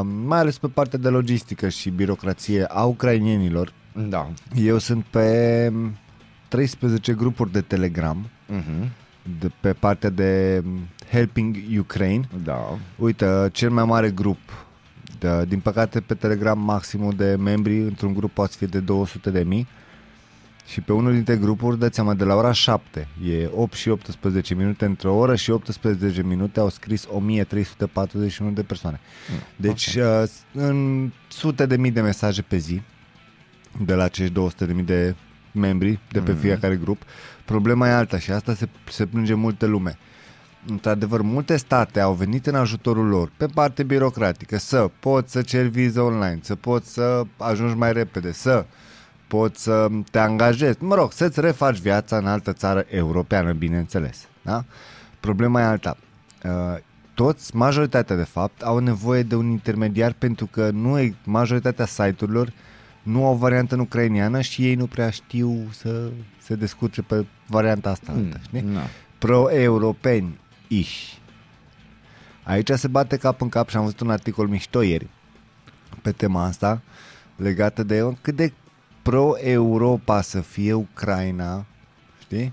um, 0.00 0.06
mai 0.06 0.38
ales 0.38 0.58
pe 0.58 0.68
partea 0.68 0.98
de 0.98 1.08
logistică 1.08 1.68
și 1.68 1.90
birocrație 1.90 2.64
a 2.64 2.84
ucrainienilor. 2.84 3.72
Da. 4.08 4.30
Eu 4.54 4.78
sunt 4.78 5.04
pe 5.04 5.72
13 6.48 7.12
grupuri 7.12 7.52
de 7.52 7.60
Telegram, 7.60 8.28
Uh-huh. 8.50 8.88
de, 9.38 9.50
pe 9.60 9.72
partea 9.72 10.10
de 10.10 10.62
Helping 11.10 11.56
Ukraine. 11.78 12.28
Da. 12.44 12.78
Uite, 12.96 13.48
cel 13.52 13.70
mai 13.70 13.84
mare 13.84 14.10
grup, 14.10 14.66
de, 15.18 15.44
din 15.48 15.60
păcate 15.60 16.00
pe 16.00 16.14
Telegram 16.14 16.58
maximul 16.58 17.12
de 17.12 17.36
membri 17.38 17.78
într-un 17.78 18.14
grup 18.14 18.30
poate 18.30 18.54
fi 18.58 18.66
de 18.66 18.78
200 18.80 19.30
de 19.30 19.42
mii 19.42 19.66
și 20.68 20.80
pe 20.80 20.92
unul 20.92 21.12
dintre 21.12 21.36
grupuri, 21.36 21.78
dați 21.78 21.94
seama, 21.94 22.14
de 22.14 22.24
la 22.24 22.34
ora 22.34 22.52
7, 22.52 23.08
e 23.28 23.50
8 23.54 23.72
și 23.72 23.88
18 23.88 24.54
minute, 24.54 24.84
între 24.84 25.08
o 25.08 25.16
oră 25.16 25.36
și 25.36 25.50
18 25.50 26.22
minute 26.22 26.60
au 26.60 26.68
scris 26.68 27.06
1341 27.10 28.50
de 28.50 28.62
persoane. 28.62 29.00
Deci, 29.56 29.94
uh, 29.94 30.22
în 30.52 31.10
sute 31.28 31.66
de 31.66 31.76
mii 31.76 31.90
de 31.90 32.00
mesaje 32.00 32.42
pe 32.42 32.56
zi, 32.56 32.82
de 33.84 33.94
la 33.94 34.04
acești 34.04 34.32
200 34.32 34.64
de 34.64 34.72
mii 34.72 34.84
de 34.84 35.14
membri 35.52 35.98
de 36.12 36.20
pe 36.20 36.32
fiecare 36.32 36.76
grup. 36.76 37.02
Problema 37.44 37.88
e 37.88 37.92
alta 37.92 38.18
și 38.18 38.30
asta 38.30 38.54
se, 38.54 38.68
se 38.90 39.06
plânge 39.06 39.34
multe 39.34 39.66
lume. 39.66 39.98
Într-adevăr, 40.66 41.22
multe 41.22 41.56
state 41.56 42.00
au 42.00 42.12
venit 42.12 42.46
în 42.46 42.54
ajutorul 42.54 43.06
lor 43.06 43.32
pe 43.36 43.46
parte 43.46 43.82
birocratică 43.82 44.58
să 44.58 44.90
poți 45.00 45.32
să 45.32 45.42
ceri 45.42 45.68
viză 45.68 46.00
online, 46.00 46.38
să 46.42 46.54
poți 46.54 46.92
să 46.92 47.22
ajungi 47.36 47.76
mai 47.76 47.92
repede, 47.92 48.32
să 48.32 48.66
poți 49.28 49.62
să 49.62 49.88
te 50.10 50.18
angajezi, 50.18 50.82
mă 50.82 50.94
rog, 50.94 51.12
să-ți 51.12 51.40
refaci 51.40 51.78
viața 51.78 52.16
în 52.16 52.26
altă 52.26 52.52
țară 52.52 52.84
europeană, 52.88 53.52
bineînțeles. 53.52 54.28
Da? 54.42 54.64
Problema 55.20 55.60
e 55.60 55.64
alta. 55.64 55.96
Uh, 56.44 56.78
Toți, 57.14 57.56
majoritatea 57.56 58.16
de 58.16 58.24
fapt, 58.24 58.62
au 58.62 58.78
nevoie 58.78 59.22
de 59.22 59.34
un 59.34 59.50
intermediar 59.50 60.12
pentru 60.12 60.46
că 60.46 60.70
nu 60.70 60.98
e, 60.98 61.14
majoritatea 61.24 61.86
site-urilor 61.86 62.52
nu 63.02 63.26
au 63.26 63.34
variantă 63.34 63.74
în 63.74 63.80
ucrainiană 63.80 64.40
și 64.40 64.64
ei 64.64 64.74
nu 64.74 64.86
prea 64.86 65.10
știu 65.10 65.68
să 65.70 66.10
se 66.42 66.54
descurce 66.54 67.02
pe 67.02 67.26
varianta 67.46 67.90
asta 67.90 68.12
altă, 68.12 68.40
știi? 68.42 68.60
Da. 68.60 68.80
pro-europeni 69.18 70.38
iși. 70.68 71.20
Aici 72.42 72.70
se 72.70 72.88
bate 72.88 73.16
cap 73.16 73.40
în 73.40 73.48
cap 73.48 73.68
și 73.68 73.76
am 73.76 73.82
văzut 73.82 74.00
un 74.00 74.10
articol 74.10 74.48
mișto 74.48 74.82
ieri 74.82 75.06
pe 76.02 76.12
tema 76.12 76.44
asta 76.44 76.80
legată 77.36 77.82
de 77.82 78.16
cât 78.20 78.36
de 78.36 78.52
pro-Europa 79.08 80.20
să 80.20 80.40
fie 80.40 80.72
Ucraina, 80.72 81.64
știi? 82.20 82.52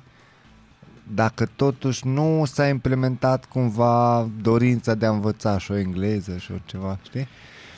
Dacă 1.14 1.50
totuși 1.56 2.08
nu 2.08 2.44
s-a 2.46 2.68
implementat 2.68 3.46
cumva 3.46 4.28
dorința 4.42 4.94
de 4.94 5.06
a 5.06 5.10
învăța 5.10 5.58
și 5.58 5.72
o 5.72 5.76
engleză 5.78 6.38
și 6.38 6.52
o 6.52 6.56
ceva, 6.66 7.00
știi? 7.04 7.28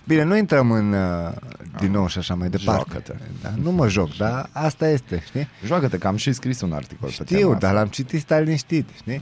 Bine, 0.06 0.24
nu 0.24 0.38
intrăm 0.38 0.72
în 0.72 0.94
uh, 0.94 1.32
din 1.80 1.92
nou 1.92 2.08
și 2.08 2.18
așa 2.18 2.36
mai 2.36 2.50
departe. 2.50 2.84
Joacă-te. 2.92 3.14
Da? 3.42 3.50
Nu 3.62 3.72
mă 3.72 3.88
joc, 3.88 4.16
dar 4.18 4.50
asta 4.52 4.90
este, 4.90 5.24
știi? 5.26 5.48
Joacă-te 5.66 5.98
că 5.98 6.08
am 6.08 6.16
și 6.16 6.32
scris 6.32 6.62
un 6.62 6.72
articol 6.74 7.08
pe 7.18 7.24
Știu, 7.24 7.38
tema 7.38 7.54
dar 7.54 7.64
asta. 7.70 7.72
l-am 7.72 7.88
citit 7.88 8.20
stai 8.20 8.44
liniștit, 8.44 8.90
știi? 8.96 9.22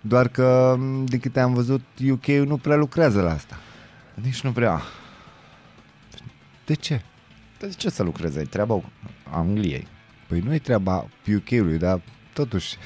Doar 0.00 0.28
că, 0.28 0.76
m, 0.78 1.04
de 1.04 1.18
câte 1.18 1.40
am 1.40 1.54
văzut, 1.54 1.82
UK-ul 2.10 2.46
nu 2.46 2.56
prea 2.56 2.76
lucrează 2.76 3.20
la 3.20 3.30
asta. 3.30 3.58
Nici 4.14 4.40
nu 4.40 4.50
vrea. 4.50 4.80
De 6.64 6.74
ce? 6.74 7.02
De 7.60 7.68
ce 7.76 7.90
să 7.90 8.02
lucreze? 8.02 8.40
E 8.40 8.44
treaba 8.44 8.82
Angliei. 9.30 9.86
Păi 10.28 10.40
nu 10.40 10.54
e 10.54 10.58
treaba 10.58 11.06
UK-ului, 11.36 11.78
dar 11.78 12.00
totuși. 12.32 12.76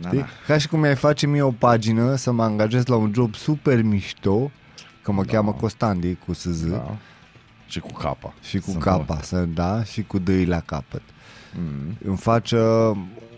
Da, 0.00 0.08
știi? 0.08 0.20
da. 0.20 0.26
Ca 0.46 0.58
și 0.58 0.68
cum 0.68 0.80
mi-ai 0.80 0.96
face 0.96 1.26
mie 1.26 1.42
o 1.42 1.50
pagină 1.50 2.14
să 2.14 2.32
mă 2.32 2.42
angajez 2.42 2.86
la 2.86 2.96
un 2.96 3.12
job 3.14 3.34
super 3.34 3.82
mișto, 3.82 4.50
că 5.02 5.12
mă 5.12 5.24
Da. 5.24 5.32
cheamă 5.32 5.52
Costandi 5.52 6.14
cu 6.14 6.32
SZ 6.32 6.66
Da. 6.70 6.96
Și 7.66 7.80
cu 7.80 7.92
capa. 7.92 8.34
și 8.42 8.58
cu 8.58 8.70
Sunt 8.70 8.82
capa, 8.82 9.04
multe. 9.08 9.24
să, 9.24 9.40
da, 9.44 9.84
și 9.84 10.02
cu 10.02 10.18
dâi 10.18 10.44
la 10.44 10.60
capăt. 10.60 11.02
Mm. 11.54 11.96
Îmi 12.04 12.16
face, 12.16 12.56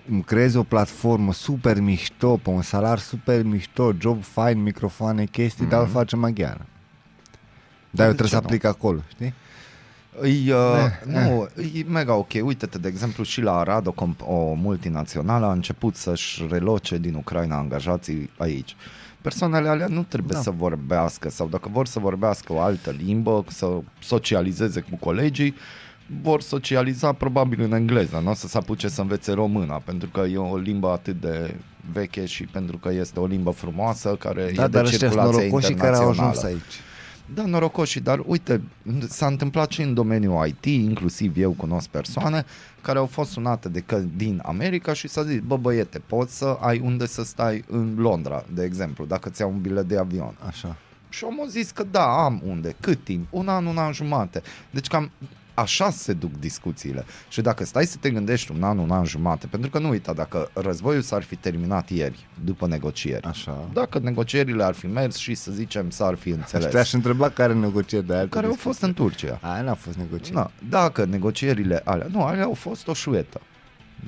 îmi 0.09 0.23
creezi 0.25 0.57
o 0.57 0.63
platformă 0.63 1.33
super 1.33 1.81
mișto, 1.81 2.37
pe 2.37 2.51
un 2.51 2.63
salar 2.63 2.99
super 2.99 3.43
mișto, 3.43 3.93
job 4.01 4.23
fain, 4.23 4.63
microfoane, 4.63 5.25
chestii, 5.25 5.67
dar 5.67 5.81
îl 5.81 5.89
face 5.89 6.17
maghiară. 6.17 6.67
Dar 7.91 8.07
eu 8.07 8.13
Mhm. 8.13 8.17
De 8.17 8.23
trebuie 8.23 8.27
ce 8.29 8.35
să 8.35 8.37
nu? 8.37 8.43
aplic 8.47 8.65
acolo, 8.65 9.01
știi? 9.09 9.35
Îi, 10.21 10.51
uh, 10.51 10.57
Eh, 10.85 11.13
nu, 11.13 11.49
e 11.75 11.83
mega 11.89 12.15
ok. 12.15 12.31
Uite-te, 12.43 12.79
de 12.79 12.89
exemplu, 12.89 13.25
și 13.25 13.41
la 13.41 13.57
Arad, 13.59 13.87
o, 13.87 13.93
comp- 13.93 14.27
o 14.27 14.53
multinațională 14.53 15.47
a 15.47 15.53
început 15.53 15.97
să-și 15.97 16.47
reloce 16.51 16.99
din 16.99 17.15
Ucraina 17.15 17.57
angajații 17.57 18.31
aici. 18.39 18.77
Persoanele 19.21 19.69
alea 19.69 19.87
nu 19.87 20.03
trebuie 20.03 20.35
Da. 20.37 20.41
să 20.43 20.51
vorbească 20.51 21.31
sau 21.31 21.47
dacă 21.49 21.69
vor 21.73 21.87
să 21.87 21.99
vorbească 21.99 22.53
o 22.53 22.61
altă 22.61 22.95
limbă, 23.05 23.45
să 23.49 23.69
socializeze 24.03 24.81
cu 24.81 24.97
colegii, 24.97 25.55
vor 26.23 26.41
socializa 26.41 27.13
probabil 27.13 27.61
în 27.61 27.73
engleză, 27.73 28.21
nu 28.25 28.31
o 28.31 28.35
să 28.35 28.47
se 28.49 28.59
apuce 28.59 28.89
să 28.89 29.01
învețe 29.01 29.33
româna, 29.33 29.75
pentru 29.85 30.09
că 30.09 30.21
e 30.21 30.37
o 30.37 30.57
limbă 30.57 30.89
atât 30.91 31.21
de 31.21 31.55
veche 31.93 32.25
și 32.27 32.45
pentru 32.45 32.77
că 32.79 32.91
este 32.93 33.21
o 33.21 33.27
limbă 33.27 33.51
frumoasă 33.51 34.15
care 34.19 34.43
Da, 34.43 34.49
e 34.51 34.55
dar 34.55 34.69
de 34.69 34.79
ăștia 34.79 34.99
sunt 34.99 35.11
circulație 35.11 35.41
norocoșii 35.41 35.75
care 35.75 35.97
au 35.97 36.01
internațională. 36.09 36.39
ajuns 36.39 36.45
aici. 36.45 36.81
Da, 37.35 37.45
norocoși, 37.45 38.01
dar 38.01 38.23
uite, 38.27 38.63
s-a 39.09 39.27
întâmplat 39.27 39.71
și 39.71 39.83
în 39.83 39.95
domeniul 39.95 40.47
IT, 40.47 40.65
inclusiv 40.65 41.37
eu 41.37 41.51
cunosc 41.51 41.89
persoane 41.89 42.45
care 42.83 42.99
au 42.99 43.07
fost 43.07 43.31
sunate 43.31 43.69
de 43.69 43.81
că 43.81 44.03
din 44.17 44.43
America 44.45 44.93
și 44.93 45.09
s-a 45.09 45.23
zis, 45.23 45.41
bă 45.41 45.57
băiete, 45.57 45.99
poți 45.99 46.37
să 46.37 46.57
ai 46.61 46.81
unde 46.81 47.07
să 47.07 47.25
stai 47.25 47.65
în 47.69 47.95
Londra, 47.97 48.45
de 48.55 48.65
exemplu, 48.65 49.05
dacă 49.05 49.29
ți-au 49.31 49.51
un 49.51 49.61
bilet 49.61 49.89
de 49.89 49.99
avion. 49.99 50.35
Așa. 50.47 50.77
Și 51.09 51.25
omul 51.25 51.45
a 51.45 51.49
zis 51.49 51.71
că 51.71 51.85
da, 51.91 52.25
am 52.25 52.43
unde, 52.47 52.77
cât 52.81 53.05
timp, 53.05 53.27
un 53.31 53.49
an, 53.49 53.67
un 53.67 53.79
an 53.79 53.93
jumate. 53.93 54.43
Deci 54.71 54.87
cam 54.87 55.11
așa 55.55 55.91
se 55.91 56.13
duc 56.13 56.39
discuțiile. 56.39 57.05
Și 57.29 57.41
dacă 57.41 57.65
stai 57.65 57.87
să 57.87 57.97
te 58.01 58.11
gândești 58.11 58.53
un 58.53 58.63
an, 58.63 58.79
un 58.79 58.91
an 58.91 59.05
jumate, 59.05 59.47
pentru 59.47 59.71
că 59.71 59.79
nu 59.79 59.89
uita, 59.89 60.13
dacă 60.13 60.51
războiul 60.53 61.03
s-ar 61.03 61.23
fi 61.23 61.37
terminat 61.37 61.91
ieri, 61.91 62.27
după 62.45 62.67
negocieri, 62.67 63.25
Așa. 63.25 63.69
dacă 63.73 63.99
negocierile 63.99 64.65
ar 64.65 64.75
fi 64.75 64.87
mers 64.87 65.17
și 65.17 65.35
să 65.35 65.53
zicem 65.53 65.91
s-ar 65.91 66.15
fi 66.15 66.29
înțeles, 66.29 66.71
Te-aș 66.71 66.93
întreba 66.93 67.29
care 67.29 67.55
negocieri 67.55 68.07
de 68.07 68.15
aia. 68.15 68.29
care 68.29 68.47
au 68.47 68.55
fost 68.55 68.83
în 68.83 68.95
Turcia. 68.95 69.39
Aia 69.43 69.63
n-a 69.63 69.75
fost 69.75 69.97
negocieri. 69.97 70.37
Na, 70.37 70.51
dacă 70.69 71.05
negocierile 71.05 71.81
alea, 71.85 72.07
nu, 72.11 72.23
alea 72.23 72.45
au 72.45 72.55
fost 72.55 72.89
o 72.89 72.93
șuetă. 72.95 73.41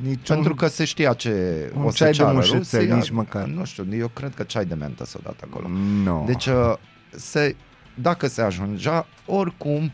Nici 0.02 0.28
Pentru 0.28 0.54
că 0.54 0.66
se 0.66 0.84
știa 0.84 1.12
ce 1.12 1.30
un 1.76 1.84
o 1.84 1.90
să 1.90 1.96
ceai 1.96 2.10
de 2.10 2.16
ceară 2.16 2.32
mușețel, 2.32 2.80
Rusia. 2.80 2.94
nici 2.96 3.10
măcar. 3.10 3.44
Nu 3.46 3.64
știu, 3.64 3.86
eu 3.96 4.08
cred 4.08 4.34
că 4.34 4.42
ceai 4.42 4.64
de 4.64 4.74
mentă 4.74 5.04
s-a 5.04 5.18
dat 5.22 5.40
acolo. 5.50 5.68
No. 6.04 6.22
Deci, 6.26 6.46
uh, 6.46 6.72
se, 7.10 7.56
dacă 7.94 8.26
se 8.26 8.42
ajungea, 8.42 9.06
oricum, 9.26 9.92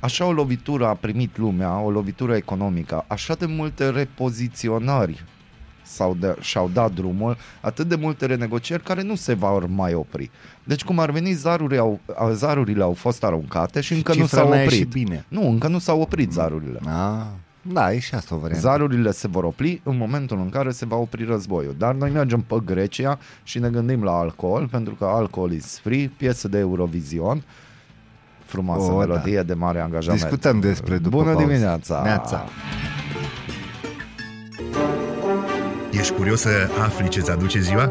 așa 0.00 0.24
o 0.24 0.32
lovitură 0.32 0.86
a 0.86 0.94
primit 0.94 1.38
lumea, 1.38 1.78
o 1.80 1.90
lovitură 1.90 2.36
economică, 2.36 3.04
așa 3.06 3.34
de 3.34 3.46
multe 3.46 3.88
repoziționări 3.90 5.24
sau 5.82 6.16
de, 6.20 6.36
și-au 6.40 6.70
dat 6.72 6.92
drumul, 6.92 7.36
atât 7.60 7.88
de 7.88 7.94
multe 7.94 8.26
renegocieri 8.26 8.82
care 8.82 9.02
nu 9.02 9.14
se 9.14 9.34
vor 9.34 9.66
mai 9.66 9.94
opri. 9.94 10.30
Deci 10.64 10.84
cum 10.84 10.98
ar 10.98 11.10
veni, 11.10 11.32
zaruri 11.32 11.78
au, 11.78 12.00
a- 12.16 12.30
zarurile 12.32 12.82
au 12.82 12.92
fost 12.92 13.24
aruncate 13.24 13.80
și 13.80 13.92
încă 13.92 14.14
nu 14.14 14.20
cifra 14.22 14.38
s-au 14.40 14.48
n-a 14.48 14.60
ieșit 14.60 14.86
oprit. 14.86 15.04
bine. 15.04 15.24
Nu, 15.28 15.48
încă 15.48 15.68
nu 15.68 15.78
s-au 15.78 16.00
oprit 16.00 16.32
zarurile. 16.32 16.80
Ah, 16.86 17.26
da, 17.62 17.92
e 17.92 17.98
și 17.98 18.14
asta 18.14 18.34
o 18.34 18.38
variantă. 18.38 18.66
Zarurile 18.66 19.10
se 19.10 19.28
vor 19.28 19.44
opri 19.44 19.80
în 19.84 19.96
momentul 19.96 20.38
în 20.38 20.48
care 20.48 20.70
se 20.70 20.86
va 20.86 20.96
opri 20.96 21.24
războiul. 21.24 21.74
Dar 21.78 21.94
noi 21.94 22.10
mergem 22.10 22.40
pe 22.40 22.56
Grecia 22.64 23.18
și 23.42 23.58
ne 23.58 23.68
gândim 23.70 24.02
la 24.04 24.12
alcool, 24.18 24.68
pentru 24.68 24.94
că 24.94 25.04
alcool 25.04 25.52
is 25.52 25.78
free, 25.78 26.10
piesă 26.16 26.48
de 26.48 26.58
Eurovision, 26.58 27.42
frumoasă 28.50 28.90
O, 28.90 28.94
oh, 28.94 29.00
da. 29.00 29.06
melodie 29.06 29.42
de 29.42 29.54
mare 29.54 29.80
angajament. 29.80 30.20
Discutăm 30.20 30.60
despre 30.60 30.96
după 30.96 31.16
Bună 31.16 31.32
pauză. 31.32 31.46
dimineața! 31.46 32.00
Neața. 32.04 32.44
Ești 35.90 36.12
curios 36.12 36.40
să 36.40 36.50
afli 36.84 37.08
ce-ți 37.08 37.30
aduce 37.30 37.60
ziua? 37.60 37.90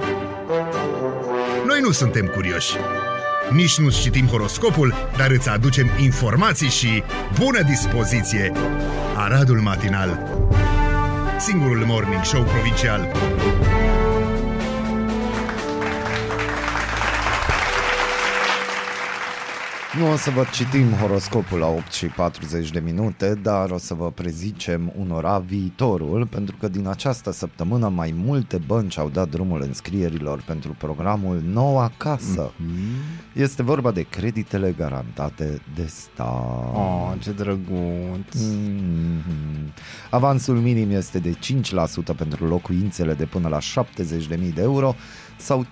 Noi 1.68 1.80
nu 1.82 1.92
suntem 1.92 2.26
curioși. 2.26 2.76
Nici 3.52 3.80
nu 3.80 3.90
citim 3.90 4.26
horoscopul, 4.26 4.94
dar 5.18 5.30
îți 5.30 5.50
aducem 5.50 5.88
informații 6.00 6.70
și 6.70 7.04
bună 7.40 7.62
dispoziție. 7.62 8.52
Aradul 9.16 9.60
Matinal 9.60 10.40
Singurul 11.40 11.84
morning 11.86 12.24
show 12.24 12.44
provincial 12.44 13.08
Nu 19.98 20.12
o 20.12 20.16
să 20.16 20.30
vă 20.30 20.46
citim 20.52 20.92
horoscopul 20.92 21.60
la 21.60 21.68
8 21.68 21.92
și 21.92 22.06
40 22.06 22.72
de 22.72 22.80
minute, 22.80 23.40
dar 23.42 23.70
o 23.70 23.78
să 23.78 23.94
vă 23.94 24.12
prezicem 24.12 24.94
unora 24.98 25.38
viitorul, 25.38 26.28
pentru 26.28 26.56
că 26.60 26.68
din 26.68 26.88
această 26.88 27.32
săptămână 27.32 27.88
mai 27.88 28.14
multe 28.18 28.58
bănci 28.68 28.98
au 28.98 29.10
dat 29.10 29.30
drumul 29.30 29.62
înscrierilor 29.62 30.44
pentru 30.46 30.76
programul 30.78 31.42
Noua 31.46 31.92
Casă. 31.98 32.52
Este 33.34 33.64
vorba 33.64 33.92
de 33.92 34.02
creditele 34.02 34.74
garantate 34.78 35.62
de 35.76 35.86
stat. 35.86 36.74
Oh, 36.74 37.14
ce 37.20 37.32
drăguț. 37.32 38.36
Mhm. 38.36 39.74
Avansul 40.10 40.58
minim 40.58 40.92
este 40.92 41.20
de 41.20 41.36
5% 42.12 42.16
pentru 42.18 42.48
locuințele 42.48 43.14
de 43.14 43.26
până 43.26 43.48
la 43.48 43.60
70.000 43.60 44.54
de 44.54 44.62
euro 44.62 44.96
sau 45.40 45.66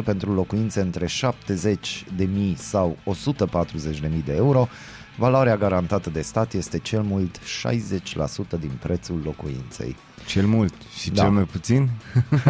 15% 0.00 0.04
pentru 0.04 0.34
locuințe 0.34 0.80
între 0.80 1.06
70.000 1.06 1.10
sau 2.54 2.96
140.000 3.04 4.24
de 4.24 4.34
euro. 4.34 4.68
Valoarea 5.16 5.56
garantată 5.56 6.10
de 6.10 6.20
stat 6.20 6.52
este 6.52 6.78
cel 6.78 7.02
mult 7.02 7.38
60% 7.38 7.42
din 8.60 8.70
prețul 8.80 9.20
locuinței. 9.24 9.96
Cel 10.26 10.46
mult 10.46 10.74
și 10.98 11.10
Da. 11.10 11.22
cel 11.22 11.30
mai 11.30 11.42
puțin? 11.42 11.90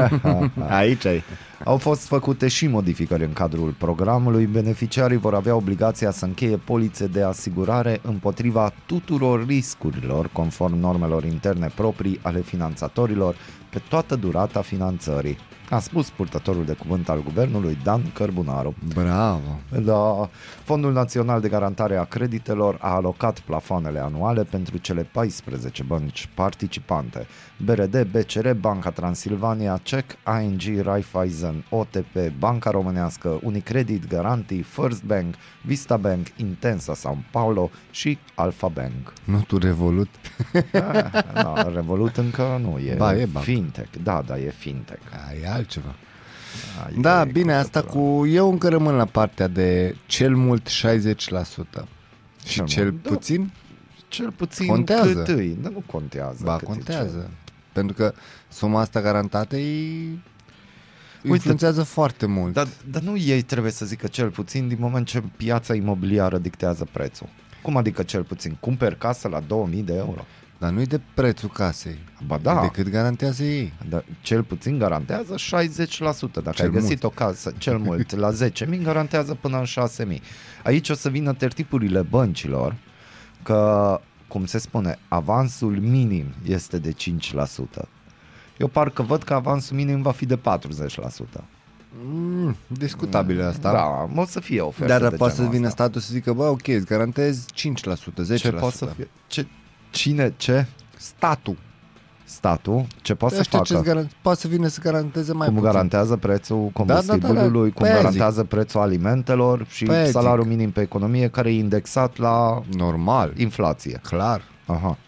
Aici 0.69 1.05
ai. 1.05 1.23
Au 1.65 1.77
fost 1.77 2.07
făcute 2.07 2.49
și 2.49 2.67
modificări 2.67 3.25
în 3.25 3.33
cadrul 3.33 3.75
programului. 3.79 4.47
Beneficiarii 4.47 5.17
vor 5.17 5.35
avea 5.35 5.55
obligația 5.55 6.11
să 6.11 6.25
încheie 6.25 6.57
polițe 6.57 7.07
de 7.07 7.23
asigurare 7.23 8.01
împotriva 8.03 8.73
tuturor 8.87 9.47
riscurilor, 9.47 10.29
conform 10.33 10.79
normelor 10.79 11.25
interne 11.25 11.71
proprii 11.75 12.19
ale 12.23 12.41
finanțatorilor, 12.41 13.37
pe 13.71 13.81
toată 13.89 14.17
durata 14.17 14.61
finanțării. 14.61 15.39
A 15.71 15.79
spus 15.79 16.11
purtătorul 16.11 16.65
de 16.65 16.73
cuvânt 16.73 17.09
al 17.09 17.23
guvernului 17.23 17.79
Dan 17.85 18.13
Cărbunaru. 18.13 18.75
Bravo. 18.95 19.61
Da, 19.83 20.29
Fondul 20.65 20.93
Național 20.93 21.41
de 21.41 21.49
Garantare 21.49 21.97
a 21.97 22.05
Creditelor 22.05 22.79
a 22.81 22.95
alocat 22.95 23.41
plafoanele 23.41 23.99
anuale 23.99 24.43
pentru 24.43 24.77
cele 24.77 25.03
14 25.03 25.83
bănci 25.83 26.29
participante. 26.35 27.27
BRD, 27.65 28.03
BCR, 28.11 28.51
Banca 28.51 28.91
Transilvania, 28.91 29.81
CEC, 29.83 30.05
ING, 30.43 30.81
Raiffeisen, 30.85 31.65
OTP, 31.69 32.17
Banca 32.39 32.71
Românească, 32.71 33.39
Unicredit, 33.43 34.09
Garanti, 34.09 34.63
First 34.63 35.05
Bank, 35.05 35.35
Vista 35.63 35.97
Bank, 35.97 36.27
Intensa 36.37 36.95
São 36.95 37.17
Paulo 37.31 37.71
și 37.91 38.19
Alpha 38.35 38.69
Bank. 38.69 39.13
Nu 39.25 39.41
tu 39.47 39.59
Revolut? 39.59 40.09
Da, 41.35 41.71
Revolut 41.75 42.17
încă 42.17 42.59
nu 42.63 42.79
e. 42.79 42.95
Ba, 42.95 43.15
e 43.17 43.27
banc. 43.27 43.45
fintech. 43.45 43.89
Da, 44.03 44.23
da, 44.27 44.39
e 44.39 44.51
fintech. 44.51 45.01
A, 45.13 45.35
e 45.35 45.49
altceva. 45.53 45.95
Adică 46.85 47.01
Da, 47.01 47.21
e 47.23 47.25
bine, 47.25 47.55
asta 47.55 47.81
cultură. 47.81 48.03
cu... 48.03 48.27
Eu 48.27 48.51
încă 48.51 48.69
rămân 48.69 48.95
la 48.95 49.05
partea 49.05 49.49
de 49.49 49.97
cel 50.07 50.37
mult 50.37 50.69
60%. 50.69 50.71
Și 52.47 52.55
Cel 52.55 52.67
cel 52.67 52.91
mult, 52.91 53.03
da. 53.03 53.09
puțin? 53.11 53.53
Cel 54.09 54.31
puțin 54.31 54.67
Contează. 54.67 55.13
cât 55.23 55.37
îi. 55.37 55.57
Dar 55.61 55.73
nu 55.73 55.83
contează. 55.87 56.41
Ba, 56.45 56.53
cât 56.57 56.63
e 56.63 56.67
contează. 56.67 57.31
Pentru 57.73 57.95
că 57.97 58.13
suma 58.49 58.81
asta 58.81 59.01
garantată 59.01 59.57
e... 59.57 60.07
Uite- 61.23 61.35
influențează 61.37 61.83
foarte 61.83 62.27
mult. 62.27 62.53
Dar, 62.53 62.67
dar 62.91 63.03
nu 63.03 63.17
ei 63.17 63.43
trebuie 63.43 63.73
să 63.73 63.85
zică 63.87 64.07
cel 64.07 64.31
puțin 64.31 64.69
din 64.69 64.77
moment 64.81 65.07
ce 65.07 65.23
piața 65.37 65.75
imobiliară 65.75 66.39
dictează 66.39 66.87
prețul. 66.93 67.29
Cum 67.63 67.77
adică 67.77 68.03
cel 68.03 68.23
puțin? 68.25 68.57
Cumperi 68.61 68.99
casă 68.99 69.29
la 69.29 69.41
2000 69.41 69.83
de 69.83 69.95
euro. 69.95 70.25
Dar 70.63 70.71
nu 70.71 70.81
e 70.81 70.85
de 70.85 71.01
prețul 71.15 71.49
casei. 71.49 71.99
Ba 72.27 72.35
E 72.35 72.39
da, 72.43 72.61
de 72.61 72.67
cât 72.67 72.89
garantează 72.89 73.43
ei. 73.43 73.73
dar 73.89 74.05
cel 74.21 74.43
puțin 74.43 74.79
garantează 74.79 75.35
60%. 75.35 75.39
Dacă 76.33 76.51
Cel 76.51 76.65
ai 76.65 76.71
găsit 76.71 76.89
mult. 76.89 77.05
o 77.05 77.09
casă 77.09 77.53
cel 77.59 77.79
mult 77.79 78.17
la 78.17 78.31
10.000, 78.33 78.83
garantează 78.83 79.35
până 79.41 79.59
în 79.59 79.65
6.000. 80.15 80.19
Aici 80.65 80.89
o 80.89 80.95
să 80.95 81.09
vină 81.09 81.33
tertipurile 81.33 82.03
băncilor 82.03 82.75
că, 83.43 84.01
cum 84.29 84.45
se 84.45 84.59
spune, 84.59 84.99
avansul 85.09 85.79
minim 85.81 86.27
este 86.45 86.79
de 86.79 86.93
5%. 86.93 87.89
Eu 88.59 88.67
parcă 88.67 89.03
văd 89.03 89.23
că 89.23 89.35
avansul 89.35 89.77
minim 89.77 90.03
va 90.03 90.13
fi 90.13 90.27
de 90.27 90.37
40%. 90.37 90.41
Mm, 92.05 92.57
discutabil 92.67 93.43
asta. 93.43 93.73
Da, 93.73 94.21
o 94.21 94.25
să 94.27 94.41
fie 94.41 94.61
ofertă 94.61 94.99
Dar 94.99 95.11
de 95.11 95.17
poate 95.17 95.33
să 95.33 95.39
genul 95.39 95.55
vină 95.55 95.67
ăsta. 95.67 95.83
statul 95.83 96.01
să 96.01 96.13
zică, 96.13 96.33
bă, 96.33 96.45
ok, 96.45 96.67
îți 96.69 96.87
garantez 96.87 97.45
5%, 97.55 97.55
10%. 98.35 98.37
Ce 98.37 98.51
poate 98.51 98.77
să 98.77 98.85
fie? 98.87 99.09
Ce, 99.27 99.47
cine, 99.93 100.33
ce? 100.37 100.67
Statul. 100.97 101.57
Statul, 102.25 102.87
ce 103.03 103.15
poate 103.15 103.35
să 103.35 103.41
Ăștia 103.41 103.59
facă? 103.59 103.73
ce-ți 103.75 103.89
garan- 103.91 104.23
poate 104.23 104.41
să 104.41 104.49
vină 104.49 104.67
să 104.67 104.81
garanteze 104.83 105.33
mai 105.33 105.47
cum 105.47 105.57
puțin. 105.57 105.71
garantează 105.71 106.17
prețul 106.17 106.57
da, 106.57 106.63
da, 106.63 106.95
combustibilului, 106.95 107.69
da. 107.69 107.75
cum 107.75 107.83
Pe 107.83 107.89
aia 107.89 107.97
garantează 107.97 108.45
prețul 108.45 108.81
alimentelor 108.81 109.67
și 109.71 109.85
Pe 109.85 109.93
aia 109.95 110.05
zic. 110.05 110.13
salariul 110.13 110.47
minim 110.47 110.71
pe 110.71 110.81
economie 110.81 111.29
care 111.29 111.51
e 111.51 111.59
indexat 111.59 112.17
la 112.17 112.63
Normal, 112.77 113.33
inflație. 113.37 114.01
clar. 114.03 114.43
Aha. 114.67 114.99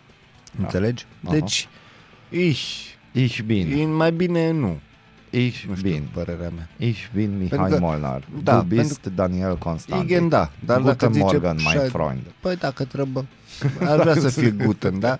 Înțelegi? 0.58 1.06
Aha. 1.24 1.32
Deci, 1.32 1.68
iși, 2.30 2.98
Ich 3.12 3.40
bin, 3.40 3.78
e 3.78 3.84
mai 3.84 4.12
bine 4.12 4.50
nu. 4.50 4.78
ich 5.30 5.64
Nu 5.68 5.74
știu 5.74 5.90
bin, 5.90 6.08
părerea 6.12 6.50
mea. 6.56 6.68
ich 6.76 7.06
bin 7.14 7.30
Mihai 7.38 7.48
Pentru 7.58 7.74
că- 7.74 7.80
Molnar. 7.80 8.24
da, 8.42 8.56
du 8.60 8.62
bist 8.76 9.06
Daniel 9.14 9.56
Constantin. 9.58 10.06
Igen, 10.08 10.28
da. 10.28 10.50
Dar 10.64 10.80
dacă 10.80 10.90
Guten 11.06 11.12
zice 11.12 11.24
Morgen, 11.24 11.56
mein 11.64 11.80
șa- 11.86 11.90
Freund. 11.90 12.20
Păi 12.40 12.56
dacă 12.56 12.84
trebuie, 12.84 13.24
ar 13.80 14.00
vrea 14.00 14.14
să 14.14 14.28
fie 14.28 14.50
Guten, 14.50 14.98
da? 14.98 15.18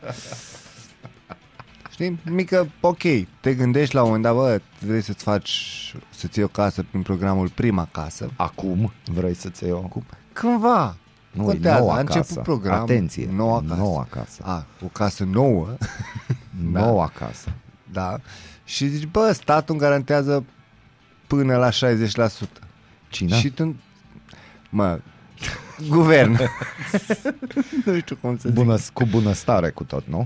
Știi? 1.91 2.19
Mică, 2.31 2.69
ok, 2.81 3.03
te 3.41 3.55
gândești 3.55 3.95
la 3.95 4.01
un 4.03 4.07
moment 4.07 4.25
dat, 4.25 4.35
bă, 4.35 4.61
vrei 4.87 5.03
să-ți 5.03 5.23
faci, 5.23 5.95
să-ți 6.11 6.39
iei 6.39 6.47
o 6.47 6.51
casă 6.51 6.85
prin 6.91 7.03
programul 7.03 7.49
Prima 7.49 7.89
Casă. 7.93 8.31
Acum 8.37 8.93
vrei 9.05 9.35
să-ți 9.35 9.63
iei 9.63 9.73
o... 9.73 9.77
Acum? 9.77 10.05
Cândva. 10.33 10.97
Nu, 11.31 11.43
e 11.43 11.47
Contează, 11.47 11.79
noua 11.79 11.95
a 11.95 11.99
început 11.99 12.27
casă. 12.27 12.41
programul. 12.41 12.83
Atenție, 12.83 13.29
noua 13.33 13.63
casă. 13.69 13.81
noua 13.81 14.07
casă. 14.11 14.43
A, 14.45 14.67
o 14.85 14.87
casă 14.87 15.25
nouă, 15.25 15.77
da. 16.73 16.81
Noua 16.81 17.13
casă. 17.19 17.49
da. 17.93 18.17
Și 18.65 18.87
zici, 18.89 19.07
bă, 19.07 19.33
statul 19.33 19.75
îmi 19.75 19.83
garantează 19.83 20.45
până 21.27 21.57
la 21.57 21.71
60%. 21.71 21.73
Cine? 23.09 23.39
Și 23.39 23.51
tu, 23.51 23.77
mă, 24.71 25.01
guvern. 25.89 26.31
nu 27.85 27.97
știu 27.99 28.17
cum 28.21 28.37
să 28.39 28.49
zic. 28.49 28.55
Bună, 28.59 28.77
cu 28.93 29.05
bunăstare 29.11 29.71
cu 29.71 29.85
tot, 29.85 30.03
nu? 30.07 30.23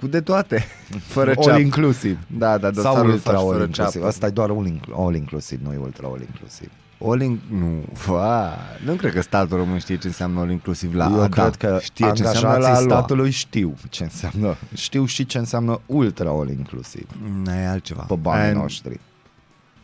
Cu 0.00 0.06
de 0.06 0.20
toate. 0.20 0.64
Fără 1.14 1.30
All 1.36 1.42
ceap. 1.42 1.58
inclusiv. 1.58 2.18
Da, 2.26 2.58
da, 2.58 2.70
Sau 2.72 2.82
dosarul 2.82 3.10
ultra 3.10 3.30
faci 3.32 3.40
all 3.40 3.50
fără 3.52 3.64
inclusiv. 3.64 3.92
ceapă. 3.92 4.06
Asta 4.06 4.26
e 4.26 4.30
doar 4.30 4.50
all, 4.50 4.66
inclu- 4.66 4.94
all 4.98 5.14
inclusiv, 5.14 5.60
nu 5.64 5.72
e 5.72 5.76
ultra 5.76 6.06
all 6.08 6.20
inclusiv. 6.20 6.70
All 7.04 7.20
in... 7.20 7.40
Nu, 7.50 7.84
fa, 7.94 8.58
nu 8.84 8.94
cred 8.94 9.12
că 9.12 9.20
statul 9.20 9.56
român 9.56 9.78
știe 9.78 9.96
ce 9.96 10.06
înseamnă 10.06 10.40
all 10.40 10.50
inclusiv 10.50 10.94
la 10.94 11.08
Eu 11.12 11.22
a, 11.22 11.28
cred 11.28 11.56
da, 11.56 11.68
că 11.68 11.78
știe 11.82 12.12
ce 12.12 12.22
înseamnă 12.22 12.48
la 12.48 12.54
angajații 12.54 12.84
a 12.84 12.86
lua. 12.86 12.96
statului 12.98 13.30
știu 13.30 13.74
ce 13.90 14.02
înseamnă. 14.02 14.56
Știu 14.74 15.04
și 15.04 15.26
ce 15.26 15.38
înseamnă 15.38 15.80
ultra 15.86 16.30
all 16.30 16.48
inclusiv 16.50 17.06
Nu, 17.44 17.50
e 17.50 17.66
altceva. 17.66 18.02
pe 18.02 18.14
banii 18.14 18.48
Aia- 18.50 18.52
noștri. 18.54 19.00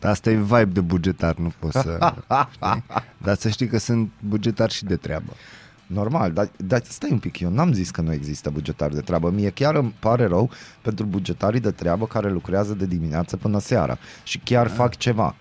Asta 0.01 0.29
e 0.29 0.35
vibe 0.35 0.63
de 0.63 0.81
bugetar, 0.81 1.35
nu 1.35 1.51
poți 1.59 1.79
să... 1.79 2.13
știi? 2.13 2.83
Dar 3.25 3.35
să 3.35 3.49
știi 3.49 3.67
că 3.67 3.77
sunt 3.77 4.09
bugetar 4.19 4.69
și 4.71 4.85
de 4.85 4.95
treabă. 4.95 5.31
Normal, 5.87 6.31
dar, 6.31 6.49
dar 6.57 6.81
stai 6.83 7.09
un 7.11 7.19
pic, 7.19 7.39
eu 7.39 7.49
n-am 7.49 7.73
zis 7.73 7.91
că 7.91 8.01
nu 8.01 8.13
există 8.13 8.49
bugetari 8.49 8.93
de 8.93 9.01
treabă. 9.01 9.29
Mie 9.29 9.49
chiar 9.49 9.75
îmi 9.75 9.95
pare 9.99 10.25
rău 10.25 10.49
pentru 10.81 11.05
bugetarii 11.05 11.59
de 11.59 11.71
treabă 11.71 12.05
care 12.05 12.29
lucrează 12.29 12.73
de 12.73 12.85
dimineață 12.85 13.37
până 13.37 13.59
seara 13.59 13.97
și 14.23 14.37
chiar 14.37 14.65
Ah. 14.65 14.71
fac 14.75 14.95
ceva. 14.97 15.35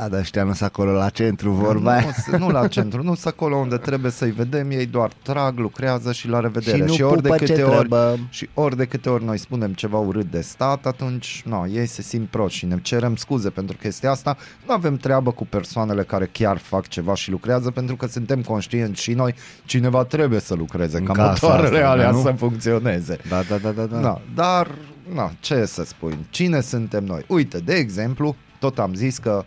Da, 0.00 0.08
dar 0.08 0.20
ăștia 0.20 0.42
nu 0.44 0.52
sunt 0.52 0.68
acolo 0.68 0.92
la 0.92 1.08
centru, 1.08 1.50
vorba 1.50 1.80
nu, 1.80 1.88
aia. 1.88 2.12
s- 2.12 2.26
nu 2.38 2.48
la 2.50 2.68
centru, 2.68 3.02
nu 3.02 3.14
sunt 3.14 3.26
acolo 3.34 3.56
unde 3.56 3.76
trebuie 3.76 4.10
să-i 4.10 4.30
vedem, 4.30 4.70
ei 4.70 4.86
doar 4.86 5.10
trag, 5.22 5.58
lucrează 5.58 6.12
și 6.12 6.28
la 6.28 6.40
revedere. 6.40 6.76
Și 6.76 7.00
nu 7.00 7.08
ori 7.08 7.22
de 7.22 7.28
pupă 7.28 7.44
ce 7.44 7.52
câte 7.52 7.62
ori, 7.62 7.88
trebuie. 7.88 8.26
și 8.30 8.48
ori 8.54 8.76
de 8.76 8.84
câte 8.84 9.08
ori 9.08 9.24
noi 9.24 9.38
spunem 9.38 9.72
ceva 9.72 9.98
urât 9.98 10.30
de 10.30 10.40
stat, 10.40 10.86
atunci 10.86 11.42
no, 11.46 11.66
ei 11.66 11.86
se 11.86 12.02
simt 12.02 12.28
proști 12.28 12.58
și 12.58 12.66
ne 12.66 12.76
cerem 12.82 13.16
scuze 13.16 13.50
pentru 13.50 13.76
chestia 13.76 14.10
asta. 14.10 14.36
Nu 14.66 14.72
avem 14.74 14.96
treabă 14.96 15.30
cu 15.30 15.46
persoanele 15.46 16.02
care 16.02 16.28
chiar 16.32 16.58
fac 16.58 16.88
ceva 16.88 17.14
și 17.14 17.30
lucrează 17.30 17.70
pentru 17.70 17.96
că 17.96 18.06
suntem 18.06 18.42
conștienți 18.42 19.02
și 19.02 19.12
noi 19.12 19.34
cineva 19.64 20.04
trebuie 20.04 20.40
să 20.40 20.54
lucreze 20.54 20.98
În 20.98 21.04
ca 21.04 21.12
casa 21.12 21.28
motoarele 21.46 21.76
asta, 21.76 21.88
alea 21.90 22.10
nu? 22.10 22.20
să 22.22 22.34
funcționeze. 22.36 23.18
Da, 23.28 23.42
da, 23.48 23.56
da, 23.56 23.70
da, 23.70 23.84
da. 23.84 24.00
Da, 24.00 24.20
dar, 24.34 24.68
na, 25.14 25.32
ce 25.40 25.64
să 25.64 25.84
spui, 25.84 26.18
cine 26.30 26.60
suntem 26.60 27.04
noi? 27.04 27.24
Uite, 27.26 27.58
de 27.58 27.74
exemplu, 27.74 28.36
tot 28.58 28.78
am 28.78 28.94
zis 28.94 29.18
că 29.18 29.44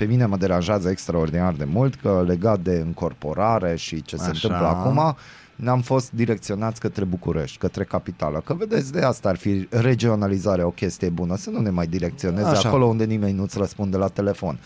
pe 0.00 0.06
mine 0.06 0.26
mă 0.26 0.36
deranjează 0.36 0.88
extraordinar 0.88 1.52
de 1.52 1.64
mult 1.64 1.94
că 1.94 2.24
legat 2.26 2.60
de 2.60 2.82
încorporare 2.86 3.76
și 3.76 4.02
ce 4.02 4.16
se 4.16 4.22
Așa. 4.22 4.30
întâmplă 4.32 4.66
acum, 4.66 5.16
ne-am 5.56 5.80
fost 5.80 6.10
direcționați 6.12 6.80
către 6.80 7.04
București, 7.04 7.58
către 7.58 7.84
capitală. 7.84 8.42
Că 8.44 8.54
vedeți, 8.54 8.92
de 8.92 9.00
asta 9.00 9.28
ar 9.28 9.36
fi 9.36 9.68
regionalizarea 9.70 10.66
o 10.66 10.70
chestie 10.70 11.08
bună, 11.08 11.36
să 11.36 11.50
nu 11.50 11.60
ne 11.60 11.70
mai 11.70 11.86
direcționeze 11.86 12.48
Așa. 12.48 12.68
acolo 12.68 12.84
unde 12.84 13.04
nimeni 13.04 13.36
nu-ți 13.36 13.58
răspunde 13.58 13.96
la 13.96 14.08
telefon. 14.08 14.58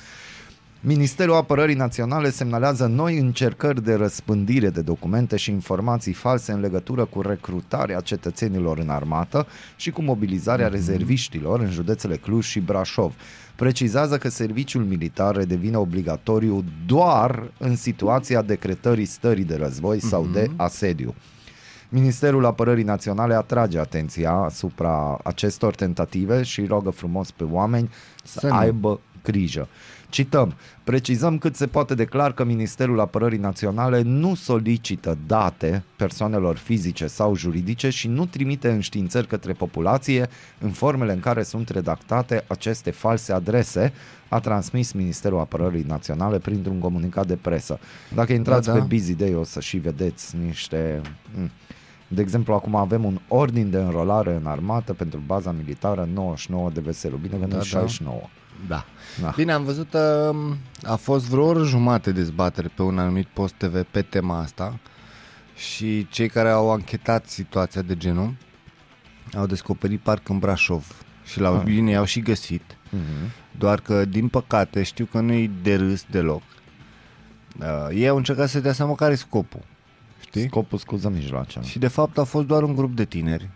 Ministerul 0.81 1.35
Apărării 1.35 1.75
Naționale 1.75 2.31
semnalează 2.31 2.87
noi 2.87 3.19
încercări 3.19 3.85
de 3.85 3.95
răspândire 3.95 4.71
de 4.71 4.81
documente 4.81 5.37
și 5.37 5.51
informații 5.51 6.13
false 6.13 6.53
în 6.53 6.61
legătură 6.61 7.05
cu 7.05 7.21
recrutarea 7.21 8.01
cetățenilor 8.01 8.79
în 8.79 8.89
armată 8.89 9.47
și 9.77 9.91
cu 9.91 10.03
mobilizarea 10.03 10.69
rezerviștilor 10.69 11.61
în 11.61 11.71
județele 11.71 12.17
Cluj 12.17 12.45
și 12.45 12.61
Brașov. 12.61 13.15
Precizează 13.57 14.19
că 14.19 14.29
serviciul 14.29 14.85
militar 14.85 15.45
devine 15.45 15.77
obligatoriu 15.77 16.65
doar 16.87 17.51
în 17.59 17.77
situația 17.77 18.43
decretării 18.43 19.05
stării 19.05 19.45
de 19.45 19.57
război 19.57 20.01
sau 20.01 20.27
de 20.33 20.51
asediu. 20.57 21.15
Ministerul 21.89 22.45
Apărării 22.45 22.85
Naționale 22.85 23.35
atrage 23.35 23.79
atenția 23.79 24.31
asupra 24.33 25.19
acestor 25.25 25.75
tentative 25.75 26.43
și 26.43 26.65
rogă 26.67 26.91
frumos 26.91 27.31
pe 27.31 27.45
oameni 27.45 27.91
să, 28.25 28.39
Să 28.39 28.47
nu. 28.47 28.55
aibă 28.55 29.01
grijă. 29.23 29.69
Cităm, 30.15 30.55
precizăm 30.85 31.39
cât 31.39 31.57
se 31.57 31.67
poate 31.67 31.95
de 31.95 32.05
clar 32.05 32.33
că 32.33 32.45
Ministerul 32.45 33.01
Apărării 33.01 33.39
Naționale 33.39 34.03
nu 34.03 34.35
solicită 34.35 35.19
date 35.27 35.85
persoanelor 35.97 36.57
fizice 36.57 37.07
sau 37.07 37.37
juridice 37.37 37.89
și 37.91 38.09
nu 38.09 38.27
trimite 38.27 38.71
înștiințări 38.71 39.27
către 39.27 39.53
populație 39.53 40.29
în 40.61 40.71
formele 40.71 41.13
în 41.13 41.21
care 41.21 41.43
sunt 41.43 41.69
redactate 41.69 42.45
aceste 42.47 42.91
false 42.91 43.33
adrese, 43.33 43.93
a 44.29 44.41
transmis 44.41 44.93
Ministerul 44.93 45.39
Apărării 45.39 45.85
Naționale 45.89 46.39
printr-un 46.39 46.79
comunicat 46.79 47.27
de 47.27 47.37
presă. 47.37 47.79
Dacă 48.15 48.33
intrați 48.33 48.67
Da, 48.67 48.73
da, 48.73 48.79
da. 48.79 48.85
pe 48.85 48.95
Busy 48.95 49.15
Day 49.15 49.35
o 49.35 49.45
să 49.45 49.61
și 49.61 49.77
vedeți 49.77 50.37
niște... 50.47 51.01
mm. 51.37 51.51
De 52.09 52.21
exemplu, 52.21 52.55
acum 52.55 52.75
avem 52.75 53.05
un 53.05 53.21
ordin 53.29 53.71
de 53.71 53.77
înrolare 53.79 54.35
în 54.35 54.47
armată 54.47 54.93
pentru 54.93 55.23
baza 55.27 55.53
militară 55.53 56.09
99 56.13 56.71
de 56.71 56.81
Veselu. 56.81 57.17
Bine 57.17 57.37
că 57.37 57.45
nu 57.45 57.51
Da, 57.51 57.57
da. 57.57 57.63
69. 57.63 58.19
Da. 58.21 58.29
Da. 58.69 58.85
Bine, 59.37 59.53
am 59.53 59.65
văzut, 59.65 59.95
um, 60.31 60.57
a 60.83 60.95
fost 60.97 61.27
vreo 61.27 61.45
oră 61.45 61.65
jumate 61.65 62.13
dezbatere 62.13 62.69
pe 62.75 62.83
un 62.83 62.99
anumit 62.99 63.27
post 63.27 63.55
TV 63.55 63.83
pe 63.83 64.03
tema 64.03 64.39
asta 64.41 64.79
și 65.57 66.07
cei 66.11 66.29
care 66.29 66.51
au 66.51 66.71
anchetat 66.73 67.27
situația 67.29 67.83
de 67.83 67.97
genul 67.97 68.35
au 69.37 69.47
descoperit 69.47 70.01
parc 70.01 70.29
în 70.29 70.39
Brașov 70.39 71.05
și 71.25 71.41
la 71.41 71.49
Ah. 71.59 71.63
bine 71.65 71.97
au 71.97 72.05
și 72.05 72.21
găsit, 72.21 72.77
Mhm. 72.91 73.31
doar 73.59 73.81
că 73.81 74.05
din 74.05 74.29
păcate 74.29 74.83
știu 74.83 75.05
că 75.05 75.21
nu-i 75.21 75.51
de 75.63 75.77
râs 75.77 76.05
deloc. 76.11 76.43
Uh, 77.61 77.67
ei 77.91 78.09
au 78.09 78.17
încercat 78.17 78.49
să 78.49 78.61
dea 78.61 78.73
seama 78.73 78.95
care 78.95 79.13
e 79.13 79.17
scopul. 79.17 79.61
Știi? 80.21 80.47
Scopul 80.49 80.79
scuză 80.79 81.09
mijloace. 81.09 81.61
Și 81.63 81.79
de 81.79 81.89
fapt 81.89 82.19
a 82.19 82.25
fost 82.25 82.47
doar 82.47 82.63
un 82.63 82.75
grup 82.75 82.97
de 82.97 83.05
tineri 83.05 83.49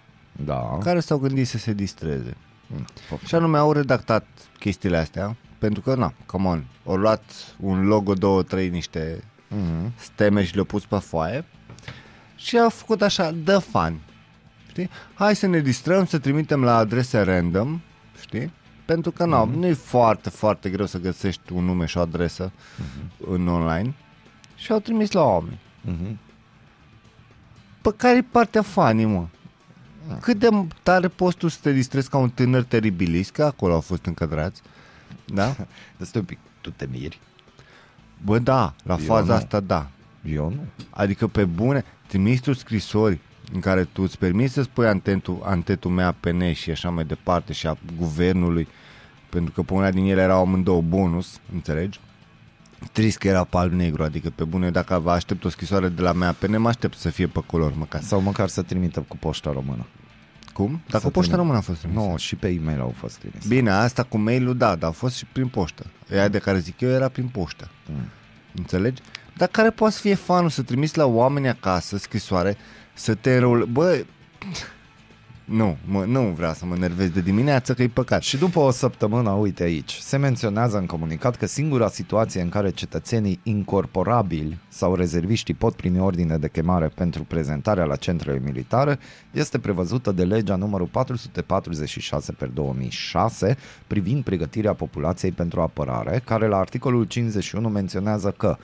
Da. 0.44 0.78
care 0.82 1.00
s-au 1.00 1.18
gândit 1.18 1.46
să 1.48 1.58
se 1.58 1.72
distreze. 1.72 2.36
Mm, 2.70 2.84
poftim. 3.08 3.28
Și 3.28 3.34
anume 3.34 3.58
au 3.58 3.72
redactat 3.72 4.26
chestiile 4.58 4.96
astea 4.96 5.36
pentru 5.58 5.80
că, 5.80 5.94
na, 5.94 6.12
come 6.26 6.48
on, 6.48 6.64
au 6.86 6.96
luat 6.96 7.22
un 7.60 7.86
logo, 7.86 8.14
două, 8.14 8.42
trei, 8.42 8.68
niște 8.68 9.24
Mhm. 9.48 9.92
steme 9.96 10.44
și 10.44 10.52
le-au 10.52 10.64
pus 10.64 10.84
pe 10.86 10.96
foaie 10.98 11.44
și 12.36 12.58
au 12.58 12.68
făcut 12.70 13.02
așa, 13.02 13.34
the 13.44 13.58
fun. 13.58 14.00
Știi? 14.68 14.90
Hai 15.14 15.36
să 15.36 15.46
ne 15.46 15.58
distrăm, 15.60 16.06
să 16.06 16.18
trimitem 16.18 16.64
la 16.64 16.76
adrese 16.76 17.20
random, 17.20 17.80
știi? 18.20 18.52
Pentru 18.84 19.10
că 19.10 19.24
nu, 19.24 19.44
nu 19.44 19.66
e 19.66 19.72
foarte, 19.72 20.30
foarte 20.30 20.70
greu 20.70 20.86
să 20.86 20.98
găsești 20.98 21.52
un 21.52 21.64
nume 21.64 21.86
și 21.86 21.98
o 21.98 22.00
adresă 22.00 22.52
în 23.30 23.48
online 23.48 23.94
și 24.56 24.72
au 24.72 24.78
trimis 24.78 25.10
la 25.12 25.22
oameni. 25.22 25.58
Mhm. 25.80 26.18
Pe 27.82 27.92
care 27.96 28.16
e 28.16 28.22
partea 28.22 28.62
funny, 28.62 29.04
mă? 29.04 29.26
Cât 30.20 30.38
de 30.38 30.48
tare 30.82 31.08
poți 31.08 31.36
tu 31.36 31.48
să 31.48 31.58
te 31.62 31.72
distrezi 31.72 32.08
ca 32.08 32.18
un 32.18 32.30
tânăr 32.30 32.62
teribilist, 32.62 33.30
că 33.30 33.44
acolo 33.44 33.74
au 33.74 33.80
fost 33.80 34.06
încadrați, 34.06 34.62
da? 35.24 35.56
Stai 36.00 36.20
un 36.20 36.24
pic, 36.24 36.38
tu 36.60 36.70
te 36.70 36.86
miri? 36.90 37.20
Bă, 38.24 38.38
da, 38.38 38.74
la 38.82 38.96
Eu 38.98 39.04
faza 39.04 39.32
nu. 39.32 39.38
asta 39.38 39.60
da. 39.60 39.90
Eu 40.24 40.48
nu. 40.50 40.60
Adică 40.90 41.26
pe 41.26 41.44
bune, 41.44 41.84
trimiți 42.06 42.42
tu 42.42 42.52
scrisori 42.52 43.18
în 43.52 43.60
care 43.60 43.84
tu 43.84 44.02
îți 44.02 44.18
permiți 44.18 44.52
să 44.52 44.62
spui 44.62 44.86
antentul, 44.86 45.40
antetul 45.44 45.90
mea 45.90 46.12
PN 46.20 46.52
și 46.52 46.70
așa 46.70 46.90
mai 46.90 47.04
departe 47.04 47.52
și 47.52 47.66
a 47.66 47.78
guvernului, 47.96 48.68
pentru 49.28 49.52
că 49.52 49.62
pe 49.62 49.72
una 49.72 49.90
din 49.90 50.04
ele 50.04 50.22
erau 50.22 50.40
amândouă 50.40 50.82
bonus, 50.82 51.40
înțelegi? 51.52 52.00
Trist 52.92 53.18
că 53.18 53.28
era 53.28 53.44
pe 53.44 53.56
alb-negru, 53.56 54.02
adică 54.02 54.30
pe 54.30 54.44
bune, 54.44 54.70
dacă 54.70 54.98
vă 54.98 55.10
aștept 55.10 55.44
o 55.44 55.48
scrisoare 55.48 55.88
de 55.88 56.02
la 56.02 56.12
mea 56.12 56.32
PN, 56.32 56.60
mă 56.60 56.68
aștept 56.68 56.96
să 56.96 57.10
fie 57.10 57.26
pe 57.26 57.40
culori 57.46 57.76
măcar. 57.76 58.02
Sau 58.02 58.20
măcar 58.20 58.48
să 58.48 58.62
trimită 58.62 59.04
cu 59.08 59.16
poșta 59.16 59.52
română. 59.52 59.86
Cum? 60.52 60.80
Dacă 60.88 61.04
Să 61.04 61.10
poșta 61.10 61.20
trimit. 61.20 61.36
română 61.36 61.56
a 61.56 61.60
fost 61.60 61.78
trimisă. 61.78 62.00
Nu, 62.00 62.16
și 62.16 62.36
pe 62.36 62.48
e-mail 62.48 62.80
au 62.80 62.94
fost 62.96 63.16
trimise. 63.16 63.48
Bine, 63.48 63.70
asta 63.70 64.02
cu 64.02 64.18
mail-ul, 64.18 64.56
da, 64.56 64.76
dar 64.76 64.88
a 64.88 64.92
fost 64.92 65.16
și 65.16 65.24
prin 65.32 65.48
poștă. 65.48 65.86
Ea 66.12 66.28
de 66.28 66.38
care 66.38 66.58
zic 66.58 66.80
eu 66.80 66.88
era 66.88 67.08
prin 67.08 67.26
poștă. 67.28 67.70
Mm. 67.86 68.08
Înțelegi? 68.54 69.02
Dar 69.36 69.48
care 69.48 69.70
poate 69.70 69.94
să 69.94 70.00
fie 70.00 70.14
fanul 70.14 70.50
să 70.50 70.62
trimiți 70.62 70.96
la 70.96 71.06
oameni 71.06 71.48
acasă 71.48 71.96
scrisoare 71.96 72.56
să 72.94 73.14
te 73.14 73.34
înrol... 73.34 73.64
Bă, 73.64 74.04
nu, 75.48 75.76
mă, 75.84 76.04
nu 76.04 76.20
vreau 76.20 76.52
să 76.52 76.66
mă 76.66 76.76
nervez 76.76 77.08
de 77.08 77.20
dimineață 77.20 77.74
că 77.74 77.82
e 77.82 77.88
păcat. 77.88 78.22
Și 78.22 78.36
după 78.36 78.58
o 78.58 78.70
săptămână, 78.70 79.30
uite 79.30 79.62
aici, 79.62 79.92
se 79.92 80.16
menționează 80.16 80.78
în 80.78 80.86
comunicat 80.86 81.36
că 81.36 81.46
singura 81.46 81.88
situație 81.88 82.40
în 82.40 82.48
care 82.48 82.70
cetățenii 82.70 83.40
incorporabili 83.42 84.58
sau 84.68 84.94
rezerviștii 84.94 85.54
pot 85.54 85.74
primi 85.74 86.00
ordine 86.00 86.36
de 86.36 86.48
chemare 86.48 86.88
pentru 86.94 87.22
prezentarea 87.22 87.84
la 87.84 87.96
centrele 87.96 88.40
militare 88.44 88.98
este 89.30 89.58
prevăzută 89.58 90.12
de 90.12 90.24
legea 90.24 90.56
numărul 90.56 90.86
446 90.86 92.32
per 92.32 92.48
2006 92.48 93.56
privind 93.86 94.24
pregătirea 94.24 94.72
populației 94.72 95.32
pentru 95.32 95.60
apărare, 95.60 96.22
care 96.24 96.46
la 96.46 96.56
articolul 96.56 97.04
51 97.04 97.68
menționează 97.68 98.30
că 98.30 98.56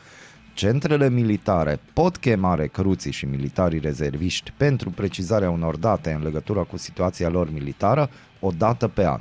Centrele 0.54 1.10
militare 1.10 1.80
pot 1.92 2.16
chema 2.16 2.54
recruții 2.54 3.10
și 3.12 3.26
militarii 3.26 3.78
rezerviști 3.78 4.52
pentru 4.56 4.90
precizarea 4.90 5.50
unor 5.50 5.76
date 5.76 6.12
în 6.12 6.22
legătură 6.22 6.64
cu 6.64 6.76
situația 6.76 7.28
lor 7.28 7.52
militară 7.52 8.10
o 8.40 8.50
dată 8.50 8.88
pe 8.88 9.06
an. 9.06 9.20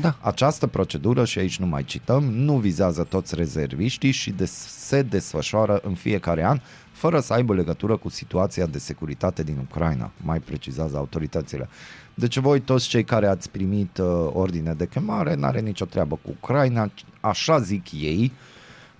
Da. 0.00 0.16
Această 0.20 0.66
procedură, 0.66 1.24
și 1.24 1.38
aici 1.38 1.58
nu 1.58 1.66
mai 1.66 1.84
cităm, 1.84 2.24
nu 2.24 2.56
vizează 2.56 3.02
toți 3.02 3.34
rezerviștii 3.34 4.10
și 4.10 4.30
des- 4.30 4.66
se 4.68 5.02
desfășoară 5.02 5.80
în 5.84 5.94
fiecare 5.94 6.44
an, 6.44 6.60
fără 6.92 7.20
să 7.20 7.32
aibă 7.32 7.54
legătură 7.54 7.96
cu 7.96 8.08
situația 8.08 8.66
de 8.66 8.78
securitate 8.78 9.42
din 9.42 9.56
Ucraina, 9.70 10.10
mai 10.22 10.38
precizează 10.38 10.96
autoritățile. 10.96 11.68
Deci 12.14 12.38
voi 12.38 12.60
toți 12.60 12.88
cei 12.88 13.04
care 13.04 13.26
ați 13.26 13.50
primit 13.50 13.98
uh, 13.98 14.06
ordine 14.32 14.72
de 14.72 14.86
chemare, 14.86 15.34
n-are 15.34 15.60
nicio 15.60 15.84
treabă 15.84 16.18
cu 16.22 16.30
Ucraina, 16.40 16.90
așa 17.20 17.58
zic 17.58 17.92
ei, 17.92 18.32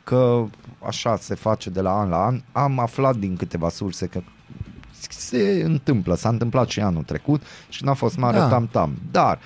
că 0.05 0.45
așa 0.87 1.17
se 1.17 1.35
face 1.35 1.71
de 1.71 1.81
la 1.81 1.99
an 2.01 2.09
la 2.09 2.25
an. 2.25 2.41
Am 2.53 2.79
aflat 2.79 3.17
din 3.17 3.37
câteva 3.37 3.69
surse 3.69 4.07
că 4.07 4.21
se 5.11 5.63
întâmplă, 5.65 6.15
s-a 6.15 6.29
întâmplat 6.29 6.69
și 6.69 6.81
anul 6.81 7.03
trecut 7.03 7.43
și 7.69 7.85
n-a 7.85 7.95
fost 7.95 8.17
mare 8.17 8.37
Da. 8.39 8.49
tam-tam. 8.49 8.91
Dar 9.11 9.39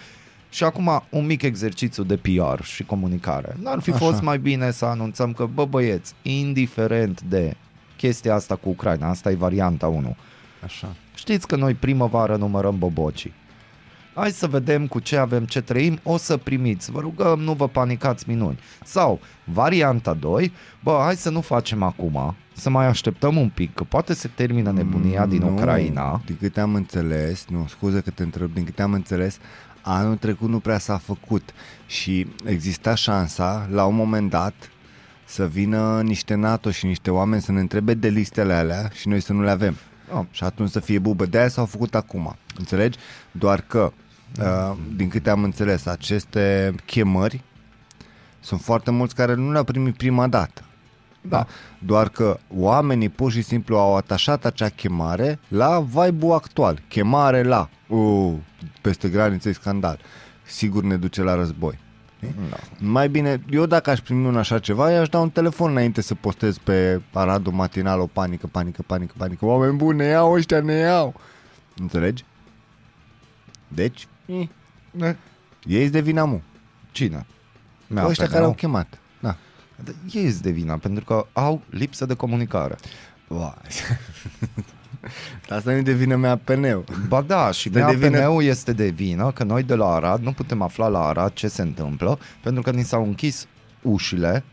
Și 0.51 0.65
acum 0.65 1.03
un 1.11 1.27
mic 1.27 1.43
exercițiu 1.43 2.03
de 2.03 2.17
PR 2.17 2.63
și 2.63 2.85
comunicare. 2.85 3.57
N-ar 3.63 3.81
fi 3.81 3.91
Așa. 3.91 3.99
fost 3.99 4.21
mai 4.23 4.39
bine 4.39 4.71
să 4.71 4.85
anunțăm 4.85 5.33
că, 5.33 5.47
bă 5.55 5.65
băieți, 5.65 6.15
indiferent 6.23 7.21
de 7.23 7.57
chestia 7.97 8.35
asta 8.35 8.57
cu 8.57 8.69
Ucraina, 8.69 9.09
asta 9.09 9.31
e 9.31 9.35
varianta 9.35 9.87
1, 9.87 10.17
Așa. 10.65 10.95
Știți 11.15 11.47
că 11.47 11.57
noi 11.57 11.75
primăvară 11.75 12.37
numărăm 12.37 12.79
bobocii. 12.79 13.33
Hai 14.15 14.31
să 14.31 14.47
vedem 14.47 14.87
cu 14.87 14.99
ce 14.99 15.17
avem, 15.17 15.45
ce 15.45 15.61
trăim, 15.61 15.99
o 16.03 16.17
să 16.17 16.37
primiți. 16.37 16.91
Vă 16.91 17.01
rugăm, 17.01 17.41
nu 17.41 17.53
vă 17.53 17.69
panicați 17.69 18.29
minuni. 18.29 18.59
Sau, 18.85 19.21
varianta 19.45 20.15
2, 20.15 20.53
bă, 20.83 21.01
hai 21.03 21.17
să 21.17 21.31
nu 21.31 21.41
facem 21.41 21.83
acum, 21.83 22.37
să 22.53 22.71
mai 22.71 22.87
așteptăm 22.87 23.37
un 23.37 23.49
pic, 23.49 23.75
că 23.75 23.85
poate 23.85 24.15
se 24.15 24.29
termină 24.35 24.73
nebunia 24.73 25.27
din 25.27 25.41
Nu, 25.41 25.53
Ucraina. 25.53 26.23
Din 26.27 26.37
câte 26.41 26.61
am 26.61 26.75
înțeles, 26.75 27.47
nu, 27.49 27.67
scuze 27.69 28.01
că 28.01 28.11
te 28.11 28.23
întreb, 28.23 28.55
din 28.55 28.65
câte 28.65 28.83
am 28.83 28.93
înțeles, 28.93 29.39
anul 29.83 30.17
trecut 30.17 30.49
nu 30.49 30.59
prea 30.59 30.79
s-a 30.79 30.97
făcut 30.97 31.55
și 31.87 32.27
exista 32.45 32.95
șansa, 32.95 33.69
la 33.71 33.85
un 33.85 33.95
moment 33.95 34.31
dat, 34.31 34.55
să 35.25 35.47
vină 35.47 36.01
niște 36.05 36.35
NATO 36.35 36.71
și 36.71 36.87
niște 36.87 37.11
oameni 37.11 37.43
să 37.43 37.53
ne 37.53 37.61
întrebe 37.61 37.95
de 37.95 38.09
listele 38.09 38.53
alea 38.53 38.91
și 38.95 39.09
noi 39.09 39.21
să 39.21 39.33
nu 39.33 39.43
le 39.43 39.51
avem. 39.51 39.77
Oh. 40.13 40.25
Și 40.31 40.45
atunci 40.45 40.71
să 40.71 40.81
fie 40.81 40.99
bubă. 40.99 41.27
De 41.27 41.39
aia 41.39 41.49
s-au 41.49 41.67
făcut 41.67 41.95
acum. 41.95 42.37
Înțelegi? 42.59 42.99
Doar 43.31 43.61
că, 43.61 43.93
uh, 44.41 44.77
din 44.97 45.09
câte 45.09 45.31
am 45.31 45.43
înțeles, 45.43 45.87
aceste 45.87 46.75
chemări 46.85 47.43
sunt 48.41 48.61
foarte 48.61 48.91
mulți 48.91 49.15
care 49.15 49.35
nu 49.35 49.53
le-au 49.53 49.65
primit 49.65 49.97
prima 49.97 50.27
dată. 50.27 50.63
Da. 51.21 51.47
Doar 51.79 52.09
că 52.09 52.39
oamenii 52.57 53.09
pur 53.09 53.33
și 53.33 53.43
simplu 53.43 53.77
au 53.77 53.97
atașat 53.97 54.45
acea 54.45 54.69
chemare 54.69 55.39
la 55.49 55.81
vibe 55.81 56.33
actual. 56.33 56.83
Chemare 56.89 57.43
la, 57.43 57.69
uh, 57.89 58.35
peste 58.81 59.09
graniță 59.09 59.49
e 59.49 59.53
scandal. 59.53 59.99
Sigur 60.47 60.83
ne 60.83 60.97
duce 60.97 61.23
la 61.23 61.35
război. 61.35 61.79
Da. 62.51 62.57
Mai 62.79 63.09
bine, 63.09 63.43
eu 63.51 63.67
dacă 63.67 63.91
aș 63.91 64.01
primi 64.01 64.27
un 64.27 64.37
așa 64.37 64.59
ceva, 64.59 64.91
i-aș 64.91 65.09
da 65.09 65.19
un 65.19 65.31
telefon 65.31 65.71
înainte 65.71 66.01
să 66.01 66.15
postez 66.15 66.59
pe 66.59 67.03
Aradul 67.13 67.53
Matinal 67.53 68.01
o 68.01 68.07
panică, 68.07 68.47
panică, 68.47 68.83
panică, 68.87 69.15
panică. 69.17 69.45
Oameni 69.45 69.77
buni, 69.77 69.97
ne 69.99 70.05
iau 70.05 70.33
ăștia, 70.33 70.61
ne 70.61 70.73
iau. 70.75 71.15
Înțelegi? 71.77 72.25
Deci, 73.69 74.09
eh, 74.27 74.49
Ne? 74.91 75.17
ei 75.65 75.91
de 75.91 76.01
vina 76.01 76.25
mu. 76.25 76.43
Cine? 76.93 77.27
Ăștia 77.97 78.27
care 78.27 78.45
au 78.45 78.55
chemat. 78.55 78.99
Da. 79.21 79.37
Ei 80.13 80.25
îți 80.27 80.43
de 80.43 80.51
vina, 80.51 80.77
pentru 80.77 81.05
că 81.05 81.27
au 81.33 81.63
lipsă 81.71 82.07
de 82.07 82.15
comunicare. 82.15 82.77
Vai. 83.27 83.53
Dar 85.49 85.59
asta 85.59 85.71
nu 85.71 85.77
e 85.77 85.83
de 85.83 85.93
vină 85.93 86.17
mea 86.17 86.37
PNU. 86.37 86.85
Ba 87.09 87.21
da, 87.21 87.51
și 87.51 87.69
Stă 87.69 87.87
de 87.91 87.95
vină- 87.97 88.19
MAPN-ul 88.19 88.43
este 88.45 88.73
de 88.73 88.89
vină 88.89 89.31
că 89.31 89.45
noi 89.45 89.63
de 89.63 89.75
la 89.75 89.87
Arad 89.87 90.23
nu 90.23 90.33
putem 90.33 90.63
afla 90.63 90.89
la 90.89 91.07
Arad 91.07 91.33
ce 91.33 91.49
se 91.49 91.63
întâmplă 91.63 92.19
pentru 92.43 92.63
că 92.63 92.71
ni 92.71 92.83
s-au 92.83 93.05
închis 93.05 93.47
ușile 93.83 94.45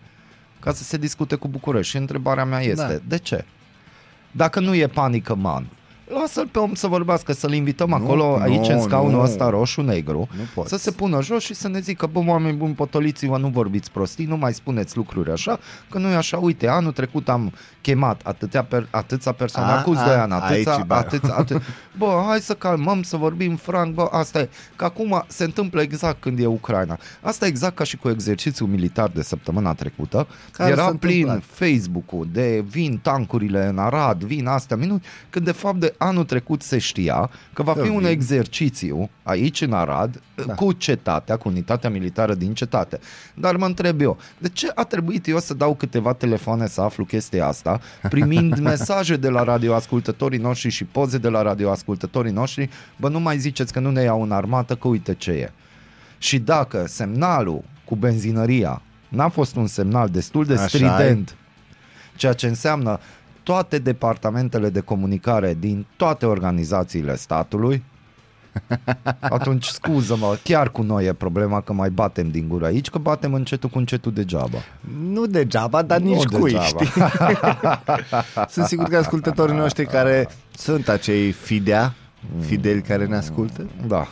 ca 0.60 0.74
să 0.74 0.84
se 0.84 0.98
discute 0.98 1.36
cu 1.36 1.48
București. 1.48 1.90
Și 1.92 1.98
întrebarea 1.98 2.46
mea 2.46 2.62
este, 2.62 2.86
Da. 2.94 3.00
de 3.08 3.18
ce? 3.18 3.46
Dacă 4.32 4.60
nu 4.60 4.76
e 4.76 4.88
panică, 4.88 5.36
man, 5.36 5.68
lasă-l 6.14 6.48
pe 6.48 6.60
om 6.60 6.74
să 6.74 6.88
vorbească, 6.88 7.34
să-l 7.34 7.54
invităm 7.54 7.90
Nu, 7.90 7.96
acolo, 7.96 8.38
aici 8.42 8.68
nu, 8.68 8.76
în 8.76 8.82
scaunul 8.82 9.12
nu. 9.18 9.22
ăsta 9.22 9.50
roșu-negru, 9.50 10.28
Nu 10.38 10.44
poți. 10.54 10.70
să 10.70 10.78
se 10.78 10.92
pună 10.92 11.22
jos 11.22 11.44
și 11.44 11.54
să 11.54 11.68
ne 11.68 11.80
zică, 11.80 12.06
bă, 12.12 12.20
oameni 12.26 12.58
buni, 12.58 12.74
potoliți-vă, 12.74 13.38
nu 13.38 13.48
vorbiți 13.48 13.92
prostii, 13.92 14.26
nu 14.26 14.38
mai 14.38 14.54
spuneți 14.54 14.98
lucruri 14.98 15.32
așa, 15.32 15.60
că 15.90 15.98
nu 15.98 16.08
e 16.08 16.16
așa, 16.16 16.38
uite, 16.38 16.68
anul 16.68 16.92
trecut 16.92 17.30
am 17.30 17.54
chemat 17.82 18.22
atâtea 18.24 18.64
per, 18.64 18.88
atâția 18.90 19.32
persoane, 19.32 19.72
A, 19.72 19.78
acuz 19.78 19.98
a, 19.98 20.06
doi 20.06 20.16
ani, 20.16 20.34
aici 20.34 20.44
atâția, 20.44 20.78
e 20.80 20.84
baia. 20.84 21.02
atâția, 21.02 21.34
atâția, 21.34 21.62
bă, 21.98 22.24
hai 22.28 22.40
să 22.40 22.54
calmăm, 22.54 23.02
să 23.04 23.18
vorbim 23.18 23.56
franc, 23.56 23.94
bă, 23.94 24.08
asta 24.12 24.40
e, 24.40 24.50
că 24.76 24.86
acum 24.86 25.24
se 25.28 25.44
întâmplă 25.44 25.82
exact 25.82 26.22
când 26.22 26.40
e 26.40 26.46
Ucraina. 26.46 26.98
Asta 27.22 27.46
e 27.46 27.48
exact 27.48 27.76
ca 27.76 27.84
și 27.84 27.98
cu 27.98 28.10
exercițiul 28.10 28.68
militar 28.70 29.10
de 29.14 29.22
săptămâna 29.22 29.74
trecută, 29.74 30.28
Care 30.52 30.72
era 30.72 30.84
s-a 30.84 30.96
plin 31.00 31.18
întâmplat. 31.18 31.44
Facebook-ul 31.44 32.28
de 32.32 32.64
vin 32.68 33.00
tancurile 33.02 33.66
în 33.68 33.78
Arad, 33.78 34.24
vin 34.24 34.48
astea 34.48 34.78
minuni, 34.78 35.04
când 35.30 35.46
de 35.46 35.52
fapt 35.52 35.80
de 35.80 35.94
anul 36.02 36.24
trecut 36.24 36.62
se 36.62 36.78
știa 36.78 37.30
că 37.54 37.64
va 37.64 37.74
Că 37.74 37.82
fi 37.82 37.90
un 37.90 37.98
vin. 37.98 38.08
exercițiu 38.08 39.10
aici 39.24 39.62
în 39.62 39.74
Arad 39.74 40.22
Da. 40.36 40.44
da. 40.44 40.54
cu 40.54 40.72
cetatea, 40.72 41.38
cu 41.38 41.48
unitatea 41.48 41.90
militară 41.90 42.34
din 42.34 42.54
cetate. 42.54 43.00
Dar 43.34 43.56
mă 43.56 43.66
întreb 43.66 44.02
eu, 44.02 44.18
de 44.38 44.50
ce 44.50 44.72
a 44.76 44.84
trebuit 44.84 45.28
eu 45.28 45.40
să 45.40 45.54
dau 45.54 45.76
câteva 45.76 46.14
telefoane 46.14 46.68
să 46.68 46.82
aflu 46.82 47.06
chestia 47.06 47.48
asta, 47.48 47.80
primind 48.10 48.58
mesaje 48.70 49.16
de 49.16 49.30
la 49.30 49.44
radioascultătorii 49.44 50.40
noștri 50.40 50.70
și 50.70 50.84
poze 50.84 51.18
de 51.18 51.30
la 51.30 51.42
radioascultătorii 51.42 52.32
noștri, 52.32 52.70
bă, 52.96 53.10
nu 53.10 53.20
mai 53.20 53.38
ziceți 53.38 53.74
că 53.74 53.80
nu 53.80 53.92
ne 53.92 54.02
iau 54.02 54.22
în 54.22 54.32
armată, 54.32 54.76
că 54.76 54.88
uite 54.88 55.14
ce 55.14 55.32
e. 55.32 55.52
Și 56.18 56.40
dacă 56.40 56.86
semnalul 56.88 57.64
cu 57.86 57.96
benzinăria 57.96 58.82
n-a 59.10 59.30
fost 59.30 59.56
un 59.56 59.68
semnal 59.68 60.10
destul 60.10 60.46
de 60.46 60.54
Așa 60.54 60.68
strident, 60.68 61.36
ceea 62.16 62.34
ce 62.34 62.48
înseamnă 62.48 63.00
toate 63.50 63.78
departamentele 63.80 64.70
de 64.70 64.80
comunicare 64.80 65.58
din 65.60 65.86
toate 65.96 66.26
organizațiile 66.26 67.16
statului, 67.16 67.84
atunci 69.20 69.66
scuză-mă, 69.66 70.38
chiar 70.44 70.70
cu 70.70 70.82
noi 70.82 71.06
e 71.06 71.14
problema 71.14 71.62
că 71.62 71.74
mai 71.74 71.90
batem 71.90 72.30
din 72.30 72.48
gură 72.48 72.66
aici, 72.66 72.90
că 72.90 72.98
batem 72.98 73.34
încetul 73.34 73.70
cu 73.70 73.78
încetul 73.78 74.14
degeaba. 74.14 74.58
Nu 75.04 75.26
degeaba, 75.26 75.82
dar 75.82 76.00
Nu 76.00 76.10
nici 76.10 76.24
cui, 76.24 76.52
degeaba. 76.52 76.66
știi? 76.68 76.88
Sunt 78.54 78.66
sigur 78.66 78.88
că 78.88 78.98
ascultătorii 78.98 79.56
noștri 79.56 79.86
care 79.86 80.30
sunt 80.52 80.90
acei 80.90 81.32
fidea, 81.32 81.94
fideli 82.40 82.82
care 82.82 83.06
ne 83.06 83.16
ascultă, 83.16 83.68
Da. 83.88 84.08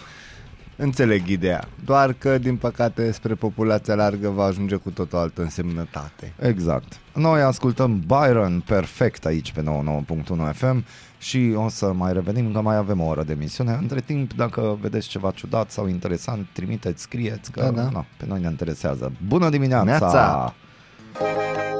Înțeleg 0.78 1.28
ideea. 1.28 1.68
Doar 1.86 2.14
că, 2.14 2.38
din 2.38 2.56
păcate, 2.56 3.12
spre 3.12 3.34
populația 3.34 3.96
largă 3.96 4.30
va 4.30 4.44
ajunge 4.44 4.76
cu 4.76 4.90
tot 4.90 5.14
o 5.14 5.18
altă 5.18 5.42
însemnătate. 5.42 6.34
Exact. 6.40 7.00
Noi 7.14 7.42
ascultăm 7.42 8.04
Byron 8.08 8.64
perfect 8.66 9.26
aici 9.26 9.52
pe 9.52 9.64
99.1 9.64 10.54
FM 10.54 10.86
și 11.18 11.54
o 11.56 11.70
să 11.70 11.92
mai 11.94 12.14
revenim 12.14 12.52
că 12.52 12.62
mai 12.62 12.76
avem 12.76 13.02
o 13.02 13.06
oră 13.06 13.24
de 13.24 13.32
emisiune. 13.32 13.78
Între 13.82 14.00
timp, 14.00 14.34
dacă 14.34 14.78
vedeți 14.82 15.08
ceva 15.08 15.32
ciudat 15.32 15.72
sau 15.72 15.88
interesant, 15.88 16.48
trimiteți, 16.54 17.02
scrieți 17.02 17.52
că 17.52 17.62
Da, 17.62 17.70
da. 17.70 17.90
Na, 17.94 18.06
pe 18.18 18.26
noi 18.28 18.40
ne 18.42 18.50
interesează. 18.50 19.12
Bună 19.28 19.50
dimineața! 19.50 19.84
Neața! 19.84 20.54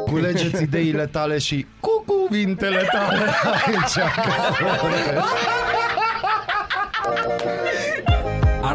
Culegeți 0.06 0.64
ideile 0.64 1.06
tale 1.06 1.38
și 1.38 1.66
cu 1.80 2.04
cuvintele 2.06 2.88
tale 2.92 3.26
aici. 3.66 3.98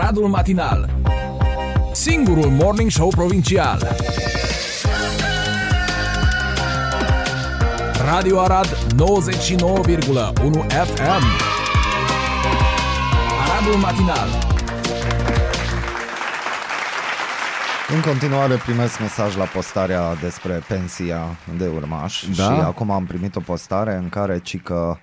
Aradul 0.02 0.28
Matinal. 0.28 0.90
Singurul 1.92 2.50
Morning 2.50 2.90
Show 2.90 3.08
Provincial. 3.08 3.96
Radio 8.04 8.40
Arad 8.40 8.66
99,1 8.66 8.74
FM 10.68 11.24
Aradul 13.42 13.76
Matinal. 13.80 14.28
În 17.94 18.00
continuare 18.00 18.54
primesc 18.54 19.00
mesaj 19.00 19.36
la 19.36 19.44
postarea 19.44 20.14
despre 20.14 20.62
pensia 20.68 21.36
de 21.58 21.66
urmaș 21.66 22.24
Da? 22.36 22.42
și 22.42 22.60
acum 22.60 22.90
am 22.90 23.04
primit 23.04 23.36
o 23.36 23.40
postare 23.40 23.94
în 23.94 24.08
care 24.08 24.38
ci 24.38 24.60
că 24.62 24.96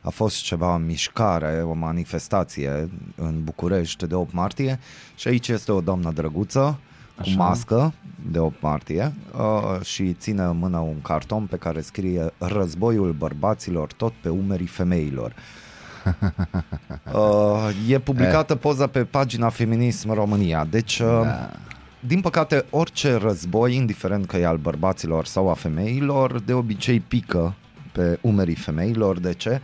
a 0.00 0.10
fost 0.10 0.42
ceva 0.42 0.76
mișcare, 0.76 1.62
o 1.62 1.72
manifestație 1.72 2.90
în 3.14 3.44
București 3.44 4.06
de 4.06 4.14
8 4.14 4.32
martie 4.32 4.78
și 5.14 5.28
aici 5.28 5.48
este 5.48 5.72
o 5.72 5.80
doamnă 5.80 6.10
drăguță 6.10 6.78
cu 7.14 7.22
Așa. 7.26 7.36
mască 7.36 7.92
de 8.30 8.38
8 8.38 8.60
martie 8.60 9.12
uh, 9.36 9.84
și 9.84 10.12
ține 10.12 10.42
în 10.42 10.58
mână 10.58 10.78
un 10.78 11.00
carton 11.02 11.46
pe 11.46 11.56
care 11.56 11.80
scrie 11.80 12.32
Războiul 12.38 13.12
bărbaților 13.12 13.92
tot 13.92 14.12
pe 14.12 14.28
umerii 14.28 14.66
femeilor. 14.66 15.34
Uh, 17.14 17.68
e 17.88 17.98
publicată 17.98 18.54
poza 18.54 18.86
pe 18.86 19.04
pagina 19.04 19.48
Feminism 19.48 20.12
România. 20.12 20.66
Deci, 20.70 20.98
uh, 20.98 21.20
Da. 21.22 21.50
din 22.00 22.20
păcate, 22.20 22.64
orice 22.70 23.14
război, 23.14 23.74
indiferent 23.74 24.26
că 24.26 24.36
e 24.36 24.46
al 24.46 24.56
bărbaților 24.56 25.24
sau 25.24 25.50
a 25.50 25.54
femeilor, 25.54 26.40
de 26.40 26.52
obicei 26.52 27.00
pică 27.00 27.54
pe 27.92 28.18
umerii 28.20 28.54
femeilor. 28.54 29.18
De 29.18 29.32
ce? 29.32 29.60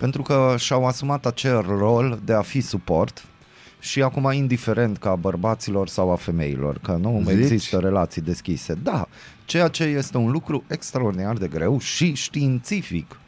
Pentru 0.00 0.22
că 0.22 0.54
și-au 0.58 0.86
asumat 0.86 1.26
acel 1.26 1.60
rol 1.60 2.20
de 2.24 2.32
a 2.32 2.42
fi 2.42 2.60
suport 2.60 3.24
și 3.80 4.02
acum 4.02 4.32
indiferent 4.32 4.98
ca 4.98 5.10
a 5.10 5.14
bărbaților 5.14 5.88
sau 5.88 6.10
a 6.10 6.16
femeilor, 6.16 6.78
că 6.78 6.92
nu 6.92 7.22
Zici? 7.26 7.38
există 7.38 7.78
relații 7.78 8.22
deschise. 8.22 8.74
Da, 8.74 9.08
ceea 9.44 9.68
ce 9.68 9.84
este 9.84 10.16
un 10.16 10.30
lucru 10.30 10.64
extraordinar 10.66 11.36
de 11.36 11.48
greu 11.48 11.78
și 11.78 12.14
științific 12.14 13.18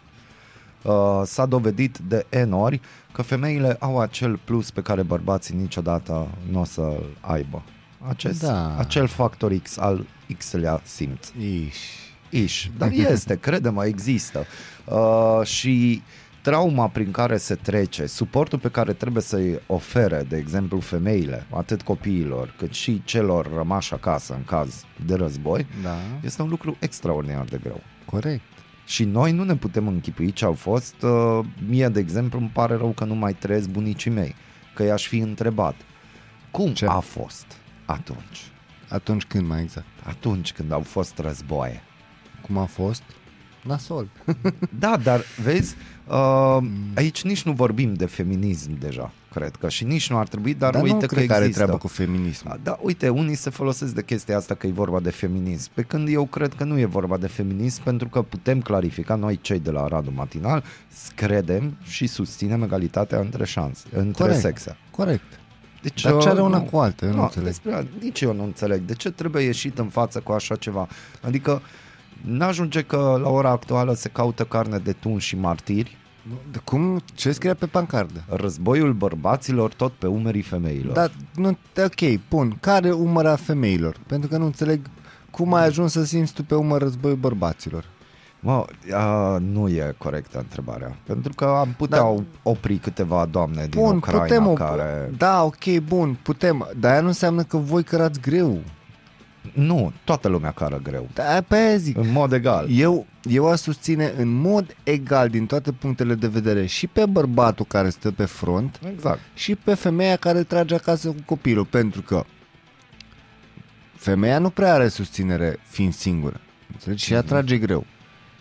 uh, 0.82 0.92
s-a 1.24 1.46
dovedit 1.46 1.98
de 1.98 2.26
N 2.46 2.52
ori 2.52 2.80
că 3.12 3.22
femeile 3.22 3.76
au 3.80 4.00
acel 4.00 4.38
plus 4.44 4.70
pe 4.70 4.82
care 4.82 5.02
bărbații 5.02 5.56
niciodată 5.56 6.28
nu 6.50 6.60
o 6.60 6.64
să-l 6.64 7.04
aibă. 7.20 7.62
Acest, 8.08 8.42
Da. 8.42 8.78
Acel 8.78 9.06
factor 9.06 9.52
X 9.62 9.78
al 9.78 10.06
X-lea 10.38 10.80
simț. 10.84 11.28
Iși. 11.38 12.00
Iș, 12.30 12.68
dar 12.78 12.90
este, 12.90 13.36
crede-mă, 13.36 13.84
există. 13.84 14.46
Uh, 14.84 15.46
și 15.46 16.02
trauma 16.42 16.88
prin 16.88 17.10
care 17.10 17.36
se 17.36 17.54
trece, 17.54 18.06
suportul 18.06 18.58
pe 18.58 18.68
care 18.68 18.92
trebuie 18.92 19.22
să-i 19.22 19.60
ofere, 19.66 20.22
de 20.28 20.36
exemplu, 20.36 20.80
femeile, 20.80 21.46
atât 21.50 21.82
copiilor, 21.82 22.54
cât 22.58 22.72
și 22.72 23.02
celor 23.04 23.52
rămași 23.54 23.94
acasă 23.94 24.34
în 24.34 24.44
caz 24.44 24.84
de 25.06 25.14
război, 25.14 25.66
Da, 25.82 25.96
este 26.24 26.42
un 26.42 26.48
lucru 26.48 26.76
extraordinar 26.80 27.44
de 27.44 27.58
greu. 27.62 27.80
corect. 28.04 28.42
Și 28.86 29.04
noi 29.04 29.32
nu 29.32 29.44
ne 29.44 29.56
putem 29.56 29.86
închipui 29.88 30.32
ce 30.32 30.44
au 30.44 30.52
fost. 30.52 31.02
Uh, 31.02 31.38
mie, 31.68 31.88
de 31.88 32.00
exemplu, 32.00 32.38
îmi 32.38 32.50
pare 32.52 32.74
rău 32.74 32.90
că 32.90 33.04
nu 33.04 33.14
mai 33.14 33.32
trăiesc 33.34 33.68
bunicii 33.68 34.10
mei, 34.10 34.34
că 34.74 34.82
i-aș 34.82 35.06
fi 35.06 35.18
întrebat. 35.18 35.74
Cum 36.50 36.72
Ce? 36.72 36.86
a 36.86 36.98
fost 36.98 37.46
atunci? 37.84 38.50
Atunci 38.88 39.24
când 39.24 39.46
mai 39.46 39.62
exact? 39.62 39.86
Atunci 40.04 40.52
când 40.52 40.72
au 40.72 40.80
fost 40.80 41.18
războaie. 41.18 41.82
Cum 42.46 42.58
a 42.58 42.64
fost? 42.64 43.02
Nasol. 43.62 44.08
Da, 44.78 44.96
dar 45.02 45.20
vezi, 45.42 45.74
uh, 46.08 46.58
aici 46.94 47.22
nici 47.22 47.42
nu 47.42 47.52
vorbim 47.52 47.94
de 47.94 48.06
feminism 48.06 48.78
deja, 48.78 49.12
cred 49.32 49.56
că, 49.56 49.68
și 49.68 49.84
nici 49.84 50.10
nu 50.10 50.18
ar 50.18 50.28
trebui, 50.28 50.54
dar, 50.54 50.72
Dar 50.72 50.82
uite 50.82 50.94
nu 50.94 51.00
că 51.00 51.06
cred 51.06 51.26
că 51.26 51.32
are 51.32 51.40
există. 51.44 51.62
treabă 51.62 51.80
cu 51.82 51.88
feminism. 51.88 52.48
Da, 52.48 52.58
Da, 52.62 52.78
uite, 52.82 53.08
unii 53.08 53.34
se 53.34 53.50
folosesc 53.50 53.94
de 53.94 54.02
chestia 54.04 54.36
asta 54.36 54.54
că 54.54 54.66
e 54.66 54.70
vorba 54.70 55.00
de 55.00 55.10
feminism, 55.10 55.70
pe 55.74 55.82
când 55.82 56.08
eu 56.08 56.24
cred 56.26 56.54
că 56.54 56.64
nu 56.64 56.78
e 56.78 56.84
vorba 56.84 57.16
de 57.16 57.26
feminism, 57.26 57.82
pentru 57.82 58.08
că 58.08 58.22
putem 58.22 58.60
clarifica, 58.60 59.14
noi 59.14 59.38
cei 59.42 59.58
de 59.58 59.70
la 59.70 59.86
Radu 59.88 60.12
Matinal, 60.14 60.64
credem 61.14 61.76
și 61.82 62.06
susținem 62.06 62.62
egalitatea 62.62 63.18
între 63.18 63.44
șanse, 63.44 63.84
între 63.92 64.22
Corect. 64.22 64.40
sexe. 64.40 64.76
Corect. 64.90 65.40
Deci, 65.82 66.02
Dar 66.02 66.16
ce 66.22 66.28
are 66.28 66.40
uh, 66.40 66.46
una 66.46 66.58
nu. 66.58 66.64
cu 66.64 66.76
alta? 66.76 67.04
Eu 67.06 67.10
nu 67.10 67.16
Nu, 67.16 67.22
înțeleg. 67.22 67.46
Despre, 67.48 67.88
nici 68.00 68.20
eu 68.20 68.34
nu 68.34 68.42
înțeleg. 68.44 68.80
De 68.80 68.94
ce 68.94 69.10
trebuie 69.10 69.44
ieșit 69.44 69.78
în 69.78 69.88
față 69.88 70.20
cu 70.20 70.32
așa 70.32 70.56
ceva? 70.56 70.88
Adică 71.22 71.62
n-ajunge 72.24 72.82
că 72.82 73.18
la 73.22 73.28
ora 73.28 73.50
actuală 73.50 73.94
se 73.94 74.08
caută 74.08 74.44
carne 74.44 74.78
de 74.78 74.92
tun 74.92 75.18
și 75.18 75.36
martiri, 75.36 75.96
De 76.52 76.58
cum? 76.64 77.00
Ce 77.14 77.32
scrie 77.32 77.54
pe 77.54 77.66
pancardă? 77.66 78.24
războiul 78.28 78.92
bărbaților 78.92 79.72
tot 79.74 79.92
pe 79.92 80.06
umerii 80.06 80.42
femeilor. 80.42 80.94
Dar, 80.94 81.12
nu, 81.34 81.48
ok, 81.76 82.18
pun. 82.28 82.56
Care 82.60 82.90
umăra 82.92 83.36
femeilor? 83.36 83.96
Pentru 84.06 84.28
că 84.28 84.36
nu 84.36 84.44
înțeleg 84.44 84.80
cum 85.30 85.54
ai 85.54 85.64
ajuns 85.64 85.92
să 85.92 86.04
simți 86.04 86.32
tu 86.32 86.44
pe 86.44 86.54
umăr 86.54 86.80
războiul 86.80 87.16
bărbaților. 87.16 87.84
Mă, 88.40 88.64
a, 88.92 89.38
nu 89.38 89.68
e 89.68 89.94
corectă 89.98 90.38
întrebarea. 90.38 90.96
Pentru 91.06 91.32
că 91.36 91.44
am 91.44 91.74
putea 91.76 91.98
Da. 91.98 92.04
da. 92.04 92.22
opri 92.42 92.76
câteva 92.76 93.26
doamne 93.30 93.66
din 93.70 93.80
Bun, 93.80 93.96
Ucraina 93.96 94.22
putem 94.22 94.46
o... 94.46 94.52
care... 94.52 95.10
Da, 95.16 95.42
ok, 95.44 95.78
bun, 95.88 96.18
putem. 96.22 96.68
Dar 96.80 96.90
aia 96.92 97.00
nu 97.00 97.06
înseamnă 97.06 97.42
că 97.42 97.56
voi 97.56 97.82
cărați 97.82 98.20
greu. 98.20 98.60
Nu, 99.54 99.92
toată 100.04 100.28
lumea 100.28 100.50
cară 100.50 100.80
greu. 100.82 101.08
Da, 101.14 101.44
pe 101.48 101.54
aia 101.56 101.76
zic. 101.76 101.96
În 101.96 102.10
mod 102.10 102.32
egal. 102.32 102.66
Eu, 102.70 103.06
eu 103.22 103.48
aș 103.48 103.58
susține 103.58 104.12
în 104.16 104.28
mod 104.28 104.76
egal 104.82 105.28
din 105.28 105.46
toate 105.46 105.72
punctele 105.72 106.14
de 106.14 106.26
vedere 106.26 106.66
și 106.66 106.86
pe 106.86 107.06
bărbatul 107.06 107.64
care 107.64 107.88
stă 107.88 108.10
pe 108.10 108.24
front 108.24 108.80
Exact. 108.92 109.20
și 109.34 109.54
pe 109.54 109.74
femeia 109.74 110.16
care 110.16 110.42
trage 110.42 110.74
acasă 110.74 111.08
cu 111.08 111.22
copilul, 111.26 111.64
pentru 111.64 112.02
că 112.02 112.24
femeia 113.96 114.38
nu 114.38 114.50
prea 114.50 114.72
are 114.74 114.88
susținere 114.88 115.58
fiind 115.68 115.94
singură. 115.94 116.40
Înțelegi? 116.72 117.04
Și 117.04 117.12
ea 117.12 117.22
trage 117.22 117.58
greu. 117.58 117.86